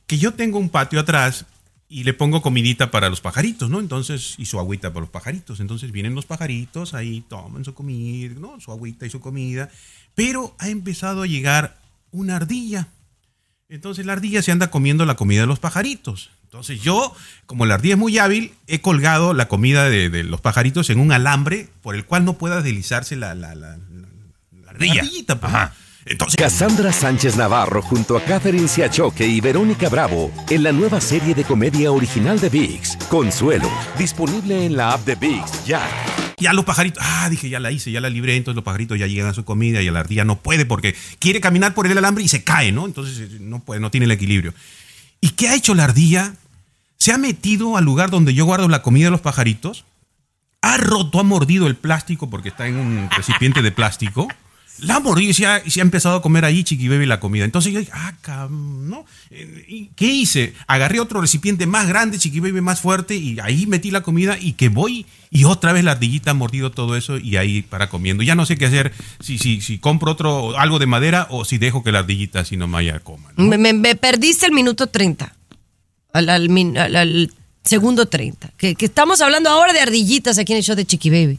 que 0.08 0.18
yo 0.18 0.34
tengo 0.34 0.58
un 0.58 0.68
patio 0.68 0.98
atrás 0.98 1.46
y 1.88 2.02
le 2.02 2.12
pongo 2.12 2.42
comidita 2.42 2.90
para 2.90 3.08
los 3.08 3.20
pajaritos, 3.20 3.70
¿no? 3.70 3.78
Entonces, 3.78 4.34
y 4.36 4.46
su 4.46 4.58
agüita 4.58 4.92
para 4.92 5.02
los 5.02 5.10
pajaritos. 5.10 5.60
Entonces 5.60 5.92
vienen 5.92 6.16
los 6.16 6.26
pajaritos, 6.26 6.92
ahí 6.92 7.22
toman 7.28 7.64
su 7.64 7.72
comida, 7.72 8.34
¿no? 8.36 8.60
Su 8.60 8.72
agüita 8.72 9.06
y 9.06 9.10
su 9.10 9.20
comida. 9.20 9.70
Pero 10.16 10.56
ha 10.58 10.70
empezado 10.70 11.22
a 11.22 11.26
llegar 11.28 11.78
una 12.10 12.34
ardilla. 12.34 12.88
Entonces 13.68 14.04
la 14.04 14.14
ardilla 14.14 14.42
se 14.42 14.50
anda 14.50 14.72
comiendo 14.72 15.06
la 15.06 15.14
comida 15.14 15.42
de 15.42 15.46
los 15.46 15.60
pajaritos. 15.60 16.30
Entonces 16.54 16.80
yo, 16.82 17.12
como 17.46 17.66
la 17.66 17.74
ardilla 17.74 17.94
es 17.94 17.98
muy 17.98 18.16
hábil, 18.16 18.52
he 18.68 18.80
colgado 18.80 19.34
la 19.34 19.48
comida 19.48 19.88
de, 19.90 20.08
de 20.08 20.22
los 20.22 20.40
pajaritos 20.40 20.88
en 20.88 21.00
un 21.00 21.10
alambre 21.10 21.68
por 21.82 21.96
el 21.96 22.04
cual 22.04 22.24
no 22.24 22.34
pueda 22.34 22.62
deslizarse 22.62 23.16
la, 23.16 23.34
la, 23.34 23.56
la, 23.56 23.70
la- 23.70 23.78
la 24.62 24.70
Ardilla. 24.70 25.00
ardillita. 25.02 25.40
pues. 25.40 25.52
Ajá. 25.52 25.74
Entonces, 26.06 26.36
Cassandra 26.36 26.92
Sánchez 26.92 27.34
Navarro 27.36 27.82
junto 27.82 28.16
a 28.16 28.22
Catherine 28.22 28.68
Siachoque 28.68 29.26
y 29.26 29.40
Verónica 29.40 29.88
Bravo 29.88 30.30
en 30.48 30.62
la 30.62 30.70
nueva 30.70 31.00
serie 31.00 31.34
de 31.34 31.42
comedia 31.42 31.90
original 31.90 32.38
de 32.38 32.48
VIX, 32.50 32.98
Consuelo, 33.08 33.68
disponible 33.98 34.64
en 34.64 34.76
la 34.76 34.92
app 34.92 35.04
de 35.04 35.16
VIX 35.16 35.64
ya. 35.66 35.82
ya 36.38 36.52
los 36.52 36.64
pajaritos, 36.64 37.02
ah, 37.04 37.26
dije, 37.30 37.48
ya 37.48 37.58
la 37.58 37.72
hice, 37.72 37.90
ya 37.90 38.00
la 38.00 38.10
libré, 38.10 38.36
entonces 38.36 38.54
los 38.54 38.64
pajaritos 38.64 38.96
ya 38.96 39.08
llegan 39.08 39.26
a 39.26 39.34
su 39.34 39.44
comida 39.44 39.82
y 39.82 39.90
la 39.90 39.98
ardilla 39.98 40.24
no 40.24 40.36
puede 40.38 40.66
porque 40.66 40.94
quiere 41.18 41.40
caminar 41.40 41.74
por 41.74 41.88
el 41.88 41.98
alambre 41.98 42.22
y 42.22 42.28
se 42.28 42.44
cae, 42.44 42.70
¿no? 42.70 42.86
Entonces 42.86 43.18
eh, 43.18 43.38
no 43.40 43.58
puede, 43.58 43.80
no 43.80 43.90
tiene 43.90 44.04
el 44.04 44.12
equilibrio. 44.12 44.54
¿Y 45.20 45.30
qué 45.30 45.48
ha 45.48 45.54
hecho 45.54 45.74
la 45.74 45.84
ardilla? 45.84 46.34
Se 47.04 47.12
ha 47.12 47.18
metido 47.18 47.76
al 47.76 47.84
lugar 47.84 48.08
donde 48.08 48.32
yo 48.32 48.46
guardo 48.46 48.66
la 48.66 48.80
comida 48.80 49.04
de 49.04 49.10
los 49.10 49.20
pajaritos, 49.20 49.84
ha 50.62 50.78
roto, 50.78 51.20
ha 51.20 51.22
mordido 51.22 51.66
el 51.66 51.76
plástico 51.76 52.30
porque 52.30 52.48
está 52.48 52.66
en 52.66 52.76
un 52.76 53.10
recipiente 53.14 53.60
de 53.60 53.70
plástico. 53.72 54.26
La 54.78 54.96
ha 54.96 55.00
mordido 55.00 55.30
y 55.30 55.34
se 55.34 55.44
ha, 55.44 55.60
empezado 55.82 56.16
a 56.16 56.22
comer 56.22 56.46
ahí 56.46 56.64
Chiqui 56.64 56.88
Baby 56.88 57.04
la 57.04 57.20
comida. 57.20 57.44
Entonces 57.44 57.74
yo 57.74 57.80
dije, 57.80 57.92
ah, 57.92 58.48
¿no? 58.50 59.04
Eh, 59.30 59.66
¿y 59.68 59.90
¿Qué 59.94 60.06
hice? 60.06 60.54
Agarré 60.66 60.98
otro 60.98 61.20
recipiente 61.20 61.66
más 61.66 61.88
grande, 61.88 62.16
Chiqui 62.18 62.40
Baby 62.40 62.62
más 62.62 62.80
fuerte, 62.80 63.14
y 63.16 63.38
ahí 63.38 63.66
metí 63.66 63.90
la 63.90 64.00
comida 64.00 64.38
y 64.40 64.54
que 64.54 64.70
voy 64.70 65.04
y 65.30 65.44
otra 65.44 65.74
vez 65.74 65.84
la 65.84 65.90
ardillita 65.92 66.30
ha 66.30 66.34
mordido 66.34 66.70
todo 66.70 66.96
eso 66.96 67.18
y 67.18 67.36
ahí 67.36 67.60
para 67.60 67.90
comiendo. 67.90 68.22
Ya 68.22 68.34
no 68.34 68.46
sé 68.46 68.56
qué 68.56 68.64
hacer, 68.64 68.94
si, 69.20 69.36
si, 69.36 69.60
si 69.60 69.78
compro 69.78 70.10
otro, 70.12 70.58
algo 70.58 70.78
de 70.78 70.86
madera 70.86 71.26
o 71.28 71.44
si 71.44 71.58
dejo 71.58 71.84
que 71.84 71.92
la 71.92 71.98
ardillita 71.98 72.40
así 72.40 72.56
coma. 72.56 73.30
¿no? 73.36 73.44
Me, 73.44 73.58
me- 73.58 73.74
me 73.74 73.94
perdiste 73.94 74.46
el 74.46 74.52
minuto 74.52 74.86
30. 74.86 75.34
Al, 76.14 76.30
al 76.30 76.48
min- 76.48 76.78
al- 76.78 76.96
al 76.96 77.32
segundo 77.62 78.06
30. 78.06 78.50
Que, 78.56 78.74
que 78.74 78.86
estamos 78.86 79.20
hablando 79.20 79.50
ahora 79.50 79.72
de 79.74 79.80
ardillitas 79.80 80.38
aquí 80.38 80.52
en 80.52 80.58
el 80.58 80.64
show 80.64 80.74
de 80.76 80.86
Chiqui 80.86 81.10
Baby. 81.10 81.38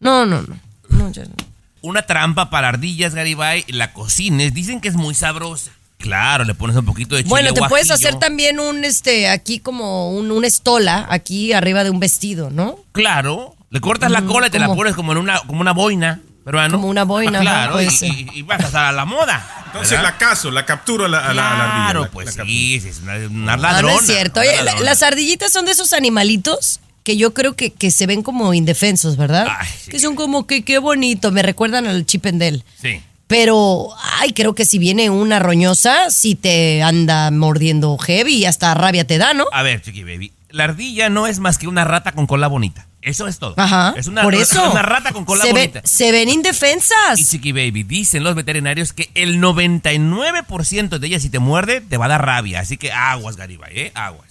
No, 0.00 0.26
no, 0.26 0.42
no. 0.42 0.58
No, 0.88 1.10
ya 1.12 1.24
no. 1.24 1.34
Una 1.82 2.02
trampa 2.02 2.50
para 2.50 2.68
ardillas, 2.68 3.14
Garibay, 3.14 3.64
la 3.68 3.92
cocines. 3.92 4.52
Dicen 4.54 4.80
que 4.80 4.88
es 4.88 4.96
muy 4.96 5.14
sabrosa. 5.14 5.70
Claro, 5.98 6.44
le 6.44 6.54
pones 6.54 6.76
un 6.76 6.84
poquito 6.84 7.16
de 7.16 7.22
chile 7.22 7.30
Bueno, 7.30 7.52
te 7.52 7.60
puedes 7.68 7.90
hacer 7.90 8.14
también 8.16 8.60
un, 8.60 8.84
este, 8.84 9.28
aquí 9.28 9.58
como 9.58 10.12
un, 10.12 10.30
una 10.30 10.46
estola, 10.46 11.06
aquí 11.10 11.52
arriba 11.52 11.82
de 11.82 11.90
un 11.90 11.98
vestido, 11.98 12.50
¿no? 12.50 12.78
Claro, 12.92 13.56
le 13.70 13.80
cortas 13.80 14.10
la 14.10 14.20
Mm, 14.20 14.26
cola 14.28 14.46
y 14.46 14.50
te 14.50 14.60
la 14.60 14.72
pones 14.74 14.94
como 14.94 15.10
en 15.12 15.18
una, 15.18 15.40
como 15.40 15.60
una 15.60 15.72
boina, 15.72 16.20
peruano. 16.48 16.76
Como 16.78 16.88
una 16.88 17.04
boina, 17.04 17.38
Ah, 17.38 17.42
ajá, 17.42 17.70
claro, 17.72 17.82
y, 17.82 17.86
y- 17.86 18.28
y 18.38 18.42
vas 18.42 18.60
a 18.62 18.66
estar 18.66 18.84
a 18.86 18.92
la 18.92 19.04
moda. 19.04 19.62
Entonces 19.66 19.90
¿verdad? 19.92 20.04
la 20.04 20.18
caso, 20.18 20.50
la 20.50 20.64
capturo 20.64 21.04
a 21.04 21.08
la, 21.08 21.18
a 21.28 21.34
la- 21.34 21.52
a 21.52 21.56
la 21.56 21.64
ardilla. 21.64 21.84
Claro, 21.84 22.00
la- 22.02 22.10
pues 22.10 22.34
sí, 22.34 22.80
sí, 22.80 22.88
es 22.88 23.00
una, 23.00 23.14
una 23.16 23.56
No, 23.56 23.62
ladrona. 23.62 23.92
no 23.94 24.00
es 24.00 24.06
cierto. 24.06 24.40
Oye, 24.40 24.50
las 24.82 25.02
ardillitas 25.02 25.52
son 25.52 25.66
de 25.66 25.72
esos 25.72 25.92
animalitos 25.92 26.80
que 27.04 27.16
yo 27.16 27.32
creo 27.34 27.54
que, 27.54 27.70
que 27.72 27.90
se 27.90 28.06
ven 28.06 28.22
como 28.22 28.52
indefensos, 28.54 29.16
¿verdad? 29.16 29.46
Ay, 29.58 29.68
sí. 29.82 29.90
Que 29.90 30.00
son 30.00 30.14
como 30.14 30.46
que 30.46 30.62
qué 30.64 30.78
bonito, 30.78 31.30
me 31.32 31.42
recuerdan 31.42 31.86
al 31.86 32.04
chipendel. 32.06 32.64
Sí. 32.80 33.00
Pero, 33.26 33.90
ay, 34.20 34.32
creo 34.32 34.54
que 34.54 34.64
si 34.64 34.78
viene 34.78 35.10
una 35.10 35.38
roñosa, 35.38 36.10
si 36.10 36.34
te 36.34 36.82
anda 36.82 37.30
mordiendo 37.30 37.96
heavy 37.98 38.36
y 38.36 38.44
hasta 38.46 38.72
rabia 38.72 39.06
te 39.06 39.18
da, 39.18 39.34
¿no? 39.34 39.44
A 39.52 39.62
ver, 39.62 39.82
Chiqui 39.82 40.02
Baby, 40.02 40.32
la 40.50 40.64
ardilla 40.64 41.08
no 41.10 41.26
es 41.26 41.38
más 41.40 41.58
que 41.58 41.68
una 41.68 41.84
rata 41.84 42.12
con 42.12 42.26
cola 42.26 42.46
bonita. 42.48 42.86
Eso 43.02 43.26
es 43.28 43.38
todo. 43.38 43.54
Ajá. 43.56 43.94
Es 43.96 44.06
una, 44.08 44.22
por 44.22 44.34
es 44.34 44.50
eso. 44.50 44.70
una 44.70 44.82
rata 44.82 45.12
con 45.12 45.24
cola 45.24 45.42
se 45.44 45.52
ven, 45.52 45.70
bonita. 45.70 45.82
se 45.84 46.10
ven 46.12 46.28
indefensas. 46.28 47.18
Y 47.18 47.24
Chiqui 47.24 47.52
Baby, 47.52 47.84
dicen 47.84 48.24
los 48.24 48.34
veterinarios 48.34 48.92
que 48.92 49.10
el 49.14 49.40
99% 49.40 50.98
de 50.98 51.06
ellas 51.06 51.22
si 51.22 51.30
te 51.30 51.38
muerde 51.38 51.80
te 51.80 51.96
va 51.96 52.06
a 52.06 52.08
dar 52.08 52.24
rabia. 52.24 52.60
Así 52.60 52.76
que 52.76 52.92
aguas, 52.92 53.36
Garibay, 53.36 53.78
¿eh? 53.78 53.92
Aguas. 53.94 54.28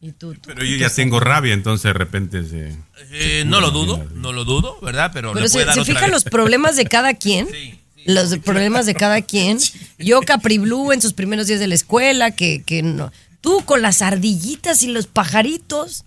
Y 0.00 0.12
tú- 0.12 0.34
tú- 0.34 0.40
Pero 0.46 0.64
yo 0.64 0.76
ya 0.76 0.90
tengo 0.90 1.18
rabia, 1.20 1.54
entonces 1.54 1.84
de 1.84 1.92
repente 1.92 2.44
se... 2.44 2.76
Eh, 3.10 3.44
no 3.46 3.60
lo 3.60 3.70
dudo, 3.72 4.04
no 4.14 4.32
lo 4.32 4.44
dudo, 4.44 4.78
¿verdad? 4.80 5.10
Pero, 5.12 5.32
Pero 5.32 5.44
le 5.46 5.50
puede 5.50 5.64
se, 5.64 5.66
dar 5.66 5.74
se 5.74 5.80
otra 5.80 5.92
fijan 5.94 6.10
vez. 6.10 6.12
los 6.12 6.24
problemas 6.24 6.76
de 6.76 6.84
cada 6.86 7.14
quien. 7.14 7.48
Sí, 8.00 8.14
Los 8.14 8.38
problemas 8.38 8.86
de 8.86 8.94
cada 8.94 9.20
quien. 9.22 9.58
Yo, 9.98 10.20
Capri 10.22 10.56
Blue, 10.58 10.92
en 10.92 11.02
sus 11.02 11.12
primeros 11.12 11.46
días 11.48 11.58
de 11.60 11.66
la 11.66 11.74
escuela, 11.74 12.30
que, 12.30 12.62
que 12.62 12.82
no. 12.82 13.10
Tú 13.40 13.64
con 13.64 13.82
las 13.82 14.02
ardillitas 14.02 14.82
y 14.82 14.88
los 14.88 15.06
pajaritos. 15.06 16.04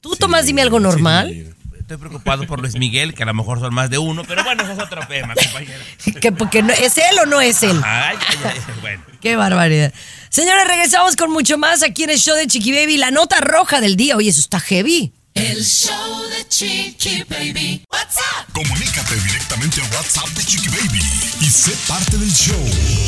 Tú, 0.00 0.16
Tomás, 0.16 0.46
dime 0.46 0.62
algo 0.62 0.80
normal. 0.80 1.54
Estoy 1.78 1.96
preocupado 1.96 2.46
por 2.46 2.60
Luis 2.60 2.76
Miguel, 2.76 3.14
que 3.14 3.24
a 3.24 3.26
lo 3.26 3.34
mejor 3.34 3.58
son 3.58 3.74
más 3.74 3.90
de 3.90 3.98
uno, 3.98 4.22
pero 4.24 4.44
bueno, 4.44 4.62
ese 4.62 4.74
es 4.74 4.78
otro 4.78 5.00
tema, 5.08 5.34
compañero. 5.34 5.82
Que, 6.20 6.30
porque 6.30 6.62
no, 6.62 6.72
¿Es 6.72 6.96
él 6.98 7.18
o 7.20 7.26
no 7.26 7.40
es 7.40 7.64
él? 7.64 7.80
Ay, 7.84 8.16
ay, 8.28 8.38
ay, 8.44 8.60
bueno. 8.80 9.02
Qué 9.20 9.34
barbaridad. 9.34 9.92
Señores, 10.28 10.68
regresamos 10.68 11.16
con 11.16 11.32
mucho 11.32 11.58
más 11.58 11.82
aquí 11.82 12.04
en 12.04 12.10
el 12.10 12.18
show 12.18 12.36
de 12.36 12.46
Chiqui 12.46 12.72
Baby. 12.72 12.96
La 12.96 13.10
nota 13.10 13.40
roja 13.40 13.80
del 13.80 13.96
día. 13.96 14.16
Oye, 14.16 14.30
eso 14.30 14.38
está 14.38 14.60
heavy. 14.60 15.12
El 15.34 15.64
show 15.64 16.22
de 16.30 16.46
Chiqui 16.48 17.24
Baby. 17.28 17.82
What's 17.90 18.16
up? 18.18 18.46
Comunícate 18.52 19.14
directamente 19.16 19.80
a 19.80 19.84
WhatsApp 19.96 20.28
de 20.30 20.44
Chiqui 20.44 20.68
Baby 20.68 21.00
y 21.40 21.46
sé 21.46 21.72
parte 21.86 22.18
del 22.18 22.32
show. 22.32 22.58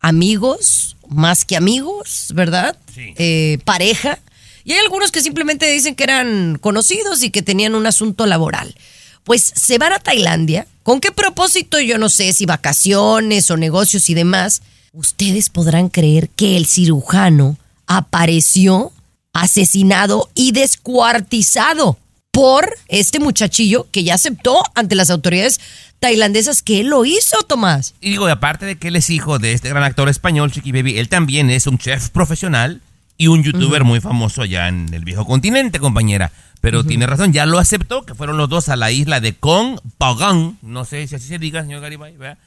amigos, 0.01 0.97
más 1.09 1.45
que 1.45 1.57
amigos, 1.57 2.33
¿verdad? 2.35 2.77
Sí. 2.95 3.15
Eh, 3.17 3.59
pareja. 3.65 4.19
Y 4.65 4.73
hay 4.73 4.79
algunos 4.79 5.13
que 5.13 5.21
simplemente 5.21 5.71
dicen 5.71 5.95
que 5.95 6.05
eran 6.05 6.59
conocidos 6.59 7.23
y 7.23 7.31
que 7.31 7.43
tenían 7.43 7.75
un 7.75 7.87
asunto 7.87 8.27
laboral. 8.27 8.75
Pues 9.23 9.53
se 9.55 9.79
van 9.79 9.93
a 9.93 9.99
Tailandia. 9.99 10.67
¿Con 10.83 11.01
qué 11.01 11.13
propósito? 11.13 11.79
Yo 11.81 11.99
no 11.99 12.09
sé 12.09 12.33
si 12.33 12.47
vacaciones 12.47 13.51
o 13.51 13.57
negocios 13.57 14.09
y 14.11 14.15
demás. 14.15 14.63
Ustedes 14.93 15.51
podrán 15.51 15.89
creer 15.89 16.29
que 16.31 16.57
el 16.57 16.67
cirujano 16.67 17.59
apareció 17.87 18.93
asesinado 19.33 20.31
y 20.35 20.53
descuartizado 20.53 21.99
por 22.31 22.75
este 22.89 23.21
muchachillo 23.21 23.87
que 23.93 24.03
ya 24.03 24.15
aceptó 24.15 24.63
ante 24.75 24.95
las 24.95 25.11
autoridades 25.11 25.61
tailandesas 26.01 26.63
que 26.63 26.81
él 26.81 26.89
lo 26.89 27.05
hizo, 27.05 27.37
Tomás. 27.43 27.95
Y 28.01 28.11
digo, 28.11 28.27
aparte 28.27 28.67
de 28.67 28.77
que 28.77 28.89
él 28.89 28.97
es 28.97 29.09
hijo 29.11 29.39
de 29.39 29.53
este 29.53 29.69
gran 29.69 29.85
actor 29.85 30.09
español, 30.09 30.51
Chiqui 30.51 30.73
Baby, 30.73 30.99
él 30.99 31.09
también 31.09 31.51
es 31.51 31.67
un 31.67 31.79
chef 31.79 32.11
profesional 32.11 32.81
y 33.17 33.29
un 33.29 33.43
youtuber 33.43 33.85
muy 33.85 34.01
famoso 34.01 34.43
allá 34.43 34.69
en 34.69 34.93
el 34.93 35.05
viejo 35.05 35.25
continente, 35.25 35.79
compañera. 35.79 36.33
Pero 36.61 36.83
tiene 36.83 37.07
razón, 37.07 37.33
ya 37.35 37.45
lo 37.45 37.59
aceptó, 37.59 38.07
que 38.07 38.15
fueron 38.15 38.39
los 38.39 38.49
dos 38.49 38.71
a 38.71 38.77
la 38.77 38.91
isla 38.91 39.21
de 39.21 39.35
Kong 39.35 39.79
Pagong. 39.99 40.55
No 40.63 40.87
sé 40.87 41.07
si 41.07 41.15
así 41.15 41.29
se 41.29 41.39
diga, 41.39 41.63
señor 41.63 41.83
Garibay, 41.83 42.17
¿verdad? 42.17 42.39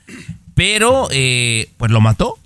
Pero, 0.56 1.08
eh, 1.12 1.70
pues 1.78 1.92
lo 1.92 2.02
mató 2.02 2.40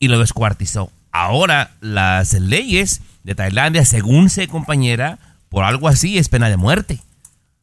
y 0.00 0.08
lo 0.08 0.18
descuartizó. 0.18 0.90
Ahora, 1.12 1.70
las 1.80 2.32
leyes 2.32 3.02
de 3.22 3.36
Tailandia, 3.36 3.84
según 3.84 4.30
sé, 4.30 4.48
compañera, 4.48 5.20
por 5.48 5.62
algo 5.64 5.86
así 5.86 6.18
es 6.18 6.28
pena 6.28 6.48
de 6.48 6.56
muerte. 6.56 7.00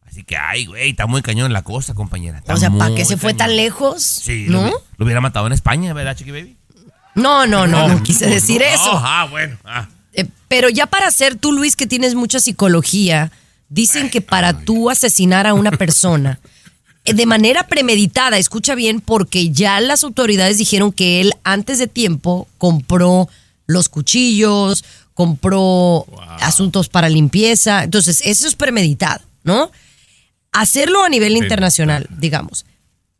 Así 0.06 0.24
que, 0.24 0.38
ay, 0.38 0.66
güey, 0.66 0.92
está 0.92 1.06
muy 1.06 1.22
cañón 1.22 1.52
la 1.52 1.64
cosa, 1.64 1.94
compañera. 1.94 2.38
Está 2.38 2.54
O 2.54 2.58
sea, 2.58 2.72
¿para 2.72 2.96
qué 2.96 3.04
se 3.04 3.18
fue 3.18 3.34
tan 3.34 3.56
lejos? 3.58 4.04
Sí, 4.04 4.46
lo, 4.46 4.62
¿no? 4.62 4.72
lo 4.98 5.06
hubiera 5.06 5.22
matado 5.22 5.48
en 5.48 5.54
España, 5.54 5.92
¿verdad, 5.94 6.16
Chiqui 6.16 6.32
Baby? 6.32 6.56
No, 7.15 7.45
no, 7.45 7.67
no, 7.67 7.88
no, 7.88 8.04
quise 8.04 8.28
decir 8.28 8.62
no. 8.62 8.67
eso. 8.67 8.91
Ah, 8.93 9.28
bueno. 9.30 9.58
ah. 9.63 9.88
Eh, 10.13 10.28
pero 10.47 10.69
ya 10.69 10.86
para 10.86 11.10
ser 11.12 11.36
tú, 11.36 11.52
Luis, 11.52 11.76
que 11.76 11.88
tienes 11.88 12.15
mucha 12.15 12.39
psicología, 12.39 13.32
dicen 13.69 14.10
que 14.10 14.21
para 14.21 14.54
tú 14.54 14.89
asesinar 14.89 15.47
a 15.47 15.54
una 15.54 15.71
persona 15.71 16.39
eh, 17.06 17.13
de 17.13 17.26
manera 17.26 17.67
premeditada, 17.67 18.38
escucha 18.38 18.76
bien, 18.76 19.02
porque 19.02 19.49
ya 19.49 19.80
las 19.82 20.04
autoridades 20.04 20.58
dijeron 20.58 20.91
que 20.91 21.21
él 21.21 21.34
antes 21.43 21.80
de 21.80 21.88
tiempo 21.88 22.47
compró 22.58 23.28
los 23.65 23.89
cuchillos, 23.89 24.86
compró 25.13 26.06
asuntos 26.39 26.89
para 26.89 27.10
limpieza, 27.10 27.84
entonces 27.84 28.21
eso 28.26 28.47
es 28.47 28.56
premeditado, 28.56 29.24
¿no? 29.43 29.72
Hacerlo 30.51 31.03
a 31.03 31.09
nivel 31.09 31.36
internacional, 31.36 32.07
digamos. 32.18 32.66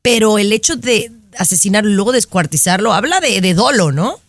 Pero 0.02 0.38
el 0.38 0.52
hecho 0.54 0.76
de 0.76 1.12
asesinarlo 1.38 1.90
y 1.90 1.94
luego 1.94 2.12
descuartizarlo 2.12 2.94
habla 2.94 3.20
de, 3.20 3.42
de 3.42 3.54
dolo, 3.54 3.92
¿no? 3.92 4.20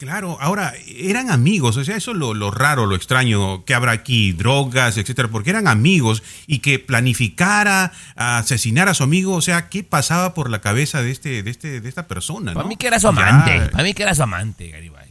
Claro, 0.00 0.38
ahora 0.40 0.72
eran 0.86 1.30
amigos, 1.30 1.76
o 1.76 1.84
sea, 1.84 1.94
eso 1.94 2.12
es 2.12 2.16
lo, 2.16 2.32
lo, 2.32 2.50
raro, 2.50 2.86
lo 2.86 2.96
extraño, 2.96 3.66
que 3.66 3.74
habrá 3.74 3.92
aquí, 3.92 4.32
drogas, 4.32 4.96
etcétera, 4.96 5.28
porque 5.28 5.50
eran 5.50 5.68
amigos 5.68 6.22
y 6.46 6.60
que 6.60 6.78
planificara 6.78 7.92
asesinar 8.16 8.88
a 8.88 8.94
su 8.94 9.02
amigo, 9.02 9.34
o 9.34 9.42
sea, 9.42 9.68
¿qué 9.68 9.84
pasaba 9.84 10.32
por 10.32 10.48
la 10.48 10.62
cabeza 10.62 11.02
de 11.02 11.10
este, 11.10 11.42
de 11.42 11.50
este, 11.50 11.82
de 11.82 11.88
esta 11.88 12.08
persona? 12.08 12.54
Para 12.54 12.66
mí 12.66 12.76
que 12.76 12.86
era 12.86 12.98
su 12.98 13.08
amante, 13.08 13.68
para 13.70 13.84
mí 13.84 13.92
que 13.92 14.02
era 14.02 14.14
su 14.14 14.22
amante, 14.22 14.68
Garibay. 14.68 15.10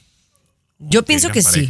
Yo 0.79 1.03
pienso 1.03 1.29
que 1.29 1.41
sí. 1.41 1.67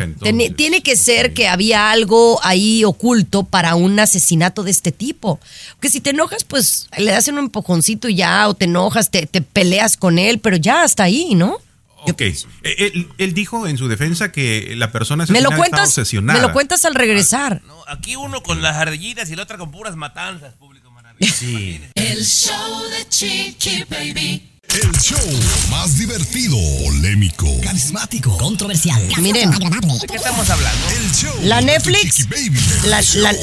Tiene, 0.55 0.84
que 0.84 0.95
ser 0.95 1.34
que 1.34 1.47
había 1.47 1.89
algo 1.89 2.39
ahí 2.43 2.84
oculto 2.84 3.43
para 3.43 3.74
un 3.74 3.99
asesinato 3.99 4.64
de 4.64 4.70
este 4.70 4.91
tipo. 4.91 5.39
Porque 5.74 5.89
si 5.89 5.99
te 5.99 6.12
enojas, 6.12 6.43
pues 6.43 6.88
le 6.95 7.12
das 7.12 7.28
un 7.28 7.39
empujoncito 7.39 8.07
y 8.07 8.16
ya, 8.16 8.47
o 8.47 8.53
te 8.53 8.66
enojas, 8.66 9.10
te, 9.10 9.26
te 9.26 9.41
peleas 9.41 9.97
con 9.97 10.20
él, 10.20 10.39
pero 10.39 10.57
ya 10.57 10.84
hasta 10.84 11.03
ahí, 11.03 11.34
¿no? 11.34 11.57
Ok. 12.03 12.22
Eh, 12.22 13.07
él, 13.18 13.34
dijo 13.34 13.68
en 13.68 13.78
su 13.78 13.88
defensa 13.88 14.32
que 14.32 14.74
la 14.76 14.91
persona 14.91 15.26
me 15.30 15.41
lo 15.41 15.51
cuentas, 15.51 15.89
obsesionada. 15.89 16.39
Me 16.39 16.47
lo 16.47 16.53
cuentas 16.53 16.86
al 16.86 16.95
regresar. 16.95 17.62
Ah, 17.68 17.93
aquí 17.93 18.16
uno 18.16 18.43
con 18.43 18.62
las 18.62 18.78
ardillitas 18.78 19.30
y 19.30 19.34
el 19.34 19.39
otro 19.39 19.57
con 19.57 19.72
puras 19.72 19.95
matanzas, 19.95 20.53
público 20.53 20.91
maravilloso. 20.91 21.36
Sí. 21.36 21.82
El 21.95 22.24
show 22.24 22.84
de 22.89 23.10
Chiqui 23.10 23.86
Baby. 23.89 24.49
El 24.72 24.92
show 25.00 25.18
más 25.72 25.98
divertido, 25.98 26.56
polémico, 26.84 27.48
carismático, 27.64 28.38
controversial. 28.38 29.02
Miren, 29.20 29.50
¿de 29.50 30.08
qué 30.08 30.16
estamos 30.16 30.48
hablando? 30.48 30.88
El 30.90 31.12
show 31.12 31.34
la 31.42 31.60
Netflix, 31.62 32.28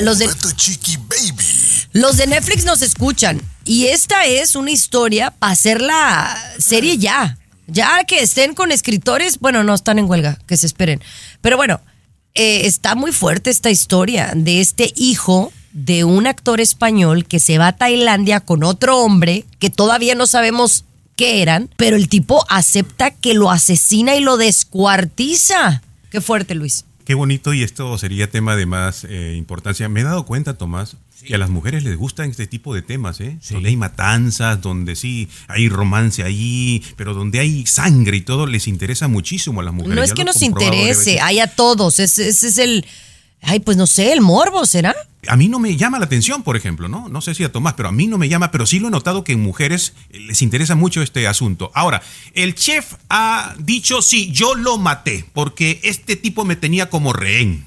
los 0.02 0.18
de 0.18 0.30
los 1.92 2.16
de 2.16 2.26
Netflix 2.28 2.64
nos 2.64 2.80
escuchan 2.80 3.42
y 3.64 3.86
esta 3.86 4.24
es 4.26 4.54
una 4.54 4.70
historia 4.70 5.32
para 5.32 5.52
hacer 5.52 5.80
la 5.80 6.38
serie 6.58 6.96
ya. 6.96 7.36
Ya 7.66 8.04
que 8.04 8.20
estén 8.20 8.54
con 8.54 8.70
escritores, 8.70 9.40
bueno, 9.40 9.64
no 9.64 9.74
están 9.74 9.98
en 9.98 10.08
huelga, 10.08 10.38
que 10.46 10.56
se 10.56 10.66
esperen. 10.66 11.02
Pero 11.40 11.56
bueno, 11.56 11.80
eh, 12.34 12.66
está 12.66 12.94
muy 12.94 13.10
fuerte 13.10 13.50
esta 13.50 13.70
historia 13.70 14.30
de 14.36 14.60
este 14.60 14.92
hijo 14.94 15.52
de 15.72 16.04
un 16.04 16.28
actor 16.28 16.60
español 16.60 17.26
que 17.26 17.40
se 17.40 17.58
va 17.58 17.66
a 17.68 17.76
Tailandia 17.76 18.38
con 18.38 18.62
otro 18.62 18.98
hombre 18.98 19.44
que 19.58 19.70
todavía 19.70 20.14
no 20.14 20.28
sabemos 20.28 20.84
qué 21.16 21.42
eran, 21.42 21.70
pero 21.76 21.96
el 21.96 22.08
tipo 22.08 22.44
acepta 22.48 23.10
que 23.10 23.34
lo 23.34 23.50
asesina 23.50 24.14
y 24.14 24.20
lo 24.20 24.36
descuartiza. 24.36 25.82
Qué 26.10 26.20
fuerte, 26.20 26.54
Luis. 26.54 26.84
Qué 27.04 27.14
bonito 27.14 27.54
y 27.54 27.62
esto 27.62 27.96
sería 27.98 28.30
tema 28.30 28.56
de 28.56 28.66
más 28.66 29.04
eh, 29.04 29.34
importancia. 29.36 29.88
Me 29.88 30.00
he 30.00 30.04
dado 30.04 30.26
cuenta, 30.26 30.58
Tomás, 30.58 30.96
que 31.24 31.34
a 31.34 31.38
las 31.38 31.50
mujeres 31.50 31.84
les 31.84 31.96
gustan 31.96 32.30
este 32.30 32.46
tipo 32.46 32.74
de 32.74 32.82
temas, 32.82 33.20
¿eh? 33.20 33.38
Donde 33.50 33.68
hay 33.68 33.76
matanzas, 33.76 34.60
donde 34.60 34.96
sí 34.96 35.28
hay 35.48 35.68
romance 35.68 36.22
ahí, 36.22 36.82
pero 36.96 37.14
donde 37.14 37.40
hay 37.40 37.64
sangre 37.66 38.16
y 38.16 38.20
todo, 38.22 38.46
les 38.46 38.66
interesa 38.66 39.08
muchísimo 39.08 39.60
a 39.60 39.64
las 39.64 39.72
mujeres. 39.72 39.96
No 39.96 40.02
es 40.02 40.14
que 40.14 40.24
nos 40.24 40.42
interese, 40.42 41.20
hay 41.20 41.40
a 41.40 41.46
todos. 41.46 42.00
Ese, 42.00 42.28
es 42.28 42.58
el. 42.58 42.84
Ay, 43.48 43.60
pues 43.60 43.76
no 43.76 43.86
sé, 43.86 44.12
el 44.12 44.22
morbo, 44.22 44.66
¿será? 44.66 44.92
A 45.28 45.36
mí 45.36 45.46
no 45.46 45.60
me 45.60 45.76
llama 45.76 46.00
la 46.00 46.06
atención, 46.06 46.42
por 46.42 46.56
ejemplo, 46.56 46.88
¿no? 46.88 47.08
No 47.08 47.20
sé 47.20 47.32
si 47.32 47.44
a 47.44 47.52
Tomás, 47.52 47.74
pero 47.74 47.88
a 47.88 47.92
mí 47.92 48.08
no 48.08 48.18
me 48.18 48.28
llama, 48.28 48.50
pero 48.50 48.66
sí 48.66 48.80
lo 48.80 48.88
he 48.88 48.90
notado 48.90 49.22
que 49.22 49.34
en 49.34 49.40
mujeres 49.40 49.94
les 50.10 50.42
interesa 50.42 50.74
mucho 50.74 51.00
este 51.00 51.28
asunto. 51.28 51.70
Ahora, 51.72 52.02
el 52.34 52.56
chef 52.56 52.94
ha 53.08 53.54
dicho, 53.60 54.02
sí, 54.02 54.32
yo 54.32 54.56
lo 54.56 54.78
maté, 54.78 55.24
porque 55.32 55.78
este 55.84 56.16
tipo 56.16 56.44
me 56.44 56.56
tenía 56.56 56.90
como 56.90 57.12
rehén. 57.12 57.66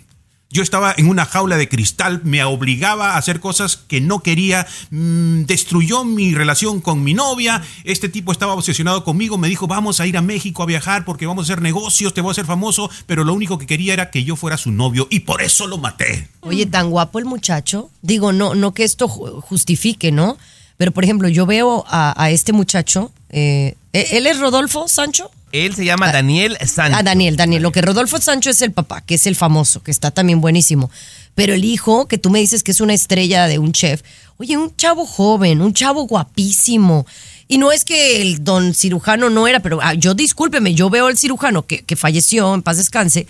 Yo 0.52 0.64
estaba 0.64 0.96
en 0.98 1.08
una 1.08 1.26
jaula 1.26 1.58
de 1.58 1.70
cristal, 1.70 2.22
me 2.24 2.44
obligaba 2.44 3.14
a 3.14 3.18
hacer 3.18 3.40
cosas 3.40 3.78
que 3.78 4.02
no 4.02 4.22
quería, 4.22 4.66
mm, 4.90 5.44
destruyó 5.44 6.04
mi 6.04 6.34
relación 6.34 6.82
con 6.82 7.04
mi 7.04 7.14
novia, 7.14 7.62
este 7.84 8.10
tipo 8.10 8.32
estaba 8.32 8.56
obsesionado 8.56 9.04
conmigo, 9.04 9.38
me 9.38 9.48
dijo 9.48 9.68
vamos 9.68 10.00
a 10.00 10.08
ir 10.08 10.18
a 10.18 10.24
México 10.24 10.64
a 10.64 10.66
viajar 10.66 11.06
porque 11.06 11.28
vamos 11.28 11.44
a 11.44 11.54
hacer 11.54 11.62
negocios, 11.62 12.16
te 12.16 12.22
voy 12.22 12.30
a 12.30 12.32
hacer 12.32 12.48
famoso, 12.48 12.90
pero 13.06 13.24
lo 13.24 13.36
único 13.36 13.60
que 13.60 13.68
quería 13.68 13.94
era 13.94 14.10
que 14.10 14.24
yo 14.24 14.36
fuera 14.36 14.58
su 14.58 14.72
novio 14.72 15.08
y 15.12 15.20
por 15.20 15.44
eso 15.44 15.68
lo 15.68 15.78
maté. 15.78 16.30
Oye, 16.40 16.66
tan 16.66 16.90
guapo 16.90 17.20
el 17.20 17.26
muchacho, 17.26 17.92
digo, 18.02 18.32
no, 18.32 18.56
no 18.56 18.74
que 18.74 18.86
esto 18.86 19.08
justifique, 19.08 20.12
¿no? 20.12 20.40
Pero 20.78 20.94
por 20.94 21.04
ejemplo, 21.04 21.28
yo 21.28 21.46
veo 21.46 21.86
a, 21.88 22.32
este 22.32 22.54
muchacho, 22.54 23.12
eh, 23.30 23.76
¿él 23.94 24.28
es 24.28 24.40
Rodolfo 24.40 24.88
Sancho? 24.88 25.32
Él 25.52 25.74
se 25.76 25.84
llama 25.84 26.10
ah, 26.10 26.14
Daniel 26.14 26.58
Sancho. 26.66 26.98
Ah, 26.98 27.04
Daniel, 27.04 27.36
Daniel. 27.36 27.64
Lo 27.64 27.72
que 27.72 27.82
Rodolfo 27.82 28.20
Sancho 28.20 28.50
es 28.50 28.62
el 28.62 28.72
papá, 28.72 29.02
que 29.02 29.16
es 29.16 29.26
el 29.26 29.36
famoso, 29.36 29.82
que 29.82 29.92
está 29.92 30.12
también 30.12 30.42
buenísimo. 30.42 30.92
Pero 31.36 31.54
el 31.54 31.66
hijo, 31.66 32.08
que 32.08 32.18
tú 32.18 32.30
me 32.30 32.40
dices 32.40 32.64
que 32.64 32.72
es 32.72 32.82
una 32.82 32.94
estrella 32.94 33.48
de 33.48 33.58
un 33.58 33.72
chef, 33.72 34.02
oye, 34.38 34.58
un 34.58 34.76
chavo 34.76 35.06
joven, 35.06 35.62
un 35.62 35.74
chavo 35.74 36.04
guapísimo. 36.04 37.08
Y 37.48 37.58
no 37.58 37.72
es 37.72 37.84
que 37.84 38.22
el 38.22 38.44
don 38.44 38.76
cirujano 38.76 39.30
no 39.32 39.48
era, 39.48 39.60
pero 39.60 39.80
ah, 39.82 39.96
yo 39.96 40.14
discúlpeme, 40.14 40.76
yo 40.76 40.90
veo 40.92 41.08
al 41.08 41.18
cirujano 41.18 41.66
que, 41.66 41.96
falleció, 41.96 42.54
en 42.54 42.62
paz 42.62 42.78
descanse, 42.78 43.26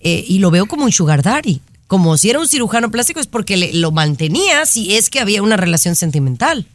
eh, 0.00 0.24
y 0.28 0.40
lo 0.40 0.50
veo 0.50 0.66
como 0.66 0.84
un 0.84 0.92
sugar 0.92 1.22
daddy. 1.22 1.62
Como 1.86 2.16
si 2.18 2.30
era 2.30 2.38
un 2.38 2.48
cirujano 2.48 2.90
plástico, 2.90 3.20
es 3.20 3.26
porque 3.26 3.70
lo 3.74 3.92
mantenía 3.92 4.66
si 4.66 4.96
es 4.96 5.10
que 5.10 5.20
había 5.20 5.42
una 5.42 5.56
relación 5.56 5.94
sentimental. 5.94 6.66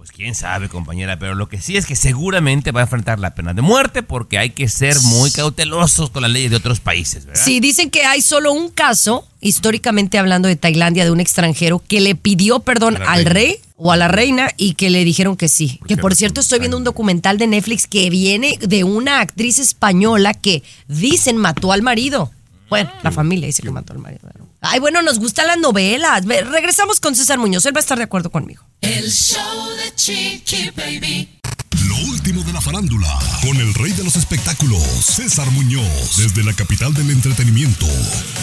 Pues 0.00 0.12
quién 0.12 0.34
sabe, 0.34 0.70
compañera, 0.70 1.18
pero 1.18 1.34
lo 1.34 1.50
que 1.50 1.60
sí 1.60 1.76
es 1.76 1.84
que 1.84 1.94
seguramente 1.94 2.72
va 2.72 2.80
a 2.80 2.84
enfrentar 2.84 3.18
la 3.18 3.34
pena 3.34 3.52
de 3.52 3.60
muerte 3.60 4.02
porque 4.02 4.38
hay 4.38 4.48
que 4.48 4.66
ser 4.66 4.98
muy 5.02 5.30
cautelosos 5.30 6.08
con 6.08 6.22
las 6.22 6.30
leyes 6.30 6.50
de 6.50 6.56
otros 6.56 6.80
países, 6.80 7.26
¿verdad? 7.26 7.44
Sí, 7.44 7.60
dicen 7.60 7.90
que 7.90 8.06
hay 8.06 8.22
solo 8.22 8.50
un 8.50 8.70
caso, 8.70 9.28
históricamente 9.42 10.18
hablando 10.18 10.48
de 10.48 10.56
Tailandia, 10.56 11.04
de 11.04 11.10
un 11.10 11.20
extranjero 11.20 11.84
que 11.86 12.00
le 12.00 12.14
pidió 12.14 12.60
perdón 12.60 12.96
al 13.06 13.26
rey 13.26 13.58
o 13.76 13.92
a 13.92 13.98
la 13.98 14.08
reina 14.08 14.48
y 14.56 14.72
que 14.72 14.88
le 14.88 15.04
dijeron 15.04 15.36
que 15.36 15.48
sí. 15.48 15.80
Que 15.86 15.98
por 15.98 16.14
cierto 16.14 16.40
estoy 16.40 16.60
viendo 16.60 16.78
un 16.78 16.84
documental 16.84 17.36
de 17.36 17.48
Netflix 17.48 17.86
que 17.86 18.08
viene 18.08 18.58
de 18.58 18.84
una 18.84 19.20
actriz 19.20 19.58
española 19.58 20.32
que 20.32 20.62
dicen 20.88 21.36
mató 21.36 21.72
al 21.72 21.82
marido. 21.82 22.30
Bueno, 22.70 22.90
la 23.02 23.10
familia 23.10 23.48
dice 23.48 23.60
que 23.60 23.70
mató 23.70 23.92
al 23.92 23.98
marido. 23.98 24.30
Ay, 24.62 24.78
bueno, 24.78 25.00
nos 25.02 25.18
gustan 25.18 25.46
las 25.46 25.58
novelas. 25.58 26.24
Regresamos 26.26 27.00
con 27.00 27.14
César 27.14 27.38
Muñoz, 27.38 27.64
él 27.66 27.74
va 27.74 27.78
a 27.78 27.80
estar 27.80 27.96
de 27.98 28.04
acuerdo 28.04 28.30
conmigo. 28.30 28.64
El 28.80 29.10
show 29.10 29.68
de 29.76 29.94
Chiqui 29.94 30.70
Baby. 30.70 31.40
Lo 32.00 32.06
último 32.12 32.42
de 32.42 32.52
la 32.52 32.60
farándula, 32.60 33.18
con 33.42 33.56
el 33.56 33.74
rey 33.74 33.92
de 33.92 34.04
los 34.04 34.16
espectáculos, 34.16 34.82
César 34.82 35.50
Muñoz, 35.50 36.16
desde 36.16 36.42
la 36.44 36.52
capital 36.54 36.94
del 36.94 37.10
entretenimiento, 37.10 37.86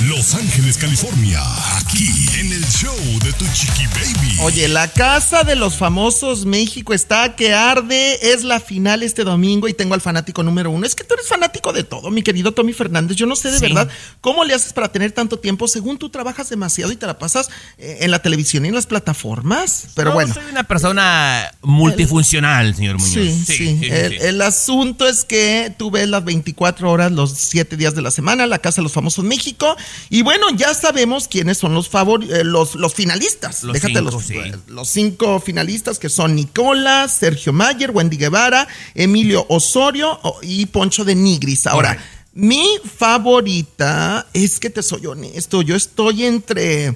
Los 0.06 0.36
Ángeles, 0.36 0.78
California, 0.78 1.42
aquí 1.78 2.08
en 2.40 2.52
el 2.52 2.64
show 2.68 2.96
de 3.24 3.34
Tu 3.34 3.46
Chiqui 3.54 3.86
Baby. 3.88 4.38
Oye, 4.42 4.68
la 4.68 4.88
casa 4.88 5.44
de 5.44 5.56
los 5.56 5.76
famosos 5.76 6.46
México 6.46 6.94
está 6.94 7.36
que 7.36 7.54
arde, 7.54 8.34
es 8.34 8.44
la 8.44 8.60
final 8.60 9.02
este 9.02 9.24
domingo 9.24 9.68
y 9.68 9.74
tengo 9.74 9.94
al 9.94 10.02
fanático 10.02 10.44
número 10.44 10.70
uno. 10.70 10.86
Es 10.86 10.94
que 10.94 11.04
tú 11.04 11.16
eres 11.16 11.28
fanático 11.28 11.74
de 11.74 11.84
todo, 11.84 12.12
mi 12.12 12.22
querido 12.22 12.52
Tommy 12.52 12.74
Fernández. 12.74 13.18
Yo 13.18 13.26
no 13.26 13.36
sé 13.36 13.50
de 13.50 13.60
verdad 13.60 13.90
cómo 14.22 14.44
le 14.44 14.54
haces 14.54 14.74
para 14.74 14.92
tener 14.92 15.14
tanto 15.14 15.40
tiempo, 15.40 15.68
según 15.68 15.98
tú 15.98 16.10
trabajas 16.10 16.50
demasiado 16.50 16.92
y 16.92 16.96
te 16.96 17.08
la 17.08 17.18
pasas 17.18 17.50
eh, 17.78 18.00
en 18.02 18.12
la 18.12 18.20
televisión 18.20 18.66
y 18.66 18.68
en 18.68 18.76
las 18.76 18.86
plataformas. 18.86 19.88
Pero 19.96 20.12
bueno. 20.12 20.34
Soy 20.34 20.46
una 20.52 20.64
persona 20.64 21.52
multifuncional, 21.62 22.76
señor 22.76 23.00
Muñoz. 23.00 23.14
Sí, 23.14 23.47
sí. 23.54 23.80
El, 23.90 24.42
asunto 24.42 25.08
es 25.08 25.24
que 25.24 25.74
tú 25.78 25.92
ves 25.92 26.08
las 26.08 26.24
24 26.24 26.90
horas, 26.90 27.12
los 27.12 27.32
7 27.32 27.78
días 27.78 27.96
de 27.96 28.02
la 28.02 28.12
semana, 28.12 28.48
la 28.48 28.60
Casa 28.60 28.78
de 28.78 28.84
los 28.84 28.94
Famosos 28.94 29.24
México. 29.24 29.76
Y 30.10 30.22
bueno, 30.22 30.48
ya 30.56 30.74
sabemos 30.74 31.28
quiénes 31.28 31.58
son 31.58 31.74
los, 31.74 31.90
eh, 31.94 32.44
los, 32.44 32.76
los 32.76 32.94
finalistas. 32.94 33.66
Déjate 33.66 34.02
los, 34.02 34.16
los 34.68 34.90
cinco 34.90 35.40
finalistas 35.40 36.00
que 36.00 36.10
son 36.10 36.36
Nicola, 36.36 37.08
Sergio 37.08 37.54
Mayer, 37.54 37.92
Wendy 37.92 38.18
Guevara, 38.18 38.68
Emilio 38.94 39.46
Osorio 39.50 40.20
y 40.42 40.66
Poncho 40.68 41.06
de 41.06 41.16
Nigris. 41.16 41.68
Ahora, 41.68 41.98
mi 42.34 42.78
favorita 42.98 44.28
es 44.34 44.60
que 44.60 44.70
te 44.70 44.84
soy 44.84 45.06
honesto, 45.08 45.62
yo 45.62 45.76
estoy 45.76 46.26
entre 46.26 46.96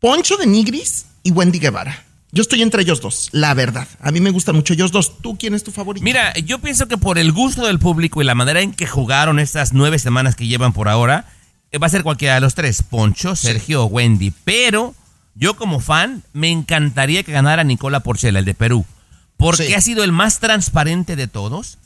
Poncho 0.00 0.36
de 0.36 0.46
Nigris 0.46 1.06
y 1.22 1.32
Wendy 1.32 1.58
Guevara. 1.58 2.07
Yo 2.30 2.42
estoy 2.42 2.60
entre 2.60 2.82
ellos 2.82 3.00
dos, 3.00 3.30
la 3.32 3.54
verdad. 3.54 3.88
A 4.00 4.10
mí 4.10 4.20
me 4.20 4.30
gustan 4.30 4.54
mucho 4.54 4.74
ellos 4.74 4.92
dos. 4.92 5.18
¿Tú 5.22 5.38
quién 5.38 5.54
es 5.54 5.64
tu 5.64 5.70
favorito? 5.70 6.04
Mira, 6.04 6.34
yo 6.34 6.58
pienso 6.58 6.86
que 6.86 6.98
por 6.98 7.18
el 7.18 7.32
gusto 7.32 7.66
del 7.66 7.78
público 7.78 8.20
y 8.20 8.24
la 8.24 8.34
manera 8.34 8.60
en 8.60 8.72
que 8.72 8.86
jugaron 8.86 9.38
estas 9.38 9.72
nueve 9.72 9.98
semanas 9.98 10.36
que 10.36 10.46
llevan 10.46 10.74
por 10.74 10.88
ahora, 10.88 11.24
eh, 11.70 11.78
va 11.78 11.86
a 11.86 11.90
ser 11.90 12.02
cualquiera 12.02 12.34
de 12.34 12.40
los 12.42 12.54
tres, 12.54 12.82
Poncho, 12.82 13.34
Sergio 13.34 13.84
o 13.84 13.86
Wendy. 13.86 14.32
Pero 14.44 14.94
yo 15.34 15.56
como 15.56 15.80
fan 15.80 16.22
me 16.34 16.50
encantaría 16.50 17.22
que 17.22 17.32
ganara 17.32 17.64
Nicola 17.64 18.00
Porchela, 18.00 18.40
el 18.40 18.44
de 18.44 18.54
Perú, 18.54 18.84
porque 19.38 19.74
ha 19.74 19.80
sido 19.80 20.04
el 20.04 20.12
más 20.12 20.38
transparente 20.38 21.16
de 21.16 21.28
todos. 21.28 21.78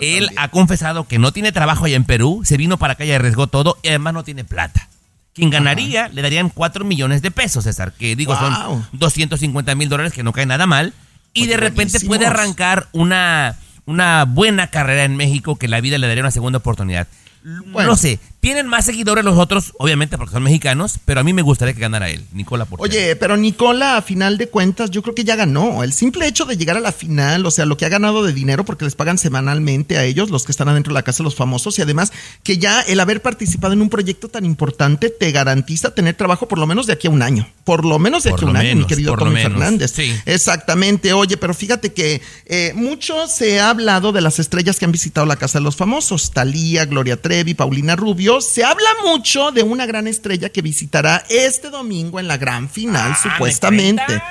Él 0.00 0.28
ha 0.36 0.48
confesado 0.48 1.06
que 1.06 1.20
no 1.20 1.32
tiene 1.32 1.52
trabajo 1.52 1.84
allá 1.84 1.94
en 1.94 2.04
Perú, 2.04 2.42
se 2.44 2.56
vino 2.56 2.78
para 2.78 2.94
acá 2.94 3.04
y 3.04 3.12
arriesgó 3.12 3.46
todo 3.46 3.78
y 3.80 3.88
además 3.88 4.14
no 4.14 4.24
tiene 4.24 4.42
plata. 4.42 4.88
Quien 5.34 5.50
ganaría 5.50 6.08
le 6.08 6.22
darían 6.22 6.48
4 6.48 6.84
millones 6.84 7.20
de 7.20 7.30
pesos, 7.32 7.64
César, 7.64 7.92
que 7.92 8.14
digo 8.14 8.36
son 8.36 8.86
250 8.92 9.74
mil 9.74 9.88
dólares, 9.88 10.12
que 10.12 10.22
no 10.22 10.32
cae 10.32 10.46
nada 10.46 10.66
mal. 10.66 10.92
Y 11.32 11.46
de 11.46 11.56
repente 11.56 11.98
puede 12.00 12.26
arrancar 12.26 12.86
una, 12.92 13.56
una 13.84 14.24
buena 14.24 14.68
carrera 14.68 15.02
en 15.02 15.16
México 15.16 15.56
que 15.56 15.66
la 15.66 15.80
vida 15.80 15.98
le 15.98 16.06
daría 16.06 16.22
una 16.22 16.30
segunda 16.30 16.58
oportunidad. 16.58 17.08
Bueno. 17.44 17.90
No 17.90 17.96
sé, 17.96 18.18
tienen 18.40 18.66
más 18.66 18.86
seguidores 18.86 19.22
los 19.22 19.38
otros, 19.38 19.72
obviamente 19.78 20.16
porque 20.16 20.32
son 20.32 20.42
mexicanos, 20.42 20.98
pero 21.04 21.20
a 21.20 21.24
mí 21.24 21.34
me 21.34 21.42
gustaría 21.42 21.74
que 21.74 21.80
ganara 21.80 22.08
él, 22.08 22.24
Nicola. 22.32 22.66
Oye, 22.78 23.16
pero 23.16 23.36
Nicola, 23.36 23.98
a 23.98 24.02
final 24.02 24.38
de 24.38 24.48
cuentas, 24.48 24.90
yo 24.90 25.02
creo 25.02 25.14
que 25.14 25.24
ya 25.24 25.36
ganó. 25.36 25.82
El 25.82 25.92
simple 25.92 26.26
hecho 26.26 26.46
de 26.46 26.56
llegar 26.56 26.78
a 26.78 26.80
la 26.80 26.92
final, 26.92 27.44
o 27.44 27.50
sea, 27.50 27.66
lo 27.66 27.76
que 27.76 27.84
ha 27.84 27.90
ganado 27.90 28.24
de 28.24 28.32
dinero, 28.32 28.64
porque 28.64 28.86
les 28.86 28.94
pagan 28.94 29.18
semanalmente 29.18 29.98
a 29.98 30.04
ellos, 30.04 30.30
los 30.30 30.44
que 30.44 30.52
están 30.52 30.68
adentro 30.68 30.92
de 30.92 30.94
la 30.94 31.02
casa 31.02 31.18
de 31.18 31.24
los 31.24 31.34
famosos, 31.34 31.78
y 31.78 31.82
además 31.82 32.12
que 32.42 32.56
ya 32.56 32.80
el 32.80 32.98
haber 32.98 33.20
participado 33.20 33.74
en 33.74 33.82
un 33.82 33.90
proyecto 33.90 34.28
tan 34.28 34.46
importante 34.46 35.10
te 35.10 35.30
garantiza 35.30 35.94
tener 35.94 36.14
trabajo 36.14 36.48
por 36.48 36.58
lo 36.58 36.66
menos 36.66 36.86
de 36.86 36.94
aquí 36.94 37.08
a 37.08 37.10
un 37.10 37.20
año. 37.20 37.46
Por 37.64 37.84
lo 37.84 37.98
menos 37.98 38.24
de 38.24 38.30
Por 38.30 38.40
aquí 38.40 38.46
a 38.46 38.50
un 38.50 38.56
año, 38.56 38.76
mi 38.76 38.86
querido 38.86 39.16
Tommy 39.16 39.42
Fernández. 39.42 39.92
sí. 39.94 40.14
Exactamente. 40.24 41.12
Oye, 41.12 41.36
pero 41.36 41.52
fíjate 41.52 41.92
que 41.92 42.22
eh, 42.46 42.72
mucho 42.74 43.26
se 43.26 43.60
ha 43.60 43.70
hablado 43.70 44.12
de 44.12 44.20
las 44.20 44.38
estrellas 44.38 44.78
que 44.78 44.84
han 44.84 44.92
visitado 44.92 45.26
la 45.26 45.36
casa 45.36 45.58
de 45.58 45.64
los 45.64 45.76
famosos. 45.76 46.30
Talía, 46.30 46.84
Gloria 46.84 47.20
Trevi, 47.20 47.33
Paulina 47.56 47.96
Rubio. 47.96 48.40
Se 48.40 48.62
habla 48.62 48.88
mucho 49.04 49.50
de 49.50 49.62
una 49.62 49.86
gran 49.86 50.06
estrella 50.06 50.50
que 50.50 50.62
visitará 50.62 51.24
este 51.28 51.70
domingo 51.70 52.20
en 52.20 52.28
la 52.28 52.36
gran 52.36 52.68
final, 52.70 53.12
Ah, 53.14 53.20
¿me 53.24 53.30
supuestamente. 53.30 54.22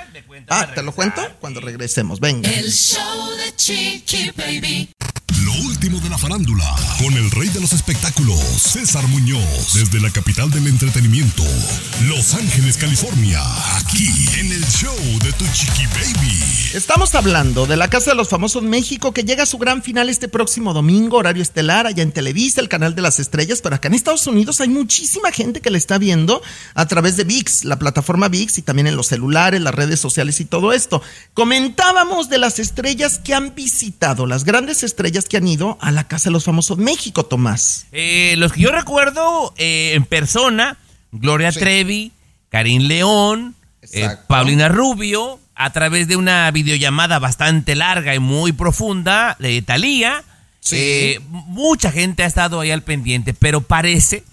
Ah, 0.50 0.70
¿te 0.74 0.82
lo 0.82 0.94
cuento? 0.94 1.22
Cuando 1.40 1.60
regresemos, 1.60 2.20
venga. 2.20 2.50
El 2.50 2.72
show 2.72 3.30
de 3.38 3.56
Chiqui 3.56 4.32
Baby. 4.38 4.90
Lo 5.44 5.52
último 5.66 6.00
de 6.00 6.10
la 6.10 6.18
farándula, 6.18 6.64
con 7.00 7.14
el 7.16 7.30
rey 7.32 7.50
de 7.50 7.60
los 7.60 7.74
espectáculos, 7.74 8.40
César 8.40 9.06
Muñoz, 9.08 9.74
desde 9.74 10.00
la 10.00 10.10
capital 10.10 10.50
del 10.52 10.68
entretenimiento, 10.68 11.44
Los 12.08 12.34
Ángeles, 12.34 12.78
California, 12.78 13.42
aquí 13.94 14.40
en 14.40 14.52
el 14.52 14.66
show 14.66 14.96
de 15.24 15.32
Tu 15.34 15.46
Chiqui 15.54 15.86
Baby. 15.88 16.40
Estamos 16.74 17.14
hablando 17.14 17.68
de 17.68 17.78
la 17.78 17.90
Casa 17.90 18.12
de 18.12 18.16
los 18.16 18.28
Famosos 18.28 18.64
México 18.64 19.14
que 19.14 19.24
llega 19.24 19.44
a 19.44 19.46
su 19.46 19.60
gran 19.60 19.84
final 19.84 20.10
este 20.10 20.28
próximo 20.28 20.74
domingo, 20.74 21.18
horario 21.18 21.44
estelar, 21.44 21.86
allá 21.86 22.02
en 22.02 22.12
Televisa, 22.12 22.60
el 22.60 22.70
canal 22.70 22.96
de 22.96 23.04
las 23.04 23.20
estrellas, 23.20 23.62
pero 23.62 23.76
acá 23.76 23.90
en 23.90 23.94
Estados 23.94 24.26
Unidos 24.26 24.62
hay 24.62 24.70
muchísima 24.70 25.32
gente 25.32 25.62
que 25.62 25.70
la 25.70 25.78
está 25.78 26.00
viendo 26.00 26.42
a 26.74 26.88
través 26.88 27.18
de 27.18 27.24
VIX, 27.24 27.66
la 27.66 27.78
plataforma 27.78 28.30
VIX 28.30 28.58
y 28.58 28.62
también 28.64 28.88
en 28.88 28.96
los 28.96 29.08
celulares, 29.08 29.62
las 29.62 29.76
redes 29.76 30.00
sociales 30.00 30.40
y 30.40 30.46
todo 30.46 30.74
esto. 30.74 31.04
Comentábamos 31.36 32.30
de 32.30 32.40
las 32.40 32.58
estrellas 32.58 33.20
que 33.20 33.36
han 33.36 33.54
visitado, 33.54 34.26
las 34.26 34.44
grandes 34.44 34.82
estrellas 34.82 35.26
que 35.26 35.38
han 35.38 35.48
ido 35.48 35.78
a 35.82 35.92
la 35.92 36.08
Casa 36.08 36.30
de 36.30 36.34
los 36.34 36.46
Famosos 36.46 36.80
México, 36.80 37.26
Tomás. 37.26 37.86
Eh, 37.92 38.34
los 38.38 38.54
que 38.54 38.62
yo 38.62 38.72
recuerdo 38.72 39.54
eh, 39.58 39.92
en 39.94 40.06
persona, 40.06 40.80
Gloria 41.12 41.52
Trevi, 41.52 42.12
Karim 42.50 42.84
León, 42.84 43.56
eh. 43.94 44.18
Paulina 44.28 44.70
Rubio, 44.70 45.40
a 45.56 45.72
través 45.72 46.08
de 46.08 46.16
una 46.16 46.50
videollamada 46.52 47.20
bastante 47.20 47.76
larga 47.76 48.16
y 48.16 48.20
muy 48.20 48.52
profunda 48.52 49.38
de 49.40 49.62
Talía. 49.62 50.24
Sí. 50.60 50.76
Eh, 50.78 51.20
mucha 51.30 51.92
gente 51.92 52.24
ha 52.24 52.28
estado 52.28 52.60
ahí 52.60 52.72
al 52.72 52.84
pendiente, 52.84 53.34
pero 53.34 53.62
parece 53.62 54.24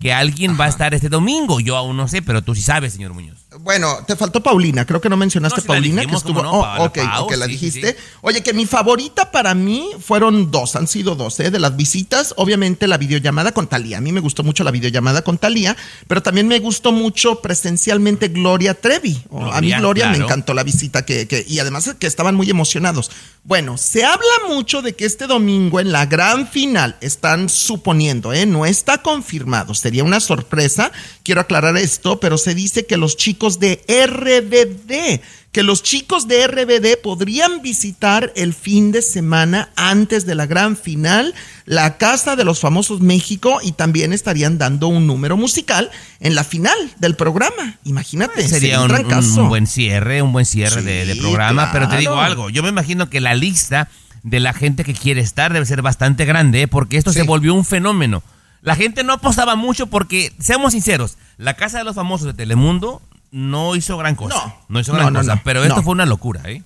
que 0.00 0.12
alguien 0.12 0.58
va 0.58 0.64
a 0.64 0.68
estar 0.68 0.94
este 0.94 1.08
domingo. 1.08 1.60
Yo 1.60 1.76
aún 1.76 1.96
no 1.96 2.08
sé, 2.08 2.22
pero 2.22 2.42
tú 2.42 2.54
sí 2.54 2.62
sabes, 2.62 2.94
señor 2.94 3.12
Muñoz. 3.12 3.39
Bueno, 3.58 3.98
te 4.06 4.14
faltó 4.14 4.40
Paulina, 4.40 4.86
creo 4.86 5.00
que 5.00 5.08
no 5.08 5.16
mencionaste 5.16 5.62
No, 5.62 5.66
Paulina, 5.66 6.02
dijimos, 6.02 6.22
que 6.22 6.28
estuvo. 6.28 6.40
no, 6.42 6.60
oh, 6.60 6.84
ok, 6.84 6.98
la 7.36 7.46
sí, 7.46 7.50
dijiste. 7.50 7.90
sí. 7.92 7.96
Oye, 8.20 8.44
que 8.44 8.52
mi 8.52 8.64
favorita 8.64 9.32
para 9.32 9.56
mí 9.56 9.90
fueron 10.00 10.52
dos, 10.52 10.76
han 10.76 10.86
sido 10.86 11.16
dos, 11.16 11.40
¿eh? 11.40 11.50
De 11.50 11.58
las 11.58 11.76
visitas, 11.76 12.32
obviamente 12.36 12.86
la 12.86 12.96
videollamada 12.96 13.50
con 13.50 13.66
Talía. 13.66 13.98
A 13.98 14.00
mí 14.00 14.12
me 14.12 14.20
gustó 14.20 14.44
mucho 14.44 14.62
la 14.62 14.70
videollamada 14.70 15.22
con 15.22 15.36
Talía, 15.36 15.76
pero 16.06 16.22
también 16.22 16.46
me 16.46 16.60
gustó 16.60 16.92
mucho 16.92 17.40
presencialmente 17.40 18.28
Gloria 18.28 18.74
Trevi. 18.74 19.20
Oh, 19.30 19.44
a 19.46 19.60
mí 19.60 19.72
Gloria, 19.72 20.10
me 20.10 20.18
encantó 20.18 20.54
la 20.54 20.62
visita 20.62 21.04
que, 21.04 21.26
que- 21.26 21.44
y 21.48 21.58
además 21.58 21.96
que 21.98 22.06
estaban 22.06 22.36
muy 22.36 22.48
emocionados. 22.50 23.10
Bueno, 23.42 23.78
se 23.78 24.04
habla 24.04 24.28
mucho 24.48 24.80
de 24.80 24.94
que 24.94 25.06
este 25.06 25.26
domingo 25.26 25.80
en 25.80 25.90
la 25.90 26.06
gran 26.06 26.46
final 26.46 26.96
están 27.00 27.48
suponiendo, 27.48 28.32
¿eh? 28.32 28.46
No 28.46 28.64
está 28.64 28.98
confirmado, 29.02 29.74
sería 29.74 30.04
una 30.04 30.20
sorpresa. 30.20 30.92
Quiero 31.24 31.40
aclarar 31.40 31.76
esto, 31.78 32.20
pero 32.20 32.38
se 32.38 32.54
dice 32.54 32.86
que 32.86 32.96
los 32.96 33.16
chicos 33.16 33.39
de 33.48 33.82
RBD, 33.88 35.20
que 35.50 35.62
los 35.62 35.82
chicos 35.82 36.28
de 36.28 36.46
RBD 36.46 37.00
podrían 37.02 37.62
visitar 37.62 38.32
el 38.36 38.54
fin 38.54 38.92
de 38.92 39.02
semana 39.02 39.70
antes 39.76 40.26
de 40.26 40.34
la 40.34 40.46
gran 40.46 40.76
final 40.76 41.34
la 41.64 41.96
Casa 41.96 42.36
de 42.36 42.44
los 42.44 42.60
Famosos 42.60 43.00
México 43.00 43.60
y 43.62 43.72
también 43.72 44.12
estarían 44.12 44.58
dando 44.58 44.88
un 44.88 45.06
número 45.06 45.36
musical 45.36 45.90
en 46.20 46.34
la 46.34 46.44
final 46.44 46.76
del 46.98 47.16
programa. 47.16 47.78
Imagínate, 47.84 48.46
Sería 48.46 48.82
un, 48.82 48.92
un 48.92 49.48
buen 49.48 49.66
cierre, 49.66 50.22
un 50.22 50.32
buen 50.32 50.46
cierre 50.46 50.82
de, 50.82 51.16
programa. 51.16 51.70
Pero 51.72 51.88
te 51.88 51.96
digo 51.96 52.20
algo, 52.20 52.50
yo 52.50 52.62
me 52.62 52.68
imagino 52.68 53.08
que 53.08 53.20
la 53.20 53.34
lista 53.34 53.88
de 54.22 54.38
la 54.38 54.52
gente 54.52 54.84
que 54.84 54.94
quiere 54.94 55.22
estar 55.22 55.52
debe 55.52 55.64
ser 55.64 55.80
bastante 55.80 56.26
grande, 56.26 56.62
¿eh? 56.62 56.68
porque 56.68 56.98
esto 56.98 57.12
se 57.12 57.22
volvió 57.22 57.54
un 57.54 57.64
fenómeno. 57.64 58.22
La 58.62 58.76
gente 58.76 59.04
no 59.04 59.14
apostaba 59.14 59.56
mucho 59.56 59.86
porque, 59.86 60.32
seamos 60.38 60.72
sinceros, 60.72 61.16
la 61.38 61.54
Casa 61.54 61.78
de 61.78 61.84
los 61.84 61.94
Famosos 61.94 62.26
de 62.26 62.34
Telemundo 62.34 63.00
no 63.30 63.76
hizo 63.76 63.96
gran 63.96 64.14
cosa. 64.14 64.34
No. 64.34 64.56
No, 64.68 64.80
hizo 64.80 64.92
gran 64.92 65.12
no, 65.12 65.20
cosa, 65.20 65.36
no, 65.36 65.40
pero 65.44 65.62
esto 65.62 65.76
no. 65.76 65.82
fue 65.82 65.92
una 65.92 66.06
locura, 66.06 66.42
¿eh? 66.46 66.62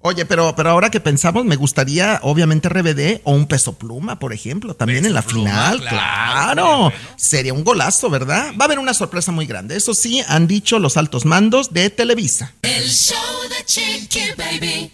Oye, 0.00 0.24
pero, 0.26 0.54
pero 0.54 0.70
ahora 0.70 0.90
que 0.90 1.00
pensamos, 1.00 1.44
me 1.44 1.56
gustaría, 1.56 2.20
obviamente, 2.22 2.68
RBD 2.68 3.20
o 3.24 3.32
un 3.32 3.46
peso 3.46 3.78
pluma, 3.78 4.20
por 4.20 4.32
ejemplo, 4.32 4.74
también 4.74 5.00
Peso 5.00 5.08
en 5.08 5.14
la 5.14 5.22
Pluma, 5.22 5.50
final. 5.50 5.80
claro, 5.80 6.92
sería 7.16 7.52
un 7.52 7.64
golazo, 7.64 8.08
¿verdad? 8.08 8.52
Va 8.58 8.62
a 8.62 8.66
haber 8.66 8.78
una 8.78 8.94
sorpresa 8.94 9.32
muy 9.32 9.46
grande. 9.46 9.76
Eso 9.76 9.94
sí, 9.94 10.22
han 10.28 10.46
dicho 10.46 10.78
los 10.78 10.96
altos 10.96 11.24
mandos 11.24 11.72
de 11.72 11.90
Televisa. 11.90 12.52
El 12.62 12.88
show 12.88 13.16
de 13.48 13.64
Chiqui 13.64 14.20
Baby. 14.36 14.92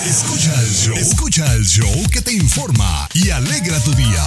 Escucha 0.00 0.52
el 0.60 0.68
show, 0.68 0.94
escucha 0.96 1.54
el 1.54 1.64
show 1.64 2.10
que 2.10 2.20
te 2.20 2.32
informa 2.32 3.08
y 3.14 3.30
alegra 3.30 3.78
tu 3.80 3.92
día. 3.94 4.24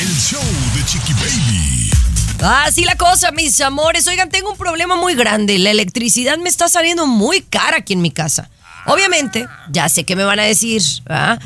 El 0.00 0.08
show 0.16 0.42
de 0.74 0.84
Chiqui 0.84 1.12
Baby. 1.14 1.90
Así 2.40 2.84
la 2.84 2.96
cosa, 2.96 3.32
mis 3.32 3.60
amores. 3.60 4.06
Oigan, 4.06 4.28
tengo 4.28 4.52
un 4.52 4.56
problema 4.56 4.94
muy 4.94 5.14
grande. 5.14 5.58
La 5.58 5.70
electricidad 5.70 6.38
me 6.38 6.48
está 6.48 6.68
saliendo 6.68 7.06
muy 7.06 7.40
cara 7.40 7.78
aquí 7.78 7.94
en 7.94 8.02
mi 8.02 8.12
casa. 8.12 8.50
Obviamente, 8.86 9.48
ya 9.70 9.88
sé 9.88 10.04
que 10.04 10.14
me 10.14 10.22
van 10.22 10.38
a 10.38 10.44
decir, 10.44 10.82
¿va? 11.10 11.40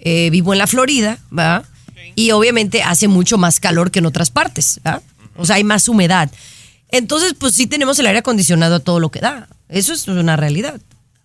Eh, 0.00 0.30
vivo 0.30 0.52
en 0.52 0.58
la 0.58 0.66
Florida, 0.66 1.18
¿va? 1.36 1.62
Y 2.16 2.32
obviamente 2.32 2.82
hace 2.82 3.06
mucho 3.06 3.38
más 3.38 3.60
calor 3.60 3.92
que 3.92 4.00
en 4.00 4.06
otras 4.06 4.30
partes, 4.30 4.80
¿va? 4.84 5.02
O 5.36 5.44
sea, 5.44 5.56
hay 5.56 5.64
más 5.64 5.88
humedad. 5.88 6.30
Entonces, 6.90 7.34
pues 7.38 7.54
sí 7.54 7.66
tenemos 7.66 7.98
el 8.00 8.06
aire 8.06 8.18
acondicionado 8.18 8.76
a 8.76 8.80
todo 8.80 8.98
lo 8.98 9.10
que 9.10 9.20
da. 9.20 9.46
Eso 9.68 9.92
es 9.92 10.08
una 10.08 10.36
realidad. 10.36 10.80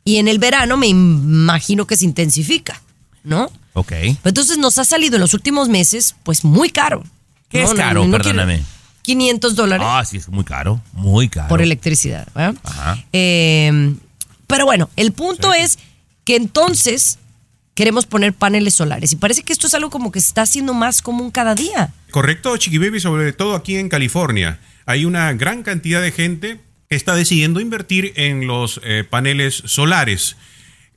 Y 0.05 0.17
en 0.17 0.27
el 0.27 0.37
verano 0.39 0.77
me 0.77 0.87
imagino 0.87 1.85
que 1.87 1.97
se 1.97 2.05
intensifica, 2.05 2.79
¿no? 3.23 3.51
Ok. 3.73 3.89
Pero 3.89 4.15
entonces 4.23 4.57
nos 4.59 4.77
ha 4.77 4.85
salido 4.85 5.15
en 5.15 5.21
los 5.21 5.33
últimos 5.33 5.67
meses, 5.67 6.15
pues 6.23 6.45
muy 6.45 6.69
caro. 6.69 7.03
¿Qué 7.49 7.63
es 7.63 7.71
No, 7.71 7.75
caro? 7.75 8.05
no 8.05 8.11
Perdóname. 8.17 8.63
500 9.01 9.55
dólares 9.55 9.85
Ah, 9.89 10.03
sí, 10.05 10.17
es 10.17 10.29
muy 10.29 10.43
caro, 10.45 10.81
muy 10.93 11.27
caro. 11.27 11.47
por 11.49 11.61
electricidad. 11.61 12.27
¿verdad? 12.33 12.55
Ajá. 12.63 13.03
Eh, 13.13 13.95
pero 14.47 14.65
bueno, 14.65 14.89
el 14.95 15.11
punto 15.11 15.53
es 15.53 15.77
que 16.23 16.35
entonces 16.35 17.17
queremos 17.73 18.05
poner 18.05 18.33
paneles 18.33 18.73
solares 18.75 19.11
y 19.11 19.15
parece 19.15 19.43
que 19.43 19.53
esto 19.53 19.67
es 19.67 19.73
algo 19.73 19.89
como 19.89 20.11
que 20.11 20.21
se 20.21 20.27
está 20.27 20.43
haciendo 20.43 20.73
más 20.73 21.01
común 21.01 21.29
cada 21.31 21.55
día. 21.55 21.93
Correcto, 22.11 22.55
Chiqui 22.57 22.77
Baby, 22.77 22.99
sobre 22.99 23.33
todo 23.33 23.55
aquí 23.55 23.75
en 23.75 23.89
California. 23.89 24.59
Hay 24.85 25.03
una 25.05 25.33
gran 25.33 25.61
cantidad 25.63 26.01
de 26.01 26.11
gente 26.11 26.59
está 26.89 27.15
decidiendo 27.15 27.59
invertir 27.59 28.13
en 28.15 28.47
los 28.47 28.79
eh, 28.83 29.03
paneles 29.09 29.63
solares. 29.65 30.37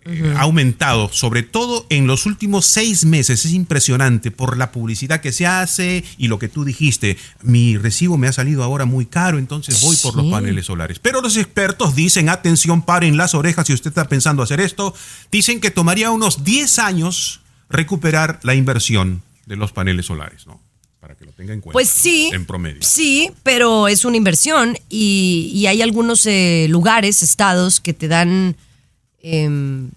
Eh, 0.05 0.34
Ha 0.36 0.43
aumentado, 0.43 1.11
sobre 1.12 1.43
todo 1.43 1.86
en 1.91 2.07
los 2.07 2.24
últimos 2.24 2.66
seis 2.66 3.05
meses. 3.05 3.45
Es 3.45 3.53
impresionante 3.53 4.30
por 4.30 4.57
la 4.57 4.72
publicidad 4.72 5.20
que 5.20 5.32
se 5.32 5.47
hace 5.47 6.05
y 6.16 6.28
lo 6.28 6.39
que 6.39 6.49
tú 6.49 6.64
dijiste. 6.64 7.18
Mi 7.43 7.76
recibo 7.76 8.16
me 8.16 8.28
ha 8.28 8.32
salido 8.32 8.62
ahora 8.62 8.84
muy 8.86 9.07
caro, 9.07 9.39
entonces 9.39 9.80
voy 9.82 9.97
por 9.97 10.14
los 10.16 10.30
paneles 10.30 10.66
solares. 10.66 10.99
Pero 10.99 11.20
los 11.20 11.36
expertos 11.36 11.95
dicen, 11.95 12.28
atención, 12.28 12.82
paren 12.82 13.16
las 13.16 13.34
orejas 13.34 13.66
si 13.66 13.74
usted 13.74 13.91
está 13.91 14.09
pensando 14.09 14.43
hacer 14.43 14.61
esto. 14.61 14.95
Dicen 15.30 15.61
que 15.61 15.70
tomaría 15.70 16.11
unos 16.11 16.45
10 16.45 16.78
años 16.78 17.41
recuperar 17.68 18.41
la 18.45 18.55
inversión 18.55 19.22
de 19.47 19.57
los 19.57 19.72
paneles 19.72 20.07
solares, 20.07 20.47
¿no? 20.47 20.61
Para 21.09 21.18
que 21.18 21.24
lo 21.24 21.32
tenga 21.32 21.54
en 21.54 21.62
cuenta. 21.62 21.72
Pues 21.72 21.88
¿no? 21.88 21.94
sí. 22.02 22.30
En 22.34 22.44
promedio. 22.44 22.82
Sí, 22.82 23.30
pero 23.42 23.88
es 23.88 24.04
una 24.04 24.18
inversión 24.18 24.76
y, 24.90 25.50
y 25.54 25.66
hay 25.66 25.80
algunos 25.80 26.26
eh, 26.26 26.66
lugares, 26.68 27.22
estados 27.22 27.80
que 27.80 27.94
te 27.94 28.09
dan 28.09 28.56
em, 29.22 29.88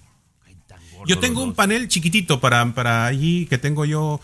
Yo 1.07 1.19
tengo 1.19 1.41
un 1.43 1.53
panel 1.53 1.87
chiquitito 1.87 2.39
para, 2.39 2.73
para 2.73 3.05
allí 3.05 3.45
que 3.47 3.57
tengo 3.57 3.85
yo 3.85 4.19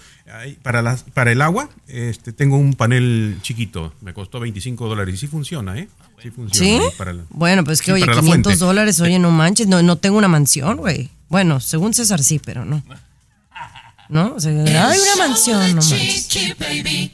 para, 0.62 0.82
las, 0.82 1.04
para 1.04 1.32
el 1.32 1.42
agua. 1.42 1.70
Este, 1.88 2.34
tengo 2.34 2.58
un 2.58 2.74
panel 2.74 3.38
chiquito. 3.42 3.94
Me 4.02 4.14
costó 4.14 4.40
25 4.40 4.88
dólares 4.88 5.16
y 5.16 5.18
sí 5.18 5.28
funciona, 5.28 5.78
¿eh? 5.78 5.88
Sí 6.22 6.30
funciona. 6.32 6.84
¿Sí? 6.90 6.96
para 6.98 7.14
la- 7.14 7.24
Bueno, 7.30 7.64
pues 7.64 7.80
que 7.82 7.86
Sí, 7.88 7.92
oye, 7.94 8.02
para 8.02 8.16
la 8.16 8.22
500 8.22 8.44
fuente. 8.54 8.66
dólares, 8.66 9.00
oye, 9.02 9.20
no 9.20 9.32
manches, 9.32 9.68
no, 9.68 9.82
no 9.84 9.98
tengo 9.98 10.18
una 10.18 10.28
mansión, 10.28 10.78
güey. 10.78 11.10
Bueno, 11.30 11.60
según 11.60 11.94
César 11.94 12.24
sí, 12.24 12.40
pero 12.44 12.66
no. 12.66 12.84
¿No? 14.10 14.34
O 14.36 14.40
sea, 14.40 14.52
hay 14.90 15.00
una 15.00 15.28
mansión, 15.28 15.60
no 15.76 15.82
manches. 15.82 16.28
Chiqui 16.28 16.54
baby. 16.60 17.14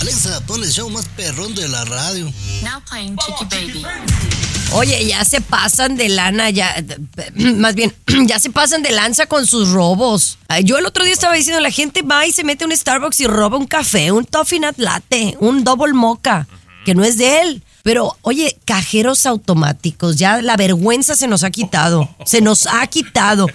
Alexa, 0.00 0.40
pon 0.46 0.62
el 0.64 0.70
show 0.70 0.88
más 0.88 1.06
perrón 1.08 1.54
de 1.54 1.68
la 1.68 1.84
radio. 1.84 2.24
Now 2.62 2.80
playing 2.88 3.16
Chicky 3.18 3.44
Baby. 3.50 3.84
Oye, 4.72 5.04
ya 5.04 5.24
se 5.24 5.40
pasan 5.40 5.96
de 5.96 6.08
lana, 6.08 6.50
ya, 6.50 6.74
más 7.34 7.74
bien, 7.74 7.92
ya 8.26 8.38
se 8.38 8.50
pasan 8.50 8.82
de 8.82 8.92
lanza 8.92 9.26
con 9.26 9.46
sus 9.46 9.70
robos. 9.70 10.38
Yo 10.64 10.78
el 10.78 10.86
otro 10.86 11.04
día 11.04 11.12
estaba 11.12 11.34
diciendo, 11.34 11.60
la 11.60 11.70
gente 11.70 12.02
va 12.02 12.26
y 12.26 12.32
se 12.32 12.44
mete 12.44 12.64
a 12.64 12.66
un 12.68 12.76
Starbucks 12.76 13.20
y 13.20 13.26
roba 13.26 13.58
un 13.58 13.66
café, 13.66 14.12
un 14.12 14.24
toffee 14.24 14.60
nut 14.60 14.78
latte, 14.78 15.36
un 15.40 15.64
double 15.64 15.92
mocha, 15.92 16.46
que 16.84 16.94
no 16.94 17.04
es 17.04 17.18
de 17.18 17.40
él. 17.40 17.62
Pero, 17.82 18.16
oye, 18.22 18.58
cajeros 18.64 19.26
automáticos, 19.26 20.16
ya 20.16 20.40
la 20.42 20.56
vergüenza 20.56 21.16
se 21.16 21.26
nos 21.26 21.42
ha 21.42 21.50
quitado, 21.50 22.08
se 22.24 22.40
nos 22.40 22.66
ha 22.66 22.86
quitado. 22.86 23.46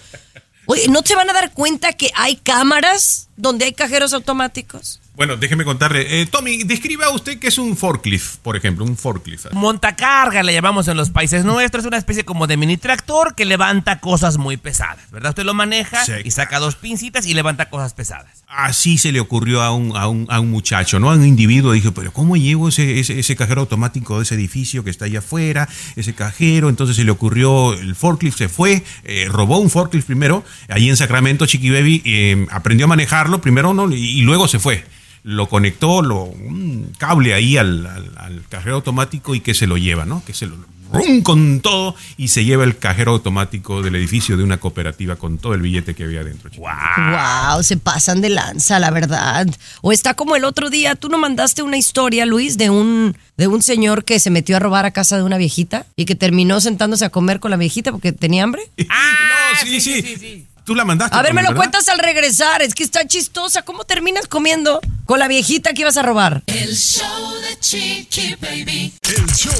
Oye, 0.65 0.87
¿no 0.89 1.01
se 1.05 1.15
van 1.15 1.29
a 1.29 1.33
dar 1.33 1.51
cuenta 1.51 1.93
que 1.93 2.11
hay 2.15 2.35
cámaras 2.35 3.27
donde 3.37 3.65
hay 3.65 3.73
cajeros 3.73 4.13
automáticos? 4.13 4.99
Bueno, 5.15 5.37
déjeme 5.37 5.63
contarle. 5.63 6.21
Eh, 6.21 6.25
Tommy, 6.25 6.63
describa 6.63 7.09
usted 7.09 7.39
qué 7.39 7.47
es 7.47 7.57
un 7.57 7.77
forklift, 7.77 8.37
por 8.43 8.57
ejemplo, 8.57 8.83
un 8.83 8.97
forklift. 8.97 9.45
Montacarga 9.53 10.43
le 10.43 10.53
llamamos 10.53 10.87
en 10.89 10.97
los 10.97 11.09
países 11.09 11.45
nuestros, 11.45 11.83
es 11.85 11.87
una 11.87 11.97
especie 11.97 12.25
como 12.25 12.47
de 12.47 12.57
mini 12.57 12.75
tractor 12.77 13.33
que 13.33 13.45
levanta 13.45 13.99
cosas 14.01 14.37
muy 14.37 14.57
pesadas, 14.57 15.09
¿verdad? 15.11 15.29
Usted 15.29 15.43
lo 15.45 15.53
maneja 15.53 16.03
Sí. 16.05 16.11
y 16.25 16.31
saca 16.31 16.59
dos 16.59 16.75
pincitas 16.75 17.25
y 17.27 17.33
levanta 17.33 17.69
cosas 17.69 17.93
pesadas. 17.93 18.43
Así 18.47 18.97
se 18.97 19.11
le 19.13 19.19
ocurrió 19.21 19.61
a 19.61 19.71
un, 19.73 19.95
a 19.95 20.07
un, 20.07 20.27
a 20.29 20.39
un 20.39 20.51
muchacho, 20.51 20.99
¿no? 20.99 21.09
A 21.09 21.15
un 21.15 21.25
individuo. 21.25 21.71
Dije, 21.71 21.91
pero 21.91 22.11
¿cómo 22.11 22.35
llevo 22.35 22.67
ese, 22.69 22.99
ese, 22.99 23.17
ese 23.19 23.35
cajero 23.35 23.61
automático 23.61 24.17
de 24.17 24.23
ese 24.23 24.35
edificio 24.35 24.83
que 24.83 24.89
está 24.89 25.05
allá 25.05 25.19
afuera? 25.19 25.67
Ese 25.95 26.13
cajero. 26.13 26.67
Entonces 26.69 26.95
se 26.97 27.03
le 27.05 27.11
ocurrió 27.11 27.73
el 27.73 27.95
forklift, 27.95 28.37
se 28.37 28.49
fue, 28.49 28.83
eh, 29.03 29.27
robó 29.29 29.59
un 29.59 29.69
forklift 29.69 30.05
primero. 30.07 30.43
Allí 30.69 30.89
en 30.89 30.97
Sacramento, 30.97 31.45
Chiqui 31.45 31.69
Baby 31.69 32.01
eh, 32.05 32.45
aprendió 32.51 32.85
a 32.85 32.89
manejarlo 32.89 33.39
primero, 33.41 33.73
¿no? 33.73 33.89
Y, 33.93 34.19
y 34.19 34.21
luego 34.21 34.47
se 34.47 34.59
fue. 34.59 34.83
Lo 35.27 35.49
conectó, 35.49 36.03
lo, 36.03 36.21
un 36.23 36.91
cable 36.99 37.33
ahí 37.33 37.57
al, 37.57 37.85
al- 37.87 38.11
al 38.17 38.43
cajero 38.47 38.75
automático 38.75 39.33
y 39.33 39.39
que 39.39 39.55
se 39.55 39.65
lo 39.65 39.75
lleva, 39.77 40.05
¿no? 40.05 40.23
Que 40.23 40.33
se 40.35 40.45
lo 40.45 40.55
rum 40.93 41.23
con 41.23 41.61
todo 41.61 41.95
y 42.15 42.27
se 42.27 42.45
lleva 42.45 42.63
el 42.63 42.77
cajero 42.77 43.13
automático 43.13 43.81
del 43.81 43.95
edificio 43.95 44.37
de 44.37 44.43
una 44.43 44.57
cooperativa 44.59 45.15
con 45.15 45.39
todo 45.39 45.55
el 45.55 45.61
billete 45.61 45.95
que 45.95 46.03
había 46.03 46.23
dentro. 46.23 46.51
Chiqui. 46.51 46.61
Wow, 46.61 47.63
se 47.63 47.77
pasan 47.77 48.21
de 48.21 48.29
lanza, 48.29 48.79
la 48.79 48.91
verdad. 48.91 49.47
O 49.81 49.91
está 49.91 50.13
como 50.13 50.35
el 50.35 50.43
otro 50.45 50.69
día, 50.69 50.93
tú 50.93 51.09
no 51.09 51.17
mandaste 51.17 51.63
una 51.63 51.77
historia, 51.77 52.27
Luis, 52.27 52.59
de 52.59 52.69
un 52.69 53.17
de 53.35 53.47
un 53.47 53.63
señor 53.63 54.05
que 54.05 54.19
se 54.19 54.29
metió 54.29 54.55
a 54.57 54.59
robar 54.59 54.85
a 54.85 54.91
casa 54.91 55.17
de 55.17 55.23
una 55.23 55.37
viejita 55.39 55.87
y 55.95 56.05
que 56.05 56.13
terminó 56.15 56.61
sentándose 56.61 57.03
a 57.03 57.09
comer 57.09 57.39
con 57.39 57.49
la 57.49 57.57
viejita 57.57 57.91
porque 57.91 58.11
tenía 58.13 58.43
hambre. 58.43 58.61
Ah, 58.87 59.53
no, 59.65 59.67
sí, 59.67 59.81
sí, 59.81 60.45
Tú 60.65 60.73
la 60.73 60.83
mandaste. 60.83 61.15
A 61.15 61.21
ver, 61.21 61.33
me 61.35 61.43
lo 61.43 61.49
¿verdad? 61.49 61.61
cuentas 61.61 61.87
al 61.89 61.99
regresar, 61.99 62.63
es 62.63 62.73
que 62.73 62.83
está 62.83 63.05
chistosa. 63.07 63.61
¿Cómo 63.61 63.83
terminas 63.83 64.25
comiendo 64.27 64.81
con 65.05 65.19
la 65.19 65.27
viejita 65.27 65.73
que 65.73 65.81
ibas 65.81 65.95
a 65.97 66.01
robar? 66.01 66.41
El 66.47 66.75
show 66.75 67.35
de 67.41 67.59
Chiqui 67.59 68.35
Baby. 68.41 68.91
El 69.03 69.25
show 69.31 69.53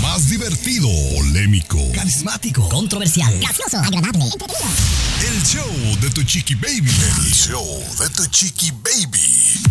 más 0.00 0.28
divertido, 0.30 0.88
polémico, 1.16 1.78
Carismático. 1.92 2.68
Controversial. 2.68 3.36
Gracioso. 3.40 3.78
Agradable. 3.78 4.24
el 4.24 5.42
show 5.42 5.98
de 6.00 6.10
tu 6.10 6.22
chiqui 6.22 6.54
baby. 6.54 6.90
El 6.90 7.32
show 7.34 7.84
de 7.98 8.08
tu 8.10 8.24
chiqui 8.26 8.70
baby. 8.70 9.62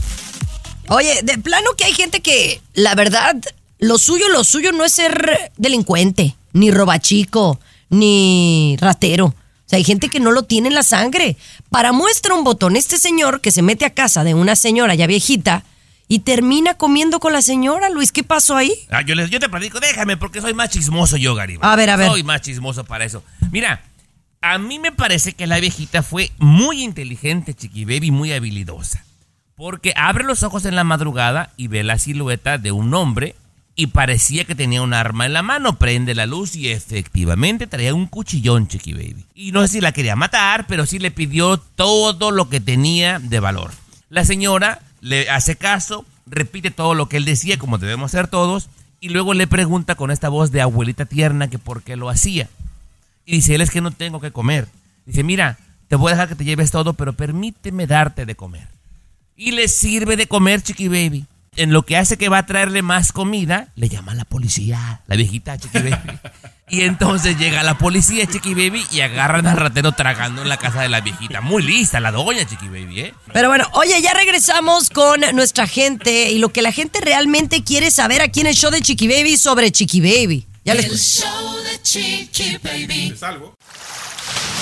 Oye, 0.90 1.22
de 1.24 1.38
plano 1.38 1.72
que 1.78 1.86
hay 1.86 1.94
gente 1.94 2.20
que, 2.22 2.62
la 2.74 2.96
verdad, 2.96 3.38
lo 3.80 3.98
suyo, 3.98 4.28
lo 4.28 4.44
suyo 4.44 4.74
no 4.74 4.84
es 4.84 4.92
ser 4.92 5.54
delincuente, 5.56 6.36
ni 6.52 6.70
robachico, 6.70 7.62
ni 7.90 8.76
ratero. 8.82 9.34
O 9.72 9.74
sea, 9.74 9.78
hay 9.78 9.86
gente 9.86 10.10
que 10.10 10.20
no 10.20 10.32
lo 10.32 10.44
tiene 10.44 10.68
en 10.68 10.74
la 10.74 10.84
sangre. 10.84 11.38
Para 11.70 11.94
muestra 11.94 12.36
un 12.36 12.44
botón, 12.44 12.76
este 12.76 12.98
señor 12.98 13.40
que 13.40 13.52
se 13.52 13.62
mete 13.62 13.86
a 13.86 13.94
casa 13.94 14.26
de 14.26 14.34
una 14.34 14.58
señora 14.58 14.96
ya 14.96 15.08
viejita 15.08 15.64
y 16.10 16.20
termina 16.20 16.74
comiendo 16.74 17.22
con 17.22 17.32
la 17.32 17.42
señora, 17.42 17.90
Luis, 17.90 18.12
¿qué 18.12 18.22
pasó 18.22 18.58
ahí? 18.58 18.74
Ah, 18.90 19.02
yo, 19.02 19.16
les, 19.16 19.30
yo 19.30 19.40
te 19.40 19.48
platico, 19.48 19.80
déjame, 19.80 20.18
porque 20.18 20.42
soy 20.42 20.54
más 20.54 20.72
chismoso 20.72 21.16
yo, 21.16 21.36
Garibaldi. 21.36 21.72
A 21.72 21.78
ver, 21.78 21.90
a 21.90 21.96
ver. 21.96 22.10
Soy 22.10 22.22
más 22.22 22.42
chismoso 22.42 22.84
para 22.84 23.06
eso. 23.06 23.24
Mira, 23.50 23.82
a 24.42 24.58
mí 24.58 24.78
me 24.78 24.92
parece 24.92 25.32
que 25.32 25.48
la 25.48 25.58
viejita 25.62 26.04
fue 26.04 26.32
muy 26.38 26.84
inteligente, 26.84 27.54
Chiqui 27.54 27.86
Baby, 27.86 28.12
muy 28.12 28.34
habilidosa. 28.34 29.06
Porque 29.56 29.94
abre 29.96 30.26
los 30.26 30.44
ojos 30.44 30.66
en 30.66 30.76
la 30.76 30.84
madrugada 30.84 31.54
y 31.56 31.70
ve 31.70 31.86
la 31.86 31.98
silueta 31.98 32.58
de 32.58 32.74
un 32.74 32.94
hombre 32.94 33.36
y 33.76 33.88
parecía 33.88 34.46
que 34.46 34.56
tenía 34.56 34.82
un 34.82 34.94
arma 34.94 35.26
en 35.26 35.34
la 35.34 35.42
mano. 35.42 35.78
Prende 35.78 36.16
la 36.16 36.26
luz 36.26 36.56
y 36.56 36.70
efectivamente 36.70 37.68
traía 37.68 37.94
un 37.94 38.08
cuchillón, 38.08 38.68
Chiqui 38.68 38.94
Baby. 38.94 39.26
Y 39.34 39.52
no 39.52 39.62
sé 39.62 39.68
si 39.68 39.82
la 39.82 39.92
quería 39.92 40.16
matar, 40.16 40.68
pero 40.68 40.86
sí 40.86 41.00
le 41.00 41.12
pidió 41.12 41.58
todo 41.58 42.32
lo 42.32 42.50
que 42.50 42.60
tenía 42.60 43.20
de 43.20 43.40
valor. 43.40 43.72
La 44.10 44.26
señora 44.26 44.82
le 45.00 45.30
hace 45.30 45.56
caso, 45.56 46.06
repite 46.26 46.72
todo 46.72 46.94
lo 46.96 47.08
que 47.10 47.18
él 47.18 47.26
decía, 47.26 47.58
como 47.58 47.78
debemos 47.78 48.12
ser 48.12 48.28
todos, 48.28 48.70
y 49.00 49.10
luego 49.10 49.34
le 49.34 49.48
pregunta 49.48 49.96
con 49.96 50.12
esta 50.12 50.30
voz 50.30 50.52
de 50.52 50.62
abuelita 50.62 51.06
tierna 51.06 51.50
que 51.50 51.58
por 51.58 51.82
qué 51.82 51.96
lo 51.96 52.10
hacía. 52.10 52.50
Y 53.26 53.34
dice, 53.38 53.56
él 53.56 53.62
es 53.62 53.72
que 53.72 53.82
no 53.82 53.92
tengo 53.92 54.20
que 54.20 54.32
comer. 54.32 54.68
Dice, 55.06 55.24
mira, 55.24 55.58
te 55.88 55.96
voy 55.96 56.10
a 56.10 56.16
dejar 56.16 56.30
que 56.30 56.36
te 56.36 56.44
lleves 56.46 56.72
todo, 56.72 56.94
pero 56.94 57.14
permíteme 57.14 57.88
darte 57.88 58.26
de 58.26 58.36
comer. 58.36 58.68
Y 59.36 59.52
le 59.52 59.68
sirve 59.68 60.18
de 60.18 60.28
comer, 60.28 60.62
Chiqui 60.62 60.88
Baby. 60.88 61.26
En 61.58 61.74
lo 61.74 61.84
que 61.84 61.98
hace 61.98 62.18
que 62.18 62.30
va 62.30 62.38
a 62.38 62.46
traerle 62.46 62.82
más 62.82 63.12
comida, 63.12 63.68
le 63.76 63.90
llama 63.90 64.14
a 64.14 64.16
la 64.16 64.24
policía, 64.24 65.02
la 65.06 65.18
viejita 65.18 65.58
Chiqui 65.58 65.80
Baby. 65.80 66.20
Y 66.70 66.84
entonces 66.84 67.38
llega 67.38 67.62
la 67.64 67.78
policía, 67.78 68.26
Chiqui 68.26 68.54
Baby, 68.54 68.86
y 68.90 69.02
agarran 69.02 69.46
al 69.46 69.58
ratero 69.58 69.92
tragando 69.92 70.42
en 70.44 70.48
la 70.48 70.56
casa 70.56 70.82
de 70.82 70.88
la 70.88 71.02
viejita. 71.02 71.42
Muy 71.42 71.62
lista 71.62 72.00
la 72.00 72.14
doña, 72.14 72.46
Chiqui 72.46 72.70
Baby, 72.70 73.02
¿eh? 73.02 73.14
Pero 73.34 73.50
bueno, 73.50 73.68
oye, 73.74 74.02
ya 74.02 74.14
regresamos 74.14 74.90
con 74.90 75.20
nuestra 75.34 75.68
gente 75.68 76.32
y 76.32 76.38
lo 76.38 76.54
que 76.54 76.62
la 76.62 76.72
gente 76.72 77.02
realmente 77.02 77.66
quiere 77.66 77.92
saber 77.92 78.22
aquí 78.22 78.40
en 78.40 78.48
el 78.48 78.56
show 78.56 78.72
de 78.72 78.82
Chiqui 78.82 79.10
Baby 79.10 79.36
sobre 79.36 79.74
Chiqui 79.74 80.00
Baby. 80.00 80.48
Ya 80.64 80.74
les 80.74 80.86
El 80.86 80.98
show 80.98 81.58
de 81.64 81.82
Chiqui 81.82 82.60
Baby. 82.64 83.14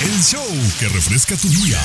El 0.01 0.24
show 0.24 0.45
que 0.80 0.88
refresca 0.89 1.36
tu 1.36 1.49
día. 1.49 1.80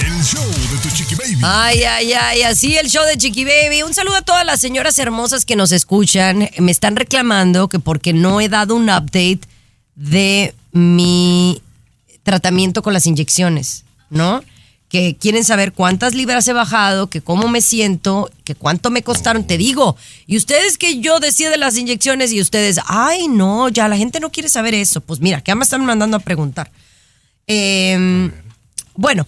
El 0.00 0.22
show 0.24 0.44
de 0.44 0.78
tu 0.82 0.88
chiqui 0.94 1.14
baby. 1.14 1.40
Ay, 1.42 1.82
ay, 1.84 2.12
ay, 2.12 2.42
así 2.42 2.76
el 2.76 2.88
show 2.88 3.04
de 3.04 3.16
Chiqui 3.16 3.44
Baby. 3.44 3.82
Un 3.82 3.94
saludo 3.94 4.16
a 4.16 4.22
todas 4.22 4.44
las 4.44 4.60
señoras 4.60 4.98
hermosas 4.98 5.44
que 5.44 5.56
nos 5.56 5.72
escuchan. 5.72 6.48
Me 6.58 6.70
están 6.70 6.96
reclamando 6.96 7.68
que 7.68 7.78
porque 7.78 8.12
no 8.12 8.40
he 8.40 8.48
dado 8.48 8.74
un 8.74 8.84
update 8.90 9.40
de 9.94 10.54
mi 10.72 11.62
tratamiento 12.22 12.82
con 12.82 12.92
las 12.92 13.06
inyecciones, 13.06 13.84
¿no? 14.10 14.42
Que 14.88 15.16
quieren 15.16 15.44
saber 15.44 15.72
cuántas 15.72 16.14
libras 16.14 16.46
he 16.46 16.52
bajado, 16.52 17.08
que 17.08 17.20
cómo 17.20 17.48
me 17.48 17.60
siento, 17.60 18.30
que 18.44 18.54
cuánto 18.54 18.90
me 18.90 19.02
costaron, 19.02 19.46
te 19.46 19.58
digo. 19.58 19.96
Y 20.26 20.36
ustedes 20.36 20.78
que 20.78 21.00
yo 21.00 21.18
decía 21.18 21.50
de 21.50 21.56
las 21.56 21.76
inyecciones 21.76 22.32
y 22.32 22.40
ustedes, 22.40 22.78
ay, 22.86 23.26
no, 23.28 23.68
ya 23.68 23.88
la 23.88 23.96
gente 23.96 24.20
no 24.20 24.30
quiere 24.30 24.48
saber 24.48 24.74
eso. 24.74 25.00
Pues 25.00 25.20
mira, 25.20 25.40
que 25.40 25.50
ya 25.50 25.54
me 25.56 25.64
están 25.64 25.84
mandando 25.84 26.16
a 26.16 26.20
preguntar. 26.20 26.70
Eh, 27.48 28.30
bueno, 28.94 29.26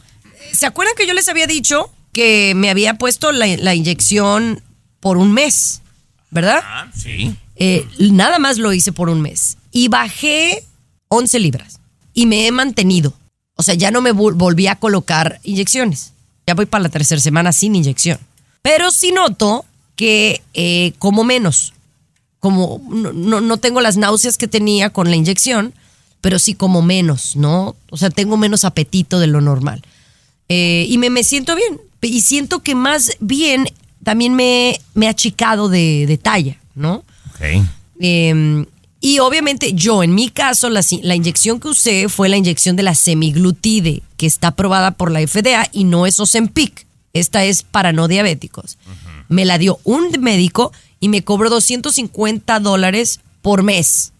¿se 0.52 0.66
acuerdan 0.66 0.94
que 0.96 1.06
yo 1.06 1.14
les 1.14 1.28
había 1.28 1.46
dicho 1.46 1.92
que 2.12 2.54
me 2.54 2.70
había 2.70 2.94
puesto 2.94 3.32
la, 3.32 3.46
la 3.56 3.74
inyección 3.74 4.62
por 5.00 5.16
un 5.16 5.32
mes? 5.32 5.82
¿Verdad? 6.30 6.60
Ah, 6.62 6.90
sí. 6.94 7.34
Eh, 7.56 7.86
nada 7.98 8.38
más 8.38 8.58
lo 8.58 8.72
hice 8.72 8.92
por 8.92 9.08
un 9.08 9.20
mes. 9.20 9.58
Y 9.72 9.88
bajé 9.88 10.64
11 11.08 11.38
libras. 11.40 11.80
Y 12.14 12.26
me 12.26 12.46
he 12.46 12.52
mantenido. 12.52 13.14
O 13.60 13.62
sea, 13.64 13.74
ya 13.74 13.90
no 13.90 14.00
me 14.00 14.12
vol- 14.14 14.34
volví 14.34 14.68
a 14.68 14.76
colocar 14.76 15.40
inyecciones. 15.42 16.12
Ya 16.46 16.54
voy 16.54 16.66
para 16.66 16.84
la 16.84 16.88
tercera 16.90 17.20
semana 17.20 17.52
sin 17.52 17.74
inyección. 17.74 18.18
Pero 18.62 18.90
sí 18.92 19.10
noto 19.10 19.64
que 19.96 20.42
eh, 20.54 20.92
como 21.00 21.24
menos. 21.24 21.74
Como 22.38 22.80
no, 22.88 23.12
no- 23.12 23.40
no 23.40 23.56
tengo 23.56 23.80
las 23.80 23.96
náuseas 23.96 24.38
que 24.38 24.46
tenía 24.46 24.90
con 24.90 25.10
la 25.10 25.16
inyección, 25.16 25.74
pero 26.20 26.38
sí 26.38 26.54
como 26.54 26.82
menos, 26.82 27.34
¿no? 27.34 27.74
O 27.90 27.96
sea, 27.96 28.10
tengo 28.10 28.36
menos 28.36 28.64
apetito 28.64 29.18
de 29.18 29.26
lo 29.26 29.40
normal. 29.40 29.82
Eh, 30.48 30.86
y 30.88 30.96
me, 30.98 31.10
me 31.10 31.24
siento 31.24 31.56
bien. 31.56 31.80
Y 32.00 32.20
siento 32.20 32.62
que 32.62 32.76
más 32.76 33.10
bien 33.18 33.66
también 34.04 34.34
me, 34.34 34.80
me 34.94 35.06
he 35.06 35.08
achicado 35.08 35.68
de, 35.68 36.06
de 36.06 36.16
talla, 36.16 36.56
¿no? 36.76 37.02
Ok. 37.34 37.64
Eh, 38.00 38.64
Y 39.00 39.20
obviamente 39.20 39.72
yo, 39.74 40.02
en 40.02 40.14
mi 40.14 40.28
caso, 40.28 40.70
la, 40.70 40.84
la, 41.02 41.14
inyección 41.14 41.60
que 41.60 41.68
usé 41.68 42.08
fue 42.08 42.28
la 42.28 42.36
inyección 42.36 42.74
de 42.74 42.82
la 42.82 42.94
semiglutide, 42.94 44.02
que 44.16 44.26
está 44.26 44.48
aprobada 44.48 44.92
por 44.92 45.10
la 45.10 45.20
FDA 45.26 45.68
y 45.72 45.84
no 45.84 46.06
es 46.06 46.18
Ozempic. 46.18 46.86
Esta 47.12 47.44
es 47.44 47.62
para 47.62 47.92
no 47.92 48.08
diabéticos. 48.08 48.76
Me 49.28 49.44
la 49.44 49.58
dio 49.58 49.78
un 49.84 50.10
médico 50.20 50.72
y 51.00 51.08
me 51.08 51.22
cobró 51.22 51.48
250 51.48 52.58
dólares 52.60 53.20
por 53.40 53.62
mes 53.62 54.12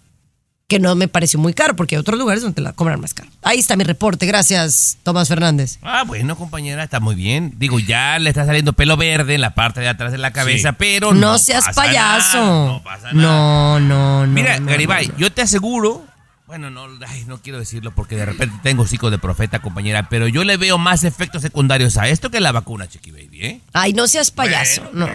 que 0.69 0.79
no 0.79 0.95
me 0.95 1.09
pareció 1.09 1.41
muy 1.41 1.55
caro, 1.55 1.75
porque 1.77 1.97
hay 1.97 2.01
otros 2.01 2.19
lugares 2.19 2.43
donde 2.43 2.57
te 2.57 2.61
la 2.61 2.75
cobran 2.75 3.01
más 3.01 3.15
caro. 3.15 3.31
Ahí 3.43 3.59
está 3.59 3.75
mi 3.75 3.85
reporte, 3.85 4.27
gracias, 4.27 4.99
Tomás 5.03 5.27
Fernández. 5.27 5.79
Ah, 5.81 6.05
bueno, 6.07 6.37
compañera, 6.37 6.85
está 6.85 7.01
muy 7.01 7.15
bien. 7.15 7.55
Digo, 7.57 7.81
ya 7.81 8.19
le 8.19 8.29
está 8.29 8.45
saliendo 8.45 8.75
pelo 8.75 8.99
verde 8.99 9.35
en 9.35 9.41
la 9.41 9.55
parte 9.55 9.81
de 9.81 9.89
atrás 9.89 10.13
de 10.13 10.19
la 10.19 10.31
cabeza, 10.31 10.73
pero 10.73 11.15
no, 11.15 11.21
no 11.21 11.39
seas 11.39 11.75
payaso. 11.75 12.39
no 12.67 12.83
pasa 12.85 13.13
nada. 13.15 13.15
No, 13.15 13.81
no, 13.81 14.27
no. 14.27 14.33
Mira, 14.35 14.59
Garibay, 14.59 15.11
yo 15.17 15.33
te 15.33 15.41
aseguro, 15.41 16.05
bueno, 16.49 16.71
no, 16.71 16.89
ay, 17.07 17.25
no 17.27 17.43
quiero 17.43 17.59
decirlo 17.59 17.95
porque 17.95 18.17
de 18.17 18.25
repente 18.25 18.57
tengo 18.63 18.87
psico 18.87 19.11
de 19.11 19.19
profeta, 19.19 19.61
compañera, 19.61 20.09
pero 20.09 20.29
yo 20.29 20.45
le 20.45 20.57
veo 20.57 20.79
más 20.79 21.05
efectos 21.05 21.43
secundarios 21.43 21.99
a 21.99 22.09
esto 22.09 22.31
que 22.31 22.41
la 22.41 22.53
vacuna, 22.53 22.89
Chiqui 22.89 23.11
Baby, 23.11 23.45
¿eh? 23.45 23.61
Ay, 23.75 23.93
no 23.93 24.09
seas 24.09 24.31
payaso, 24.31 24.89
no. 24.95 25.07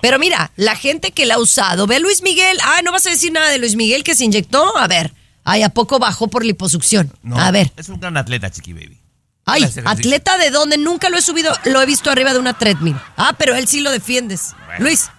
Pero 0.00 0.18
mira, 0.18 0.50
la 0.56 0.76
gente 0.76 1.12
que 1.12 1.26
la 1.26 1.34
ha 1.34 1.38
usado, 1.38 1.86
ve 1.86 1.96
a 1.96 1.98
Luis 1.98 2.22
Miguel, 2.22 2.56
ah, 2.64 2.80
no 2.82 2.92
vas 2.92 3.06
a 3.06 3.10
decir 3.10 3.30
nada 3.30 3.50
de 3.50 3.58
Luis 3.58 3.76
Miguel 3.76 4.02
que 4.02 4.14
se 4.14 4.24
inyectó, 4.24 4.78
a 4.78 4.88
ver, 4.88 5.12
ay, 5.44 5.62
¿a 5.62 5.68
poco 5.68 5.98
bajó 5.98 6.28
por 6.28 6.42
liposucción? 6.42 7.12
a 7.34 7.50
ver. 7.50 7.70
Es 7.76 7.90
un 7.90 8.00
gran 8.00 8.16
atleta, 8.16 8.50
Chiqui 8.50 8.72
Baby. 8.72 8.98
Ay, 9.44 9.64
atleta 9.84 10.38
de 10.38 10.50
dónde 10.50 10.78
nunca 10.78 11.10
lo 11.10 11.18
he 11.18 11.22
subido, 11.22 11.52
lo 11.66 11.82
he 11.82 11.86
visto 11.86 12.10
arriba 12.10 12.32
de 12.32 12.38
una 12.38 12.56
treadmill. 12.56 12.96
Ah, 13.18 13.34
pero 13.38 13.54
él 13.54 13.68
sí 13.68 13.82
lo 13.82 13.90
defiendes. 13.90 14.54
Luis. 14.78 15.10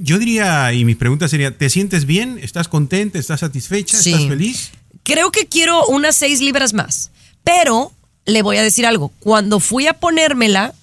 Yo 0.00 0.20
diría, 0.20 0.72
y 0.72 0.84
mi 0.84 0.94
pregunta 0.94 1.26
sería, 1.26 1.58
¿te 1.58 1.68
sientes 1.68 2.04
bien? 2.04 2.38
¿Estás 2.40 2.68
contenta? 2.68 3.18
¿Estás 3.18 3.40
satisfecha? 3.40 3.98
¿Estás 3.98 4.28
feliz? 4.28 4.70
Creo 5.02 5.30
que 5.32 5.46
quiero 5.46 5.86
unas 5.86 6.16
seis 6.16 6.40
libras 6.40 6.72
más. 6.72 7.10
Pero 7.44 7.92
le 8.26 8.42
voy 8.42 8.56
a 8.56 8.62
decir 8.62 8.86
algo. 8.86 9.12
Cuando 9.20 9.60
fui 9.60 9.86
a 9.86 9.94
ponérmela 9.94 10.74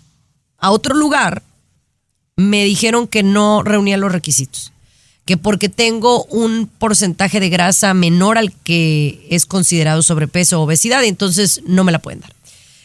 a 0.57 0.71
otro 0.71 0.95
lugar, 0.95 1.43
me 2.35 2.63
dijeron 2.63 3.07
que 3.07 3.23
no 3.23 3.63
reunía 3.63 3.97
los 3.97 4.11
requisitos. 4.11 4.71
Que 5.25 5.37
porque 5.37 5.69
tengo 5.69 6.23
un 6.25 6.67
porcentaje 6.67 7.39
de 7.39 7.49
grasa 7.49 7.93
menor 7.93 8.37
al 8.37 8.53
que 8.63 9.27
es 9.29 9.45
considerado 9.45 10.01
sobrepeso 10.01 10.59
o 10.59 10.63
obesidad, 10.63 11.03
y 11.03 11.07
entonces 11.07 11.61
no 11.65 11.83
me 11.83 11.91
la 11.91 11.99
pueden 11.99 12.21
dar. 12.21 12.33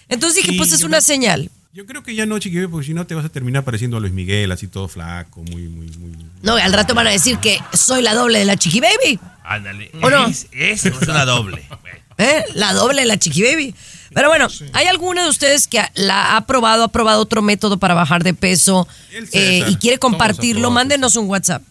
Entonces 0.08 0.44
dije, 0.44 0.56
pues 0.58 0.72
es 0.72 0.82
una 0.82 1.00
señal. 1.00 1.50
Yo 1.72 1.86
creo 1.86 2.02
que 2.02 2.14
ya 2.14 2.26
no, 2.26 2.38
chiquillo, 2.38 2.70
porque 2.70 2.88
si 2.88 2.94
no 2.94 3.06
te 3.06 3.14
vas 3.14 3.24
a 3.24 3.30
terminar 3.30 3.64
pareciendo 3.64 3.96
a 3.96 4.00
Luis 4.00 4.12
Miguel, 4.12 4.52
así 4.52 4.66
todo 4.66 4.88
flaco, 4.88 5.42
muy, 5.42 5.68
muy, 5.68 5.86
muy. 5.96 6.12
No, 6.42 6.56
al 6.56 6.72
rato 6.72 6.94
van 6.94 7.06
a 7.06 7.10
decir 7.10 7.38
que 7.38 7.58
soy 7.72 8.02
la 8.02 8.14
doble 8.14 8.40
de 8.40 8.44
la 8.44 8.56
Chiqui 8.56 8.80
Baby. 8.80 9.18
Ándale. 9.44 9.90
¿O 10.02 10.10
no? 10.10 10.26
Eso 10.26 10.88
es 10.88 11.08
una 11.08 11.24
doble. 11.24 11.64
¿Eh? 12.18 12.44
La 12.54 12.72
doble 12.72 13.02
de 13.02 13.06
la 13.06 13.16
Chiqui 13.18 13.42
Baby. 13.42 13.74
Pero 14.14 14.28
bueno, 14.28 14.46
¿hay 14.74 14.86
alguno 14.86 15.22
de 15.22 15.28
ustedes 15.28 15.66
que 15.66 15.82
la 15.94 16.36
ha 16.36 16.46
probado, 16.46 16.84
ha 16.84 16.88
probado 16.88 17.22
otro 17.22 17.42
método 17.42 17.78
para 17.78 17.94
bajar 17.94 18.22
de 18.22 18.34
peso 18.34 18.86
eh, 19.32 19.64
y 19.68 19.74
quiere 19.76 19.98
compartirlo? 19.98 20.70
Mándenos 20.70 21.16
un 21.16 21.28
WhatsApp. 21.28 21.62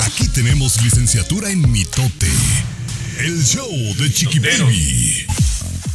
Aquí 0.00 0.28
tenemos 0.28 0.80
licenciatura 0.82 1.50
en 1.50 1.70
mitote. 1.70 2.30
El 3.18 3.44
show 3.44 3.68
de 3.96 4.12
Chiqui 4.12 4.38
Baby. 4.38 5.26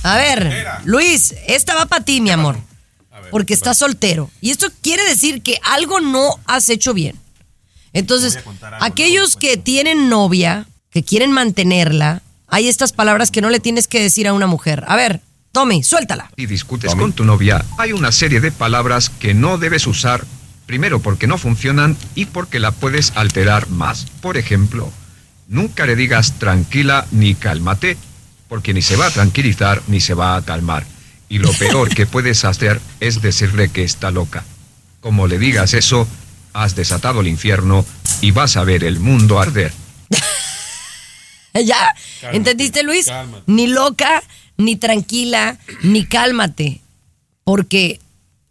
A 0.03 0.17
ver, 0.17 0.51
Luis, 0.85 1.33
esta 1.47 1.75
va 1.75 1.85
para 1.85 2.03
ti, 2.03 2.21
mi 2.21 2.29
amor. 2.29 2.57
Porque 3.31 3.53
estás 3.53 3.77
soltero. 3.77 4.29
Y 4.41 4.51
esto 4.51 4.67
quiere 4.81 5.03
decir 5.05 5.41
que 5.41 5.59
algo 5.63 6.01
no 6.01 6.39
has 6.45 6.69
hecho 6.69 6.93
bien. 6.93 7.17
Entonces, 7.93 8.39
aquellos 8.81 9.35
que 9.35 9.57
tienen 9.57 10.09
novia, 10.09 10.67
que 10.89 11.03
quieren 11.03 11.31
mantenerla, 11.31 12.21
hay 12.47 12.67
estas 12.67 12.91
palabras 12.91 13.31
que 13.31 13.41
no 13.41 13.49
le 13.49 13.59
tienes 13.59 13.87
que 13.87 14.01
decir 14.01 14.27
a 14.27 14.33
una 14.33 14.47
mujer. 14.47 14.83
A 14.87 14.95
ver, 14.95 15.21
Tommy, 15.51 15.83
suéltala. 15.83 16.31
Si 16.35 16.45
discutes 16.45 16.95
con 16.95 17.13
tu 17.13 17.23
novia, 17.23 17.63
hay 17.77 17.93
una 17.93 18.11
serie 18.11 18.39
de 18.41 18.51
palabras 18.51 19.09
que 19.09 19.33
no 19.33 19.57
debes 19.57 19.87
usar. 19.87 20.25
Primero 20.65 20.99
porque 20.99 21.27
no 21.27 21.37
funcionan 21.37 21.97
y 22.15 22.25
porque 22.25 22.59
la 22.59 22.71
puedes 22.71 23.11
alterar 23.15 23.69
más. 23.69 24.05
Por 24.21 24.37
ejemplo, 24.37 24.91
Nunca 25.47 25.85
le 25.85 25.95
digas 25.95 26.39
tranquila 26.39 27.05
ni 27.11 27.35
cálmate, 27.35 27.97
porque 28.47 28.73
ni 28.73 28.81
se 28.81 28.95
va 28.95 29.07
a 29.07 29.11
tranquilizar 29.11 29.81
ni 29.87 29.99
se 29.99 30.13
va 30.13 30.35
a 30.35 30.41
calmar. 30.43 30.85
Y 31.29 31.39
lo 31.39 31.51
peor 31.53 31.93
que 31.93 32.05
puedes 32.05 32.45
hacer 32.45 32.79
es 32.99 33.21
decirle 33.21 33.69
que 33.69 33.83
está 33.83 34.11
loca. 34.11 34.43
Como 35.01 35.27
le 35.27 35.39
digas 35.39 35.73
eso, 35.73 36.07
has 36.53 36.75
desatado 36.75 37.21
el 37.21 37.27
infierno 37.27 37.85
y 38.21 38.31
vas 38.31 38.55
a 38.55 38.63
ver 38.63 38.83
el 38.83 38.99
mundo 38.99 39.39
arder. 39.39 39.73
ya, 41.53 41.93
¿entendiste 42.31 42.83
Luis? 42.83 43.11
Ni 43.47 43.67
loca, 43.67 44.23
ni 44.57 44.75
tranquila, 44.75 45.57
ni 45.81 46.05
cálmate. 46.05 46.81
Porque 47.43 47.99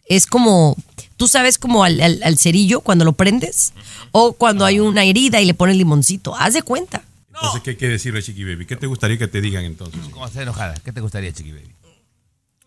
es 0.04 0.26
como, 0.26 0.76
tú 1.22 1.28
sabes 1.28 1.56
como 1.56 1.84
al, 1.84 2.36
cerillo 2.36 2.80
cuando 2.80 3.04
lo 3.04 3.12
prendes 3.12 3.74
o 4.10 4.32
cuando 4.32 4.64
hay 4.64 4.80
una 4.80 5.04
herida 5.04 5.40
y 5.40 5.44
le 5.44 5.54
pones 5.54 5.76
limoncito. 5.76 6.34
Haz 6.34 6.54
de 6.54 6.62
cuenta. 6.62 7.04
Entonces, 7.28 7.62
¿qué 7.62 7.70
hay 7.70 7.76
que 7.76 7.88
decirle, 7.88 8.20
Chiqui 8.24 8.42
Baby? 8.42 8.66
¿Qué 8.66 8.74
te 8.74 8.88
gustaría 8.88 9.16
que 9.18 9.28
te 9.28 9.40
digan 9.40 9.64
entonces? 9.64 10.00
¿Cómo 10.10 10.26
está 10.26 10.42
enojada? 10.42 10.74
¿Qué 10.84 10.90
te 10.90 11.00
gustaría, 11.00 11.32
Chiqui 11.32 11.52
Baby? 11.52 11.70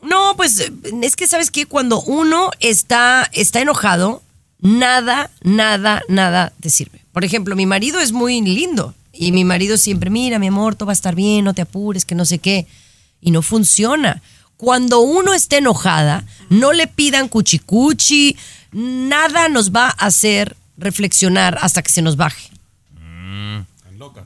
No, 0.01 0.37
pues 0.37 0.71
es 1.01 1.15
que 1.17 1.27
sabes 1.27 1.51
que 1.51 1.65
cuando 1.65 2.01
uno 2.03 2.49
está, 2.61 3.29
está 3.33 3.59
enojado, 3.59 4.23
nada, 4.61 5.31
nada, 5.43 6.01
nada 6.07 6.53
te 6.61 6.69
sirve. 6.69 7.01
Por 7.11 7.25
ejemplo, 7.25 7.57
mi 7.57 7.65
marido 7.65 7.99
es 7.99 8.13
muy 8.13 8.39
lindo 8.39 8.95
y 9.11 9.33
mi 9.33 9.43
marido 9.43 9.75
siempre, 9.75 10.09
mira, 10.09 10.39
mi 10.39 10.47
amor, 10.47 10.75
todo 10.75 10.85
va 10.85 10.93
a 10.93 11.01
estar 11.01 11.13
bien, 11.13 11.43
no 11.43 11.53
te 11.53 11.61
apures, 11.61 12.05
que 12.05 12.15
no 12.15 12.23
sé 12.23 12.39
qué. 12.39 12.67
Y 13.19 13.31
no 13.31 13.41
funciona. 13.41 14.21
Cuando 14.57 14.99
uno 14.99 15.33
está 15.33 15.57
enojada, 15.57 16.23
no 16.49 16.71
le 16.73 16.87
pidan 16.87 17.27
cuchicuchi, 17.27 18.37
nada 18.71 19.49
nos 19.49 19.71
va 19.71 19.87
a 19.87 20.05
hacer 20.05 20.55
reflexionar 20.77 21.57
hasta 21.61 21.81
que 21.81 21.89
se 21.89 22.01
nos 22.01 22.15
baje. 22.15 22.49
Mm. 22.93 23.61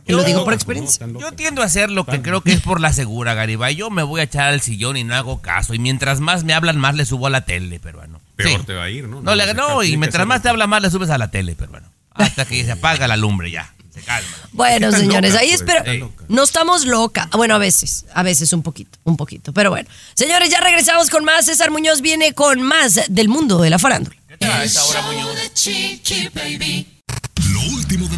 Y 0.06 0.14
lo 0.14 0.24
digo 0.24 0.44
por 0.44 0.54
experiencia. 0.54 1.08
Yo 1.20 1.32
tiendo 1.34 1.62
a 1.62 1.66
hacer 1.66 1.90
lo 1.92 2.06
que 2.06 2.22
creo 2.22 2.42
que 2.42 2.54
es 2.54 2.62
por 2.62 2.82
la 2.82 2.92
segura, 2.92 3.34
Garibay. 3.34 3.76
Yo 3.76 3.90
me 3.90 4.04
voy 4.04 4.22
a 4.22 4.24
echar 4.24 4.48
al 4.48 4.62
sillón 4.62 4.98
y 4.98 5.04
no 5.04 5.16
hago 5.16 5.42
caso. 5.42 5.74
Y 5.74 5.80
mientras 5.80 6.20
más 6.20 6.44
me 6.44 6.54
hablan, 6.54 6.78
más 6.78 6.96
le 6.96 7.06
subo 7.06 7.28
a 7.28 7.30
la 7.30 7.42
tele, 7.42 7.80
peruano. 7.80 8.20
Peor 8.36 8.66
te 8.66 8.74
va 8.74 8.84
a 8.84 8.90
ir, 8.90 9.08
¿no? 9.08 9.22
No, 9.22 9.36
no, 9.36 9.84
y 9.84 9.98
mientras 9.98 10.26
más 10.26 10.42
te 10.42 10.50
habla, 10.50 10.68
más 10.68 10.82
le 10.82 10.90
subes 10.90 11.10
a 11.10 11.18
la 11.18 11.30
tele, 11.30 11.56
peruano. 11.56 11.88
Hasta 12.12 12.46
que 12.46 12.64
se 12.64 12.72
apaga 12.74 13.08
la 13.08 13.18
lumbre 13.18 13.52
ya. 13.52 13.74
Se 14.00 14.06
calma. 14.06 14.30
Bueno, 14.52 14.92
señores, 14.92 15.36
ahí 15.36 15.50
pues? 15.50 15.62
espero. 15.62 16.12
No 16.28 16.44
estamos 16.44 16.86
loca. 16.86 17.30
Bueno, 17.34 17.56
a 17.56 17.58
veces, 17.58 18.06
a 18.14 18.24
veces 18.24 18.54
un 18.54 18.64
poquito, 18.64 18.98
un 19.04 19.18
poquito. 19.18 19.54
Pero 19.54 19.70
bueno, 19.70 19.90
señores, 20.14 20.50
ya 20.50 20.60
regresamos 20.60 21.10
con 21.10 21.24
más. 21.26 21.46
César 21.46 21.72
Muñoz 21.72 22.02
viene 22.02 22.34
con 22.34 22.62
más 22.62 23.00
del 23.08 23.30
mundo 23.30 23.60
de 23.62 23.70
la 23.70 23.80
farándula. 23.80 24.16
El 24.40 24.70
show 24.70 25.36
de 25.36 25.54
Chiqui 25.54 26.30
Baby. 26.30 26.60
Lo 26.60 26.60
último 26.60 26.90
de 26.90 26.99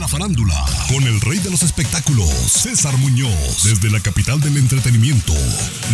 la 0.01 0.07
farándula, 0.07 0.55
con 0.91 1.03
el 1.03 1.21
rey 1.21 1.37
de 1.37 1.51
los 1.51 1.61
espectáculos, 1.61 2.27
César 2.27 2.97
Muñoz, 2.97 3.63
desde 3.63 3.91
la 3.91 3.99
capital 3.99 4.41
del 4.41 4.57
entretenimiento, 4.57 5.31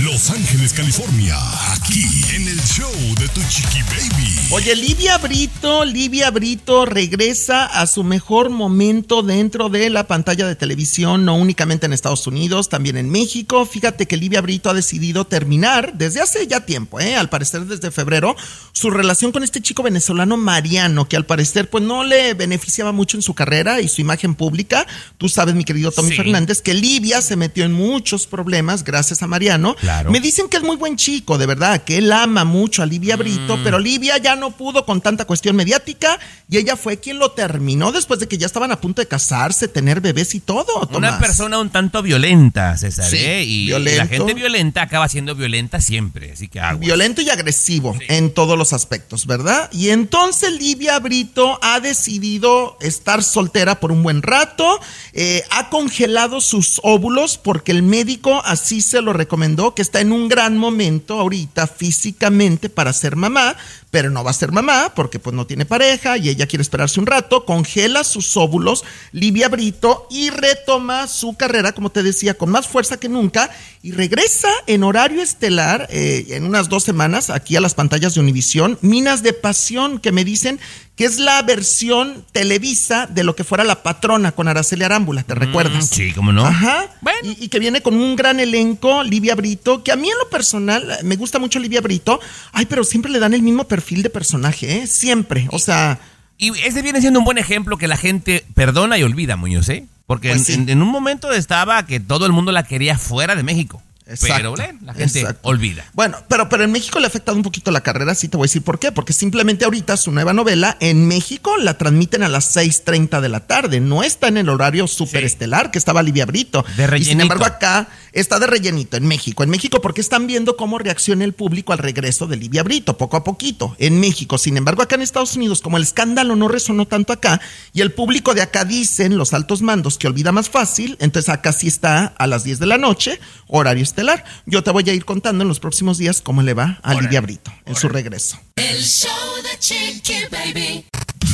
Los 0.01 0.29
Ángeles, 0.29 0.71
California, 0.71 1.35
aquí 1.73 2.05
en 2.33 2.47
el 2.47 2.57
show 2.61 2.89
de 3.19 3.27
Tu 3.27 3.41
Chiqui 3.49 3.81
Baby. 3.81 4.47
Oye, 4.51 4.77
Livia 4.77 5.17
Brito, 5.17 5.83
Livia 5.83 6.31
Brito 6.31 6.85
regresa 6.85 7.65
a 7.65 7.85
su 7.85 8.05
mejor 8.05 8.49
momento 8.49 9.23
dentro 9.23 9.67
de 9.67 9.89
la 9.89 10.07
pantalla 10.07 10.47
de 10.47 10.55
televisión, 10.55 11.25
no 11.25 11.35
únicamente 11.35 11.85
en 11.85 11.91
Estados 11.91 12.27
Unidos, 12.27 12.69
también 12.69 12.95
en 12.95 13.09
México. 13.09 13.65
Fíjate 13.65 14.07
que 14.07 14.15
Livia 14.15 14.39
Brito 14.39 14.69
ha 14.69 14.73
decidido 14.73 15.25
terminar 15.25 15.97
desde 15.97 16.21
hace 16.21 16.47
ya 16.47 16.65
tiempo, 16.65 17.01
¿eh? 17.01 17.17
al 17.17 17.27
parecer 17.27 17.65
desde 17.65 17.91
febrero, 17.91 18.37
su 18.71 18.89
relación 18.89 19.33
con 19.33 19.43
este 19.43 19.61
chico 19.61 19.83
venezolano 19.83 20.37
Mariano, 20.37 21.09
que 21.09 21.17
al 21.17 21.25
parecer 21.25 21.69
pues 21.69 21.83
no 21.83 22.05
le 22.05 22.33
beneficiaba 22.35 22.93
mucho 22.93 23.17
en 23.17 23.23
su 23.23 23.33
carrera 23.33 23.81
y 23.81 23.89
su 23.89 23.96
imagen 24.01 24.35
pública. 24.35 24.85
Tú 25.17 25.29
sabes, 25.29 25.55
mi 25.55 25.63
querido 25.63 25.91
Tommy 25.91 26.15
Fernández, 26.15 26.61
que 26.61 26.73
Livia 26.73 27.21
se 27.21 27.35
metió 27.35 27.65
en 27.65 27.73
muchos 27.73 28.27
problemas 28.27 28.83
gracias 28.83 29.21
a 29.23 29.27
Mariano 29.27 29.75
Claro. 29.75 30.11
Me 30.11 30.19
dicen 30.19 30.47
que 30.49 30.57
es 30.57 30.63
muy 30.63 30.75
buen 30.75 30.95
chico, 30.95 31.37
de 31.37 31.45
verdad, 31.45 31.83
que 31.83 31.97
él 31.97 32.11
ama 32.11 32.43
mucho 32.45 32.83
a 32.83 32.85
Livia 32.85 33.15
Mm. 33.15 33.19
Brito, 33.19 33.59
pero 33.63 33.79
Livia 33.79 34.17
ya 34.17 34.35
no 34.35 34.51
pudo 34.51 34.85
con 34.85 35.01
tanta 35.01 35.25
cuestión 35.25 35.55
mediática 35.55 36.19
y 36.49 36.57
ella 36.57 36.75
fue 36.75 36.99
quien 36.99 37.19
lo 37.19 37.31
terminó 37.31 37.91
después 37.91 38.19
de 38.19 38.27
que 38.27 38.37
ya 38.37 38.45
estaban 38.45 38.71
a 38.71 38.79
punto 38.79 39.01
de 39.01 39.07
casarse, 39.07 39.67
tener 39.67 40.01
bebés 40.01 40.35
y 40.35 40.39
todo. 40.39 40.87
Una 40.91 41.19
persona 41.19 41.59
un 41.59 41.69
tanto 41.69 42.01
violenta, 42.01 42.77
César, 42.77 43.05
Sí, 43.09 43.17
¿eh? 43.17 43.43
Y, 43.43 43.73
y 43.73 43.79
la 43.79 44.07
gente 44.07 44.33
violenta 44.33 44.81
acaba 44.81 45.07
siendo 45.09 45.35
violenta 45.35 45.81
siempre, 45.81 46.31
así 46.33 46.47
que 46.47 46.59
aguas. 46.59 46.79
Violento 46.79 47.21
y 47.21 47.29
agresivo 47.29 47.95
en 48.07 48.33
todos 48.33 48.57
los 48.57 48.73
aspectos, 48.73 49.25
¿verdad? 49.25 49.69
Y 49.71 49.89
entonces 49.89 50.51
Livia 50.53 50.99
Brito 50.99 51.59
ha 51.61 51.79
decidido 51.79 52.77
estar 52.81 53.23
soltera 53.23 53.79
por 53.79 53.86
un 53.91 54.03
buen 54.03 54.21
rato, 54.21 54.79
eh, 55.13 55.43
ha 55.51 55.69
congelado 55.69 56.41
sus 56.41 56.79
óvulos 56.83 57.37
porque 57.37 57.71
el 57.71 57.83
médico 57.83 58.41
así 58.45 58.81
se 58.81 59.01
lo 59.01 59.13
recomendó, 59.13 59.75
que 59.75 59.81
está 59.81 59.99
en 59.99 60.11
un 60.11 60.27
gran 60.27 60.57
momento 60.57 61.19
ahorita 61.19 61.67
físicamente 61.67 62.69
para 62.69 62.93
ser 62.93 63.15
mamá, 63.15 63.55
pero 63.91 64.09
no 64.09 64.23
va 64.23 64.31
a 64.31 64.33
ser 64.33 64.51
mamá 64.51 64.91
porque 64.95 65.19
pues 65.19 65.35
no 65.35 65.47
tiene 65.47 65.65
pareja 65.65 66.17
y 66.17 66.29
ella 66.29 66.47
quiere 66.47 66.61
esperarse 66.61 66.99
un 66.99 67.05
rato, 67.05 67.45
congela 67.45 68.03
sus 68.03 68.35
óvulos, 68.35 68.83
Livia 69.11 69.47
Brito, 69.49 70.07
y 70.09 70.29
retoma 70.29 71.07
su 71.07 71.35
carrera, 71.35 71.71
como 71.71 71.89
te 71.89 72.03
decía, 72.03 72.33
con 72.33 72.49
más 72.49 72.67
fuerza 72.67 72.97
que 72.99 73.09
nunca 73.09 73.49
y 73.81 73.91
regresa 73.91 74.49
en 74.67 74.83
horario 74.83 75.21
estelar 75.21 75.87
eh, 75.89 76.25
en 76.29 76.43
unas 76.45 76.69
dos 76.69 76.83
semanas 76.83 77.29
aquí 77.29 77.55
a 77.55 77.61
las 77.61 77.73
pantallas 77.75 78.15
de 78.15 78.19
Univisión, 78.21 78.77
Minas 78.81 79.23
de 79.23 79.33
Pasión, 79.33 79.99
que 79.99 80.11
me 80.11 80.25
dicen 80.25 80.59
que 80.97 81.05
es 81.05 81.19
la 81.19 81.43
versión 81.43 82.25
televisa 82.31 83.05
de 83.05 83.23
lo 83.23 83.35
que 83.35 83.43
fuera 83.43 83.63
la 83.63 83.83
patrona 83.83 84.31
con 84.31 84.47
Araceli 84.47 84.83
Arámbula, 84.83 85.21
¿te 85.21 85.35
recuerdas? 85.35 85.91
Mm, 85.91 85.95
Sí, 85.95 86.11
cómo 86.13 86.33
no. 86.33 86.43
Ajá. 86.43 86.89
Y, 87.21 87.45
y 87.45 87.49
que 87.49 87.59
viene 87.59 87.81
con 87.81 87.93
un 87.93 88.15
gran 88.15 88.39
elenco, 88.39 89.03
Livia 89.03 89.35
Brito, 89.35 89.83
que 89.83 89.91
a 89.91 89.95
mí 89.95 90.09
en 90.09 90.17
lo 90.17 90.27
personal 90.29 90.97
me 91.03 91.15
gusta 91.15 91.37
mucho 91.37 91.59
Livia 91.59 91.81
Brito. 91.81 92.19
Ay, 92.51 92.65
pero 92.65 92.83
siempre 92.83 93.11
le 93.11 93.19
dan 93.19 93.35
el 93.35 93.43
mismo 93.43 93.67
perfil 93.77 94.01
de 94.01 94.09
personaje, 94.09 94.79
¿eh? 94.79 94.87
Siempre. 94.87 95.47
O 95.51 95.59
sea. 95.59 95.99
Y 96.39 96.51
ese 96.59 96.81
viene 96.81 96.99
siendo 97.01 97.19
un 97.19 97.25
buen 97.25 97.37
ejemplo 97.37 97.77
que 97.77 97.87
la 97.87 97.97
gente 97.97 98.43
perdona 98.55 98.97
y 98.97 99.03
olvida, 99.03 99.35
Muñoz, 99.37 99.69
¿eh? 99.69 99.85
Porque 100.07 100.29
Pues 100.29 100.39
en, 100.41 100.45
sí. 100.45 100.53
en- 100.53 100.69
en 100.69 100.81
un 100.81 100.89
momento 100.89 101.31
estaba 101.31 101.85
que 101.85 101.99
todo 101.99 102.25
el 102.25 102.31
mundo 102.31 102.51
la 102.51 102.63
quería 102.63 102.97
fuera 102.97 103.35
de 103.35 103.43
México. 103.43 103.81
Exacto, 104.09 104.35
pero 104.37 104.51
bueno, 104.51 104.79
la 104.83 104.93
gente 104.93 105.19
exacto. 105.19 105.49
olvida. 105.49 105.85
Bueno, 105.93 106.17
pero, 106.29 106.47
pero 106.47 106.63
en 106.63 106.71
México 106.71 106.99
le 106.99 107.05
ha 107.05 107.09
afectado 107.09 107.35
un 107.35 107.43
poquito 107.43 107.71
la 107.71 107.81
carrera, 107.81 108.15
sí 108.15 108.29
te 108.29 108.37
voy 108.37 108.45
a 108.45 108.47
decir 108.47 108.61
por 108.61 108.79
qué. 108.79 108.91
Porque 108.91 109.13
simplemente 109.13 109.65
ahorita 109.65 109.97
su 109.97 110.11
nueva 110.11 110.33
novela 110.33 110.77
en 110.79 111.07
México 111.07 111.57
la 111.57 111.77
transmiten 111.77 112.23
a 112.23 112.29
las 112.29 112.55
6:30 112.55 113.19
de 113.19 113.29
la 113.29 113.41
tarde. 113.41 113.81
No 113.81 114.03
está 114.03 114.29
en 114.29 114.37
el 114.37 114.49
horario 114.49 114.87
superestelar 114.87 115.71
que 115.71 115.77
estaba 115.77 116.03
Livia 116.03 116.25
Brito. 116.25 116.63
De 116.77 116.83
Y 116.83 116.85
sin 116.85 116.89
rellenito. 116.89 117.21
embargo, 117.21 117.45
acá 117.45 117.89
está 118.13 118.39
de 118.39 118.47
rellenito 118.47 118.97
en 118.97 119.05
México. 119.05 119.43
En 119.43 119.49
México, 119.49 119.81
porque 119.81 120.01
están 120.01 120.25
viendo 120.25 120.57
cómo 120.57 120.79
reacciona 120.79 121.23
el 121.23 121.33
público 121.33 121.73
al 121.73 121.79
regreso 121.79 122.27
de 122.27 122.37
Livia 122.37 122.63
Brito, 122.63 122.97
poco 122.97 123.17
a 123.17 123.23
poquito, 123.23 123.75
en 123.77 123.99
México. 123.99 124.37
Sin 124.37 124.57
embargo, 124.57 124.81
acá 124.81 124.95
en 124.95 125.01
Estados 125.01 125.35
Unidos, 125.35 125.61
como 125.61 125.77
el 125.77 125.83
escándalo 125.83 126.35
no 126.35 126.47
resonó 126.47 126.87
tanto 126.87 127.13
acá, 127.13 127.41
y 127.73 127.81
el 127.81 127.91
público 127.91 128.33
de 128.33 128.41
acá 128.41 128.65
dicen, 128.65 129.17
los 129.17 129.33
altos 129.33 129.61
mandos, 129.61 129.97
que 129.97 130.07
olvida 130.07 130.31
más 130.31 130.49
fácil, 130.49 130.97
entonces 130.99 131.29
acá 131.29 131.53
sí 131.53 131.67
está 131.67 132.05
a 132.17 132.27
las 132.27 132.43
10 132.43 132.59
de 132.59 132.65
la 132.65 132.77
noche, 132.77 133.19
horario 133.47 133.83
estelar. 133.97 134.23
Yo 134.45 134.63
te 134.63 134.69
voy 134.69 134.87
a 134.87 134.93
ir 134.93 135.05
contando 135.05 135.41
en 135.41 135.47
los 135.47 135.59
próximos 135.59 135.97
días 135.97 136.21
cómo 136.21 136.43
le 136.43 136.53
va 136.53 136.79
a 136.83 136.93
Livia 136.93 137.19
Brito 137.19 137.51
en 137.65 137.75
su 137.75 137.89
regreso. 137.89 138.39
El 138.55 138.83
show 138.83 139.09
de 139.41 139.57
Chiqui 139.57 140.25
Baby. 140.29 140.85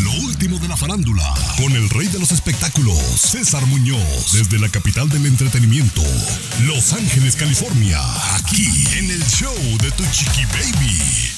Lo 0.01 0.11
último 0.25 0.57
de 0.59 0.69
la 0.69 0.77
farándula, 0.77 1.33
con 1.57 1.73
el 1.73 1.89
rey 1.89 2.07
de 2.07 2.19
los 2.19 2.31
espectáculos, 2.31 2.97
César 2.97 3.65
Muñoz, 3.65 4.31
desde 4.31 4.59
la 4.59 4.69
capital 4.69 5.09
del 5.09 5.25
entretenimiento, 5.25 6.01
Los 6.65 6.93
Ángeles, 6.93 7.35
California, 7.35 7.99
aquí 8.35 8.65
en 8.97 9.11
el 9.11 9.23
show 9.25 9.53
de 9.81 9.91
Tu 9.91 10.03
Chiqui 10.11 10.45
Baby. 10.45 11.33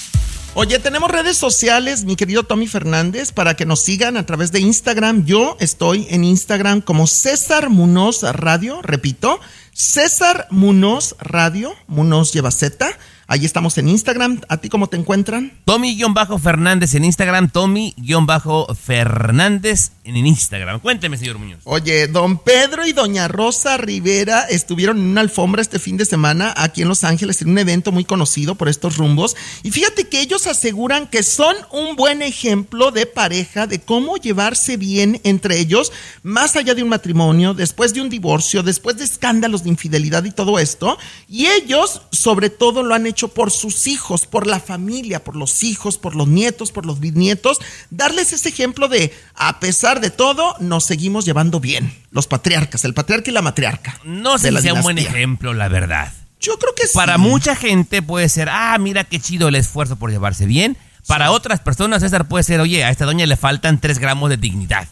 Oye, 0.58 0.80
tenemos 0.80 1.12
redes 1.12 1.36
sociales, 1.36 2.06
mi 2.06 2.16
querido 2.16 2.44
Tommy 2.44 2.68
Fernández, 2.68 3.34
para 3.34 3.56
que 3.56 3.66
nos 3.66 3.82
sigan 3.82 4.16
a 4.16 4.26
través 4.26 4.54
de 4.54 4.62
Instagram. 4.62 5.26
Yo 5.26 5.58
estoy 5.60 6.08
en 6.10 6.24
Instagram 6.24 6.80
como 6.80 7.08
César 7.08 7.70
Munoz 7.70 8.22
Radio, 8.22 8.82
repito, 8.82 9.42
César 9.78 10.48
Munoz 10.52 11.18
Radio, 11.20 11.74
Munoz 11.88 12.32
lleva 12.34 12.50
Z. 12.50 12.98
Ahí 13.28 13.44
estamos 13.44 13.76
en 13.80 13.90
Instagram. 13.90 14.40
¿A 14.50 14.58
ti 14.58 14.70
cómo 14.70 14.86
te 14.88 14.98
encuentran? 14.98 15.52
Tommy-Fernández 15.66 16.94
en 16.94 17.06
Instagram, 17.06 17.50
Tommy-Fernández 17.50 19.94
en 20.04 20.18
Instagram. 20.18 20.80
Cuénteme, 20.80 21.18
señor 21.18 21.40
Muñoz. 21.40 21.62
Oye, 21.64 22.06
don 22.08 22.38
Pedro 22.38 22.86
y 22.86 22.94
doña 22.94 23.28
Rosa 23.28 23.78
Rivera 23.78 24.42
estuvieron 24.42 25.00
en 25.00 25.06
una 25.06 25.22
alfombra 25.22 25.64
este 25.64 25.80
fin 25.80 25.98
de 25.98 26.06
semana 26.06 26.54
aquí 26.56 26.84
en 26.84 26.88
Los 26.88 27.04
Ángeles 27.04 27.42
en 27.42 27.50
un 27.50 27.58
evento 27.58 27.92
muy 27.92 28.06
conocido 28.06 28.54
por 28.54 28.70
estos 28.70 28.98
rumbos. 28.98 29.36
Y 29.64 29.72
fíjate 29.72 30.08
que 30.08 30.22
ellos 30.22 30.46
aseguran 30.46 31.08
que 31.08 31.24
son 31.24 31.56
un 31.72 31.96
buen 31.96 32.22
ejemplo 32.22 32.92
de 32.92 33.08
pareja, 33.08 33.66
de 33.66 33.82
cómo 33.82 34.18
llevarse 34.18 34.78
bien 34.78 35.20
entre 35.24 35.60
ellos, 35.60 35.92
más 36.22 36.56
allá 36.56 36.76
de 36.76 36.84
un 36.84 36.90
matrimonio, 36.90 37.56
después 37.56 37.96
de 37.96 38.02
un 38.02 38.10
divorcio, 38.10 38.62
después 38.62 38.98
de 38.98 39.06
escándalos 39.06 39.64
de 39.64 39.70
infidelidad 39.70 40.24
y 40.26 40.32
todo 40.32 40.60
esto. 40.60 41.00
Y 41.28 41.48
ellos, 41.48 42.04
sobre 42.12 42.52
todo, 42.52 42.84
lo 42.84 42.94
han 42.94 43.08
hecho 43.08 43.15
por 43.16 43.52
sus 43.52 43.88
hijos, 43.88 44.26
por 44.28 44.46
la 44.46 44.60
familia, 44.60 45.24
por 45.24 45.36
los 45.36 45.64
hijos, 45.64 45.98
por 45.98 46.16
los 46.16 46.28
nietos, 46.28 46.72
por 46.72 46.86
los 46.86 47.00
bisnietos. 47.00 47.60
Darles 47.90 48.34
ese 48.34 48.50
ejemplo 48.50 48.88
de, 48.88 49.14
a 49.34 49.60
pesar 49.60 50.02
de 50.02 50.12
todo, 50.12 50.56
nos 50.60 50.84
seguimos 50.86 51.26
llevando 51.26 51.60
bien. 51.60 51.94
Los 52.12 52.28
patriarcas, 52.28 52.86
el 52.86 52.94
patriarca 52.94 53.32
y 53.32 53.34
la 53.34 53.42
matriarca. 53.42 54.00
No 54.04 54.38
sé 54.38 54.52
si 54.52 54.62
sea 54.62 54.74
un 54.74 54.82
buen 54.82 54.98
ejemplo, 54.98 55.54
la 55.54 55.68
verdad. 55.68 56.14
Yo 56.40 56.60
creo 56.60 56.76
que 56.76 56.84
Para 56.94 57.16
sí. 57.16 57.22
mucha 57.22 57.56
gente 57.56 58.02
puede 58.02 58.30
ser, 58.30 58.50
ah, 58.50 58.78
mira 58.80 59.04
qué 59.04 59.20
chido 59.20 59.48
el 59.48 59.56
esfuerzo 59.56 59.96
por 59.96 60.12
llevarse 60.12 60.46
bien. 60.46 60.78
Para 61.08 61.32
otras 61.32 61.60
personas, 61.60 62.02
César, 62.02 62.28
puede 62.28 62.44
ser, 62.44 62.60
oye, 62.60 62.84
a 62.84 62.90
esta 62.90 63.06
doña 63.06 63.26
le 63.26 63.38
faltan 63.38 63.80
tres 63.80 64.00
gramos 64.00 64.30
de 64.30 64.38
dignidad. 64.38 64.88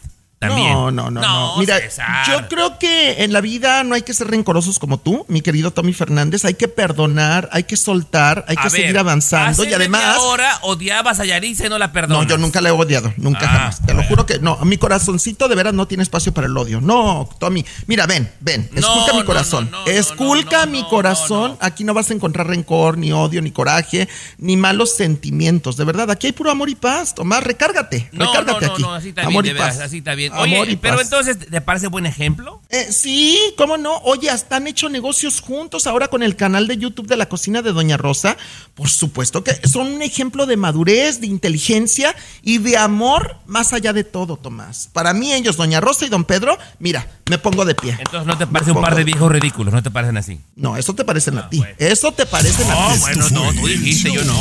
También. 0.48 0.72
No, 0.72 0.90
no, 0.90 1.10
no, 1.10 1.20
no. 1.20 1.56
Mira, 1.58 1.78
César. 1.78 2.26
yo 2.28 2.48
creo 2.48 2.78
que 2.78 3.22
en 3.24 3.32
la 3.32 3.40
vida 3.40 3.84
no 3.84 3.94
hay 3.94 4.02
que 4.02 4.14
ser 4.14 4.28
rencorosos 4.28 4.78
como 4.78 4.98
tú, 4.98 5.24
mi 5.28 5.40
querido 5.40 5.70
Tommy 5.72 5.92
Fernández. 5.92 6.44
Hay 6.44 6.54
que 6.54 6.68
perdonar, 6.68 7.48
hay 7.52 7.64
que 7.64 7.76
soltar, 7.76 8.44
hay 8.48 8.56
A 8.58 8.62
que 8.62 8.68
ver, 8.68 8.80
seguir 8.82 8.98
avanzando. 8.98 9.64
Y 9.64 9.72
además. 9.72 10.02
media 10.02 10.20
hora 10.20 10.58
odiabas 10.62 11.20
a 11.20 11.24
Yaritza 11.24 11.66
y 11.66 11.68
no 11.68 11.78
la 11.78 11.92
perdonas. 11.92 12.22
No, 12.24 12.28
yo 12.28 12.38
nunca 12.38 12.60
la 12.60 12.68
he 12.70 12.72
odiado, 12.72 13.12
nunca 13.16 13.40
Ah, 13.44 13.48
jamás. 13.48 13.84
Te 13.86 13.94
lo 13.94 14.02
juro 14.04 14.26
que 14.26 14.38
no. 14.38 14.56
Mi 14.64 14.76
corazoncito 14.78 15.48
de 15.48 15.54
veras 15.54 15.74
no 15.74 15.86
tiene 15.86 16.02
espacio 16.02 16.32
para 16.32 16.46
el 16.46 16.56
odio. 16.56 16.80
No, 16.80 17.28
Tommy. 17.38 17.64
Mira, 17.86 18.06
ven, 18.06 18.30
ven. 18.40 18.68
No, 18.72 18.80
Esculca 18.80 19.14
mi 19.14 19.24
corazón. 19.24 19.70
Esculca 19.86 20.66
mi 20.66 20.82
corazón. 20.88 21.56
Aquí 21.60 21.84
no 21.84 21.94
vas 21.94 22.10
a 22.10 22.14
encontrar 22.14 22.46
rencor, 22.46 22.98
ni 22.98 23.12
odio, 23.12 23.40
ni 23.42 23.50
coraje, 23.50 24.08
ni 24.38 24.56
malos 24.56 24.94
sentimientos. 24.94 25.76
De 25.76 25.84
verdad, 25.84 26.10
aquí 26.10 26.26
hay 26.28 26.32
puro 26.32 26.50
amor 26.50 26.68
y 26.68 26.74
paz. 26.74 27.14
Tomás, 27.14 27.42
recárgate. 27.44 28.08
No, 28.12 28.26
recárgate 28.26 28.66
no, 28.66 28.66
no, 28.68 28.72
aquí. 28.74 28.82
no, 28.82 28.94
así 28.94 29.08
está 29.10 29.22
amor 29.22 29.42
bien, 29.44 29.56
y 29.56 29.58
veras, 29.58 29.78
así 29.80 29.98
está 29.98 30.14
bien. 30.14 30.32
Amor 30.34 30.58
Oye, 30.60 30.72
y 30.72 30.76
pero 30.76 30.96
paz. 30.96 31.04
entonces, 31.04 31.38
¿te 31.38 31.60
parece 31.60 31.86
buen 31.88 32.06
ejemplo? 32.06 32.60
Eh, 32.70 32.88
sí, 32.92 33.38
cómo 33.56 33.76
no. 33.76 33.96
Oye, 33.98 34.30
hasta 34.30 34.56
han 34.56 34.66
hecho 34.66 34.88
negocios 34.88 35.40
juntos 35.40 35.86
ahora 35.86 36.08
con 36.08 36.22
el 36.22 36.36
canal 36.36 36.66
de 36.66 36.76
YouTube 36.76 37.06
de 37.06 37.16
la 37.16 37.28
cocina 37.28 37.62
de 37.62 37.72
Doña 37.72 37.96
Rosa. 37.96 38.36
Por 38.74 38.88
supuesto 38.90 39.44
que 39.44 39.54
son 39.68 39.86
un 39.94 40.02
ejemplo 40.02 40.46
de 40.46 40.56
madurez, 40.56 41.20
de 41.20 41.26
inteligencia 41.26 42.14
y 42.42 42.58
de 42.58 42.76
amor 42.76 43.36
más 43.46 43.72
allá 43.72 43.92
de 43.92 44.04
todo, 44.04 44.36
Tomás. 44.36 44.88
Para 44.92 45.12
mí 45.14 45.32
ellos, 45.32 45.56
Doña 45.56 45.80
Rosa 45.80 46.04
y 46.06 46.08
Don 46.08 46.24
Pedro, 46.24 46.58
mira, 46.78 47.06
me 47.26 47.38
pongo 47.38 47.64
de 47.64 47.74
pie. 47.74 47.96
Entonces 47.98 48.26
no 48.26 48.36
te 48.36 48.46
parece 48.46 48.72
un 48.72 48.80
par 48.80 48.94
de 48.94 49.04
viejos 49.04 49.30
ridículos, 49.30 49.72
no 49.72 49.82
te 49.82 49.90
parecen 49.90 50.16
así. 50.16 50.40
No, 50.56 50.76
eso 50.76 50.94
te 50.94 51.04
parecen 51.04 51.38
a 51.38 51.48
ti. 51.48 51.62
Eso 51.78 52.12
te 52.12 52.26
parecen 52.26 52.70
a 52.70 52.74
No, 52.74 52.92
ti. 52.92 52.98
bueno, 53.00 53.30
no, 53.30 53.52
tú 53.54 53.66
dijiste, 53.66 54.12
yo 54.12 54.24
no. 54.24 54.34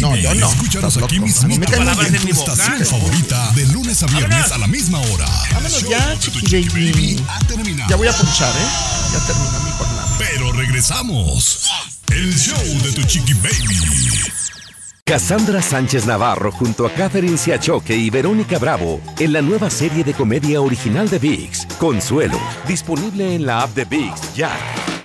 No, 0.00 0.16
yo 0.16 0.34
no. 0.34 0.48
Escúchanos 0.50 0.96
Estás 0.96 1.04
aquí 1.04 1.20
mismo 1.20 1.44
A 1.44 1.48
mí 1.48 1.58
me 1.58 1.66
tu 1.66 2.28
estación 2.28 2.84
favorita 2.86 3.52
de 3.54 3.66
lunes 3.66 4.02
a 4.02 4.06
viernes 4.06 4.52
a 4.52 4.58
la 4.58 4.66
misma 4.66 5.00
hora. 5.00 5.11
Vámonos 5.18 5.88
ya, 5.88 6.18
chiqui 6.18 6.68
baby. 6.68 7.24
Ya 7.88 7.96
voy 7.96 8.08
a 8.08 8.12
punchar, 8.12 8.54
¿eh? 8.56 8.68
Ya 9.12 9.18
terminó 9.26 9.60
mi 9.64 9.70
jornada. 9.72 10.16
Pero 10.18 10.52
regresamos. 10.52 11.68
El 12.10 12.34
show 12.34 12.62
de 12.82 12.92
tu 12.92 13.02
chiqui 13.02 13.34
baby. 13.34 14.32
Cassandra 15.04 15.60
Sánchez 15.60 16.06
Navarro 16.06 16.52
junto 16.52 16.86
a 16.86 16.90
Catherine 16.90 17.36
Siachoque 17.36 17.94
y 17.94 18.08
Verónica 18.08 18.58
Bravo 18.58 19.00
en 19.18 19.32
la 19.32 19.42
nueva 19.42 19.68
serie 19.68 20.04
de 20.04 20.14
comedia 20.14 20.60
original 20.60 21.08
de 21.10 21.18
VIX, 21.18 21.66
Consuelo, 21.78 22.38
disponible 22.66 23.34
en 23.34 23.44
la 23.44 23.62
app 23.62 23.74
de 23.74 23.84
VIX 23.84 24.34
ya. 24.34 24.50